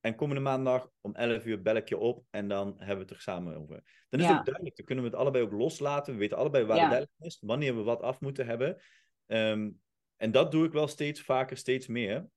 En 0.00 0.14
komende 0.14 0.42
maandag 0.42 0.90
om 1.00 1.14
11 1.14 1.44
uur 1.44 1.62
bel 1.62 1.76
ik 1.76 1.88
je 1.88 1.98
op 1.98 2.24
en 2.30 2.48
dan 2.48 2.74
hebben 2.78 2.96
we 2.96 3.02
het 3.02 3.10
er 3.10 3.20
samen 3.20 3.56
over. 3.56 4.06
Dan 4.08 4.20
is 4.20 4.26
het 4.26 4.38
ook 4.38 4.44
duidelijk. 4.44 4.76
Dan 4.76 4.86
kunnen 4.86 5.04
we 5.04 5.10
het 5.10 5.18
allebei 5.18 5.44
ook 5.44 5.52
loslaten. 5.52 6.12
We 6.12 6.18
weten 6.18 6.36
allebei 6.36 6.64
waar 6.64 6.76
ja. 6.76 6.98
de 6.98 7.08
is, 7.18 7.38
wanneer 7.40 7.76
we 7.76 7.82
wat 7.82 8.02
af 8.02 8.20
moeten 8.20 8.46
hebben. 8.46 8.80
Um, 9.26 9.80
en 10.16 10.30
dat 10.30 10.50
doe 10.50 10.66
ik 10.66 10.72
wel 10.72 10.88
steeds 10.88 11.22
vaker, 11.22 11.56
steeds 11.56 11.86
meer. 11.86 12.28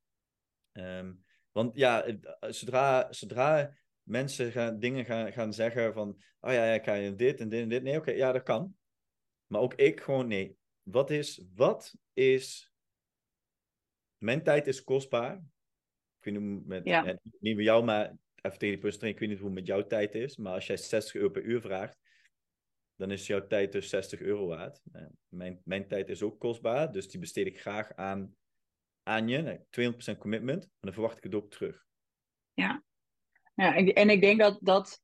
Um, 0.71 1.23
want 1.51 1.75
ja, 1.75 2.05
zodra, 2.39 3.11
zodra 3.13 3.73
mensen 4.03 4.51
gaan, 4.51 4.79
dingen 4.79 5.05
gaan, 5.05 5.31
gaan 5.31 5.53
zeggen 5.53 5.93
van, 5.93 6.09
oh 6.39 6.51
ja, 6.51 6.65
ja, 6.65 6.73
ik 6.73 6.83
ga 6.83 6.93
dit 7.15 7.39
en 7.39 7.49
dit 7.49 7.61
en 7.61 7.69
dit. 7.69 7.83
Nee, 7.83 7.97
oké, 7.97 8.11
ja, 8.11 8.31
dat 8.31 8.43
kan. 8.43 8.75
Maar 9.47 9.61
ook 9.61 9.73
ik 9.73 10.01
gewoon, 10.01 10.27
nee. 10.27 10.57
Wat 10.81 11.09
is, 11.09 11.43
wat 11.55 11.95
is, 12.13 12.71
mijn 14.17 14.43
tijd 14.43 14.67
is 14.67 14.83
kostbaar. 14.83 15.43
Ik 16.21 16.33
weet 16.33 16.41
niet, 16.41 16.65
met, 16.65 16.85
ja. 16.85 17.17
niet 17.39 17.55
bij 17.55 17.63
jou, 17.63 17.83
maar 17.83 18.05
even 18.41 18.57
tegen 18.57 18.59
die 18.59 18.77
persoon, 18.77 19.09
ik 19.09 19.19
weet 19.19 19.29
niet 19.29 19.37
hoe 19.37 19.47
het 19.47 19.55
met 19.55 19.67
jouw 19.67 19.87
tijd 19.87 20.15
is. 20.15 20.37
Maar 20.37 20.53
als 20.53 20.67
jij 20.67 20.77
60 20.77 21.15
euro 21.15 21.29
per 21.29 21.43
uur 21.43 21.61
vraagt, 21.61 21.97
dan 22.95 23.11
is 23.11 23.27
jouw 23.27 23.47
tijd 23.47 23.71
dus 23.71 23.89
60 23.89 24.19
euro 24.19 24.47
waard. 24.47 24.81
Mijn, 25.27 25.61
mijn 25.63 25.87
tijd 25.87 26.09
is 26.09 26.21
ook 26.21 26.39
kostbaar, 26.39 26.91
dus 26.91 27.09
die 27.09 27.19
besteed 27.19 27.47
ik 27.47 27.59
graag 27.59 27.95
aan, 27.95 28.35
aan 29.03 29.27
je. 29.27 29.61
200% 30.15 30.17
commitment, 30.17 30.63
en 30.63 30.69
dan 30.79 30.93
verwacht 30.93 31.17
ik 31.17 31.23
het 31.23 31.35
ook 31.35 31.51
terug. 31.51 31.85
Ja, 32.53 32.83
ja 33.55 33.75
en 33.75 34.09
ik 34.09 34.21
denk 34.21 34.39
dat, 34.39 34.57
dat, 34.61 35.01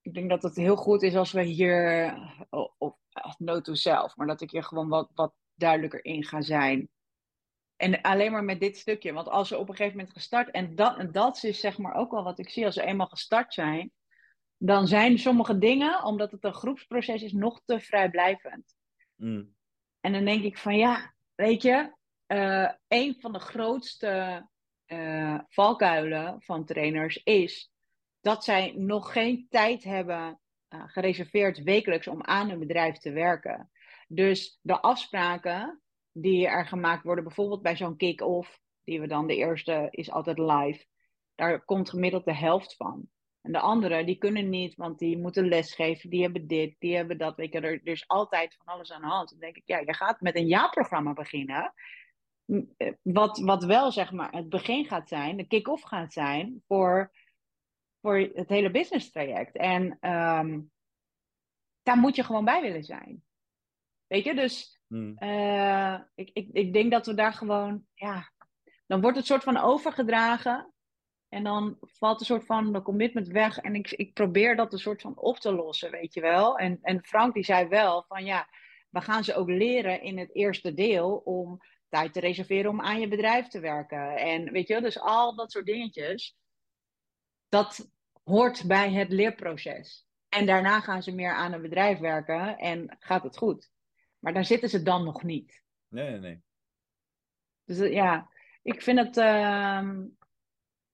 ik 0.00 0.14
denk 0.14 0.30
dat 0.30 0.42
het 0.42 0.56
heel 0.56 0.76
goed 0.76 1.02
is 1.02 1.14
als 1.14 1.32
we 1.32 1.42
hier, 1.42 2.14
of 2.78 3.38
no 3.38 3.60
to 3.60 3.74
zelf, 3.74 4.16
maar 4.16 4.26
dat 4.26 4.40
ik 4.40 4.50
hier 4.50 4.64
gewoon 4.64 4.88
wat, 4.88 5.10
wat 5.14 5.34
duidelijker 5.54 6.04
in 6.04 6.24
ga 6.24 6.40
zijn. 6.40 6.88
En 7.78 8.00
alleen 8.00 8.32
maar 8.32 8.44
met 8.44 8.60
dit 8.60 8.76
stukje, 8.76 9.12
want 9.12 9.28
als 9.28 9.50
we 9.50 9.58
op 9.58 9.68
een 9.68 9.74
gegeven 9.74 9.96
moment 9.96 10.16
gestart, 10.16 10.50
en 10.50 10.74
dat, 10.74 10.98
en 10.98 11.12
dat 11.12 11.42
is 11.42 11.60
zeg 11.60 11.78
maar 11.78 11.94
ook 11.94 12.10
wel 12.10 12.22
wat 12.22 12.38
ik 12.38 12.50
zie, 12.50 12.64
als 12.64 12.76
we 12.76 12.82
eenmaal 12.82 13.06
gestart 13.06 13.54
zijn, 13.54 13.92
dan 14.56 14.86
zijn 14.86 15.18
sommige 15.18 15.58
dingen, 15.58 16.02
omdat 16.04 16.30
het 16.30 16.44
een 16.44 16.54
groepsproces 16.54 17.22
is, 17.22 17.32
nog 17.32 17.60
te 17.64 17.80
vrijblijvend. 17.80 18.74
Mm. 19.14 19.56
En 20.00 20.12
dan 20.12 20.24
denk 20.24 20.42
ik 20.42 20.58
van 20.58 20.76
ja, 20.76 21.14
weet 21.34 21.62
je, 21.62 21.92
uh, 22.26 22.70
een 22.88 23.16
van 23.20 23.32
de 23.32 23.38
grootste 23.38 24.46
uh, 24.86 25.38
valkuilen 25.48 26.42
van 26.42 26.64
trainers 26.64 27.22
is 27.22 27.70
dat 28.20 28.44
zij 28.44 28.72
nog 28.76 29.12
geen 29.12 29.46
tijd 29.48 29.84
hebben 29.84 30.40
uh, 30.68 30.82
gereserveerd 30.86 31.62
wekelijks 31.62 32.08
om 32.08 32.24
aan 32.24 32.50
een 32.50 32.58
bedrijf 32.58 32.98
te 32.98 33.12
werken. 33.12 33.70
Dus 34.08 34.58
de 34.62 34.80
afspraken 34.80 35.82
die 36.20 36.46
er 36.46 36.66
gemaakt 36.66 37.04
worden, 37.04 37.24
bijvoorbeeld 37.24 37.62
bij 37.62 37.76
zo'n 37.76 37.96
kick-off, 37.96 38.60
die 38.84 39.00
we 39.00 39.06
dan 39.06 39.26
de 39.26 39.36
eerste 39.36 39.88
is 39.90 40.10
altijd 40.10 40.38
live, 40.38 40.84
daar 41.34 41.64
komt 41.64 41.90
gemiddeld 41.90 42.24
de 42.24 42.34
helft 42.34 42.76
van. 42.76 43.08
En 43.40 43.52
de 43.52 43.60
anderen, 43.60 44.06
die 44.06 44.18
kunnen 44.18 44.48
niet, 44.48 44.74
want 44.74 44.98
die 44.98 45.18
moeten 45.18 45.48
lesgeven, 45.48 46.10
die 46.10 46.22
hebben 46.22 46.46
dit, 46.46 46.74
die 46.78 46.96
hebben 46.96 47.18
dat. 47.18 47.36
Weet 47.36 47.52
je, 47.52 47.60
er, 47.60 47.72
er 47.72 47.92
is 47.92 48.08
altijd 48.08 48.54
van 48.54 48.74
alles 48.74 48.92
aan 48.92 49.00
de 49.00 49.06
hand. 49.06 49.30
Dan 49.30 49.38
denk 49.38 49.56
ik, 49.56 49.62
ja, 49.66 49.78
je 49.78 49.94
gaat 49.94 50.20
met 50.20 50.36
een 50.36 50.46
jaarprogramma 50.46 51.12
beginnen. 51.12 51.74
Eh, 52.76 52.92
wat, 53.02 53.38
wat 53.38 53.64
wel, 53.64 53.92
zeg 53.92 54.12
maar, 54.12 54.32
het 54.32 54.48
begin 54.48 54.84
gaat 54.84 55.08
zijn, 55.08 55.36
de 55.36 55.46
kick-off 55.46 55.82
gaat 55.82 56.12
zijn 56.12 56.62
voor, 56.66 57.12
voor 58.00 58.18
het 58.18 58.48
hele 58.48 58.70
business 58.70 59.10
traject. 59.10 59.56
En 59.56 59.84
um, 60.10 60.70
daar 61.82 61.96
moet 61.96 62.16
je 62.16 62.24
gewoon 62.24 62.44
bij 62.44 62.62
willen 62.62 62.84
zijn. 62.84 63.24
Weet 64.06 64.24
je, 64.24 64.34
dus 64.34 64.77
hmm. 64.88 65.16
uh, 65.18 65.98
ik, 66.14 66.30
ik, 66.32 66.48
ik 66.52 66.72
denk 66.72 66.90
dat 66.90 67.06
we 67.06 67.14
daar 67.14 67.32
gewoon, 67.32 67.84
ja, 67.94 68.30
dan 68.86 69.00
wordt 69.00 69.16
het 69.16 69.26
soort 69.26 69.42
van 69.42 69.56
overgedragen 69.56 70.72
en 71.28 71.44
dan 71.44 71.76
valt 71.80 72.20
een 72.20 72.26
soort 72.26 72.46
van 72.46 72.72
de 72.72 72.82
commitment 72.82 73.26
weg. 73.26 73.58
En 73.58 73.74
ik, 73.74 73.90
ik 73.90 74.12
probeer 74.12 74.56
dat 74.56 74.72
een 74.72 74.78
soort 74.78 75.02
van 75.02 75.18
op 75.18 75.38
te 75.38 75.52
lossen, 75.52 75.90
weet 75.90 76.14
je 76.14 76.20
wel. 76.20 76.58
En, 76.58 76.78
en 76.82 77.04
Frank 77.04 77.34
die 77.34 77.44
zei 77.44 77.68
wel 77.68 78.04
van 78.08 78.24
ja, 78.24 78.48
we 78.90 79.00
gaan 79.00 79.24
ze 79.24 79.34
ook 79.34 79.48
leren 79.48 80.02
in 80.02 80.18
het 80.18 80.34
eerste 80.34 80.74
deel 80.74 81.16
om 81.16 81.60
tijd 81.88 82.12
te 82.12 82.20
reserveren 82.20 82.70
om 82.70 82.80
aan 82.80 83.00
je 83.00 83.08
bedrijf 83.08 83.48
te 83.48 83.60
werken. 83.60 84.16
En 84.16 84.52
weet 84.52 84.66
je 84.66 84.72
wel, 84.72 84.82
dus 84.82 85.00
al 85.00 85.34
dat 85.34 85.52
soort 85.52 85.66
dingetjes. 85.66 86.36
Dat 87.48 87.90
hoort 88.24 88.64
bij 88.66 88.92
het 88.92 89.12
leerproces. 89.12 90.06
En 90.28 90.46
daarna 90.46 90.80
gaan 90.80 91.02
ze 91.02 91.14
meer 91.14 91.32
aan 91.32 91.52
een 91.52 91.62
bedrijf 91.62 91.98
werken 91.98 92.58
en 92.58 92.96
gaat 92.98 93.22
het 93.22 93.36
goed. 93.36 93.70
Maar 94.18 94.32
daar 94.32 94.44
zitten 94.44 94.68
ze 94.68 94.82
dan 94.82 95.04
nog 95.04 95.22
niet. 95.22 95.62
Nee, 95.88 96.10
nee, 96.10 96.18
nee. 96.18 96.42
Dus 97.64 97.78
eh, 97.78 97.92
ja, 97.92 98.30
ik 98.62 98.82
vind 98.82 98.98
het. 98.98 99.16
Uh, 99.16 99.90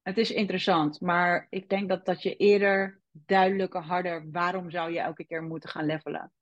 het 0.02 0.18
is 0.18 0.30
interessant, 0.30 1.00
maar 1.00 1.46
ik 1.50 1.68
denk 1.68 1.88
dat, 1.88 2.04
dat 2.06 2.22
je 2.22 2.36
eerder 2.36 3.00
duidelijker, 3.10 3.82
harder, 3.82 4.30
waarom 4.30 4.70
zou 4.70 4.92
je 4.92 5.00
elke 5.00 5.24
keer 5.24 5.42
moeten 5.42 5.68
gaan 5.68 5.86
levelen? 5.86 6.32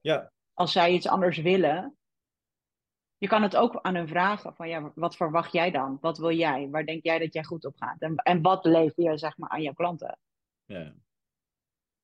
Ja. 0.00 0.32
Als 0.52 0.72
zij 0.72 0.92
iets 0.92 1.08
anders 1.08 1.38
willen, 1.38 1.96
je 3.16 3.28
kan 3.28 3.42
het 3.42 3.56
ook 3.56 3.80
aan 3.80 3.94
hun 3.94 4.08
vragen 4.08 4.54
van 4.54 4.68
ja, 4.68 4.92
wat 4.94 5.16
verwacht 5.16 5.52
jij 5.52 5.70
dan? 5.70 5.98
Wat 6.00 6.18
wil 6.18 6.32
jij? 6.32 6.68
Waar 6.70 6.84
denk 6.84 7.02
jij 7.04 7.18
dat 7.18 7.32
jij 7.32 7.44
goed 7.44 7.64
op 7.64 7.76
gaat? 7.76 8.00
En, 8.00 8.16
en 8.16 8.42
wat 8.42 8.64
leef 8.64 8.96
je 8.96 9.18
zeg 9.18 9.36
maar 9.38 9.48
aan 9.48 9.62
jouw 9.62 9.72
klanten? 9.72 10.18
Ja. 10.64 10.94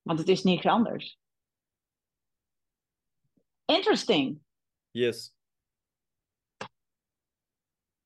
Want 0.03 0.18
het 0.18 0.29
is 0.29 0.42
niks 0.42 0.66
anders. 0.66 1.19
Interesting. 3.70 4.40
Yes. 4.90 5.35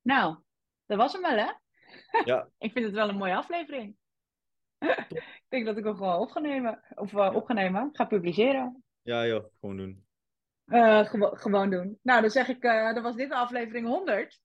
Nou, 0.01 0.37
dat 0.85 0.97
was 0.97 1.13
hem 1.13 1.21
wel 1.21 1.37
hè? 1.37 1.51
Ja. 2.23 2.49
ik 2.57 2.71
vind 2.71 2.85
het 2.85 2.93
wel 2.93 3.09
een 3.09 3.17
mooie 3.17 3.35
aflevering. 3.35 3.95
ik 5.09 5.45
denk 5.47 5.65
dat 5.65 5.77
ik 5.77 5.83
hem 5.83 5.95
gewoon 5.95 6.19
opgenomen, 6.19 6.83
of 6.95 7.13
uh, 7.13 7.35
opgenomen, 7.35 7.89
ga 7.91 8.05
publiceren. 8.05 8.83
Ja 9.01 9.25
joh, 9.25 9.45
gewoon 9.59 9.77
doen. 9.77 10.05
Uh, 10.65 11.05
gewoon 11.33 11.69
doen. 11.69 11.99
Nou, 12.01 12.21
dan 12.21 12.29
zeg 12.29 12.47
ik, 12.47 12.63
uh, 12.63 12.93
dan 12.93 13.03
was 13.03 13.15
dit 13.15 13.31
aflevering 13.31 13.87
100. 13.87 14.41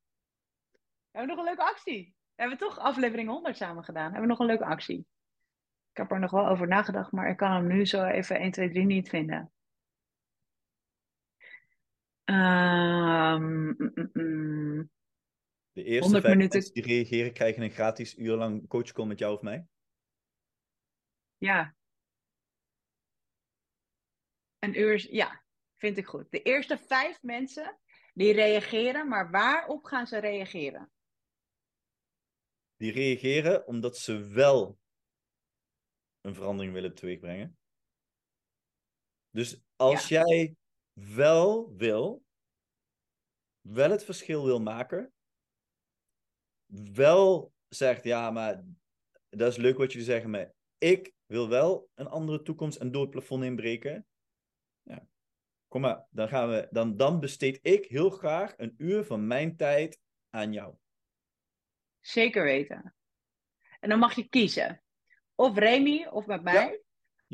Hebben 1.10 1.36
we 1.36 1.36
nog 1.36 1.46
een 1.46 1.54
leuke 1.54 1.70
actie? 1.70 2.14
Hebben 2.34 2.58
we 2.58 2.64
toch 2.64 2.78
aflevering 2.78 3.28
100 3.28 3.56
samen 3.56 3.84
gedaan? 3.84 4.02
Hebben 4.02 4.20
we 4.20 4.26
nog 4.26 4.38
een 4.38 4.46
leuke 4.46 4.64
actie? 4.64 5.06
Ik 5.90 5.96
heb 5.96 6.10
er 6.10 6.18
nog 6.20 6.30
wel 6.30 6.48
over 6.48 6.68
nagedacht, 6.68 7.12
maar 7.12 7.28
ik 7.28 7.36
kan 7.36 7.52
hem 7.52 7.66
nu 7.66 7.86
zo 7.86 8.04
even 8.04 8.36
1, 8.36 8.50
2, 8.50 8.70
3 8.70 8.84
niet 8.84 9.08
vinden. 9.08 9.52
Um, 12.30 13.74
mm, 13.76 14.10
mm. 14.12 14.90
De 15.72 15.84
eerste 15.84 16.20
vijf 16.20 16.36
minuten... 16.36 16.72
die 16.72 16.82
reageren 16.82 17.32
krijgen 17.32 17.62
een 17.62 17.70
gratis 17.70 18.16
uur 18.16 18.36
lang 18.36 18.68
coachcall 18.68 19.06
met 19.06 19.18
jou 19.18 19.34
of 19.34 19.42
mij. 19.42 19.66
Ja. 21.36 21.76
Een 24.58 24.78
uur, 24.78 25.14
ja, 25.14 25.44
vind 25.76 25.96
ik 25.96 26.06
goed. 26.06 26.30
De 26.30 26.42
eerste 26.42 26.78
vijf 26.78 27.22
mensen 27.22 27.78
die 28.14 28.32
reageren, 28.32 29.08
maar 29.08 29.30
waarop 29.30 29.84
gaan 29.84 30.06
ze 30.06 30.18
reageren? 30.18 30.92
Die 32.76 32.92
reageren 32.92 33.66
omdat 33.66 33.96
ze 33.96 34.28
wel 34.28 34.78
een 36.20 36.34
verandering 36.34 36.72
willen 36.72 36.94
teweegbrengen. 36.94 37.58
Dus 39.30 39.62
als 39.76 40.08
jij 40.08 40.56
wel 41.14 41.76
wil, 41.76 42.24
wel 43.60 43.90
het 43.90 44.04
verschil 44.04 44.44
wil 44.44 44.60
maken, 44.60 45.12
wel 46.92 47.52
zegt, 47.68 48.04
ja, 48.04 48.30
maar 48.30 48.64
dat 49.28 49.50
is 49.50 49.56
leuk 49.56 49.76
wat 49.78 49.92
jullie 49.92 50.06
zeggen, 50.06 50.30
maar 50.30 50.52
ik 50.78 51.12
wil 51.26 51.48
wel 51.48 51.90
een 51.94 52.06
andere 52.06 52.42
toekomst 52.42 52.78
en 52.78 52.90
door 52.90 53.02
het 53.02 53.10
plafond 53.10 53.44
inbreken. 53.44 54.06
Ja. 54.82 55.06
Kom 55.68 55.80
maar, 55.80 56.06
dan, 56.10 56.28
gaan 56.28 56.48
we, 56.48 56.68
dan, 56.70 56.96
dan 56.96 57.20
besteed 57.20 57.58
ik 57.62 57.84
heel 57.84 58.10
graag 58.10 58.54
een 58.56 58.74
uur 58.76 59.04
van 59.04 59.26
mijn 59.26 59.56
tijd 59.56 60.00
aan 60.30 60.52
jou. 60.52 60.74
Zeker 62.00 62.42
weten. 62.42 62.94
En 63.80 63.88
dan 63.88 63.98
mag 63.98 64.14
je 64.14 64.28
kiezen. 64.28 64.82
Of 65.34 65.58
Remy 65.58 66.06
of 66.06 66.26
met 66.26 66.42
mij. 66.42 66.82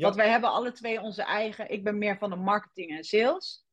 Want 0.05 0.15
wij 0.15 0.29
hebben 0.29 0.51
alle 0.51 0.71
twee 0.71 1.01
onze 1.01 1.23
eigen. 1.23 1.69
Ik 1.69 1.83
ben 1.83 1.97
meer 1.97 2.17
van 2.17 2.29
de 2.29 2.35
marketing 2.35 2.91
en 2.91 3.03
sales. 3.03 3.65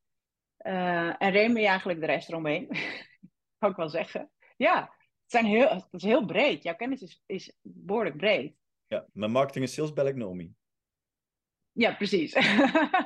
Uh, 0.66 1.22
en 1.22 1.30
Remy 1.30 1.66
eigenlijk 1.66 2.00
de 2.00 2.06
rest 2.06 2.28
eromheen. 2.28 2.68
Kan 3.58 3.70
ik 3.70 3.76
wel 3.76 3.88
zeggen. 3.88 4.30
Ja, 4.56 4.94
zijn 5.26 5.44
heel, 5.44 5.68
het 5.68 5.86
is 5.90 6.02
heel 6.02 6.24
breed. 6.24 6.62
Jouw 6.62 6.76
kennis 6.76 7.02
is, 7.02 7.22
is 7.26 7.56
behoorlijk 7.62 8.16
breed. 8.16 8.56
Ja, 8.86 9.06
mijn 9.12 9.30
marketing 9.30 9.64
en 9.64 9.70
sales 9.70 9.92
bel 9.92 10.06
ik 10.06 10.16
Nomi. 10.16 10.54
Ja, 11.72 11.94
precies. 11.94 12.32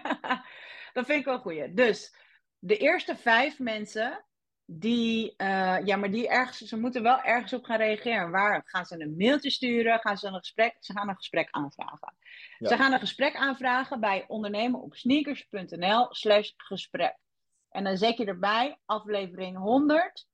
dat 0.95 1.07
vind 1.07 1.21
ik 1.21 1.25
wel 1.25 1.39
goeie. 1.39 1.75
Dus 1.75 2.15
de 2.59 2.77
eerste 2.77 3.17
vijf 3.17 3.59
mensen 3.59 4.27
die, 4.71 5.35
eh, 5.37 5.77
ja, 5.85 5.97
maar 5.97 6.11
die 6.11 6.29
ergens, 6.29 6.59
ze 6.59 6.79
moeten 6.79 7.03
wel 7.03 7.23
ergens 7.23 7.53
op 7.53 7.65
gaan 7.65 7.79
reageren. 7.79 8.31
Waar 8.31 8.63
gaan 8.65 8.87
ze 8.87 9.01
een 9.01 9.17
mailtje 9.17 9.51
sturen? 9.51 10.01
Gaan 10.01 10.17
ze 10.17 10.27
een 10.27 10.35
gesprek? 10.35 10.77
Ze 10.81 10.93
gaan 10.93 11.09
een 11.09 11.17
gesprek 11.17 11.49
aanvragen. 11.51 12.15
Ze 12.59 12.77
gaan 12.77 12.93
een 12.93 12.99
gesprek 12.99 13.37
aanvragen 13.37 14.01
bij 14.01 14.25
ondernemen 14.27 14.81
op 14.81 14.95
sneakers.nl/slash 14.95 16.51
gesprek. 16.57 17.17
En 17.71 17.85
dan 17.85 17.97
zet 17.97 18.17
je 18.17 18.25
erbij 18.25 18.79
aflevering 18.85 19.57
100 19.57 20.28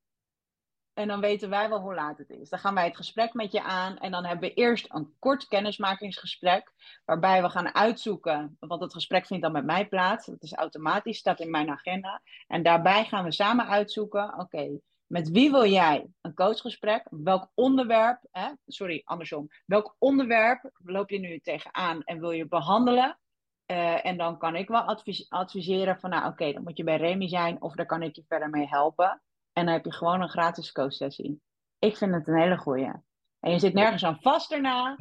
en 0.94 1.08
dan 1.08 1.20
weten 1.20 1.50
wij 1.50 1.68
wel 1.68 1.80
hoe 1.80 1.94
laat 1.94 2.18
het 2.18 2.30
is. 2.30 2.48
Dan 2.48 2.58
gaan 2.58 2.74
wij 2.74 2.84
het 2.84 2.96
gesprek 2.96 3.34
met 3.34 3.52
je 3.52 3.62
aan. 3.62 3.98
En 3.98 4.10
dan 4.10 4.24
hebben 4.24 4.48
we 4.48 4.54
eerst 4.54 4.86
een 4.88 5.14
kort 5.18 5.46
kennismakingsgesprek. 5.46 6.72
Waarbij 7.04 7.42
we 7.42 7.48
gaan 7.48 7.74
uitzoeken. 7.74 8.56
Want 8.60 8.80
het 8.80 8.92
gesprek 8.92 9.26
vindt 9.26 9.42
dan 9.42 9.52
met 9.52 9.64
mij 9.64 9.88
plaats. 9.88 10.26
Dat 10.26 10.42
is 10.42 10.54
automatisch, 10.54 11.18
staat 11.18 11.40
in 11.40 11.50
mijn 11.50 11.70
agenda. 11.70 12.22
En 12.46 12.62
daarbij 12.62 13.04
gaan 13.04 13.24
we 13.24 13.32
samen 13.32 13.66
uitzoeken. 13.66 14.38
Oké, 14.38 14.78
met 15.06 15.30
wie 15.30 15.50
wil 15.50 15.66
jij 15.66 16.06
een 16.20 16.34
coachgesprek? 16.34 17.06
Welk 17.10 17.50
onderwerp, 17.54 18.18
hè? 18.30 18.50
sorry, 18.66 19.02
andersom. 19.04 19.48
Welk 19.66 19.96
onderwerp 19.98 20.70
loop 20.84 21.10
je 21.10 21.18
nu 21.18 21.38
tegenaan 21.38 22.02
en 22.02 22.20
wil 22.20 22.30
je 22.30 22.48
behandelen? 22.48 23.18
Uh, 23.66 24.06
en 24.06 24.16
dan 24.16 24.38
kan 24.38 24.56
ik 24.56 24.68
wel 24.68 24.80
advis 24.80 25.30
adviseren 25.30 26.00
van, 26.00 26.10
nou 26.10 26.26
oké, 26.26 26.52
dan 26.52 26.62
moet 26.62 26.76
je 26.76 26.84
bij 26.84 26.96
Remy 26.96 27.28
zijn 27.28 27.62
of 27.62 27.74
daar 27.74 27.86
kan 27.86 28.02
ik 28.02 28.16
je 28.16 28.24
verder 28.28 28.50
mee 28.50 28.66
helpen. 28.68 29.22
En 29.54 29.64
dan 29.64 29.74
heb 29.74 29.84
je 29.84 29.92
gewoon 29.92 30.20
een 30.20 30.28
gratis 30.28 30.72
coachsessie. 30.72 31.40
Ik 31.78 31.96
vind 31.96 32.14
het 32.14 32.28
een 32.28 32.38
hele 32.38 32.56
goeie. 32.56 32.92
En 33.40 33.50
je 33.50 33.58
zit 33.58 33.74
nergens 33.74 34.04
aan 34.04 34.20
vast 34.20 34.50
daarna. 34.50 34.96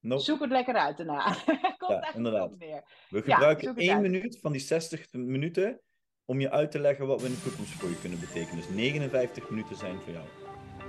Zoek 0.00 0.40
het 0.40 0.50
lekker 0.50 0.74
uit 0.74 0.96
daarna. 0.96 1.34
Komt 1.78 2.04
ja, 2.04 2.14
inderdaad. 2.14 2.58
Meer. 2.58 2.82
We 3.08 3.22
gebruiken 3.22 3.76
één 3.76 4.00
minuut 4.00 4.38
van 4.40 4.52
die 4.52 4.60
60 4.60 5.12
minuten 5.12 5.80
om 6.24 6.40
je 6.40 6.50
uit 6.50 6.70
te 6.70 6.78
leggen 6.78 7.06
wat 7.06 7.20
we 7.20 7.26
in 7.26 7.34
de 7.34 7.42
toekomst 7.42 7.72
voor 7.72 7.88
je 7.88 8.00
kunnen 8.00 8.20
betekenen. 8.20 8.56
Dus 8.56 8.68
59 8.68 9.50
minuten 9.50 9.76
zijn 9.76 10.00
voor 10.00 10.12
jou. 10.12 10.26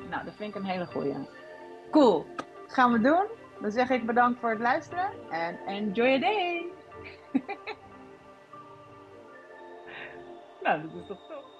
Nou, 0.09 0.25
dat 0.25 0.35
vind 0.35 0.55
ik 0.55 0.61
een 0.61 0.67
hele 0.67 0.85
goeie. 0.85 1.27
Cool. 1.91 2.25
Dat 2.35 2.73
gaan 2.73 2.91
we 2.91 2.99
doen. 2.99 3.25
Dan 3.61 3.71
zeg 3.71 3.89
ik 3.89 4.05
bedankt 4.05 4.39
voor 4.39 4.49
het 4.49 4.59
luisteren 4.59 5.11
en 5.29 5.59
enjoy 5.65 6.07
your 6.07 6.19
day. 6.19 6.65
nou, 10.63 10.81
dat 10.81 11.01
is 11.01 11.07
toch 11.07 11.27
top. 11.27 11.54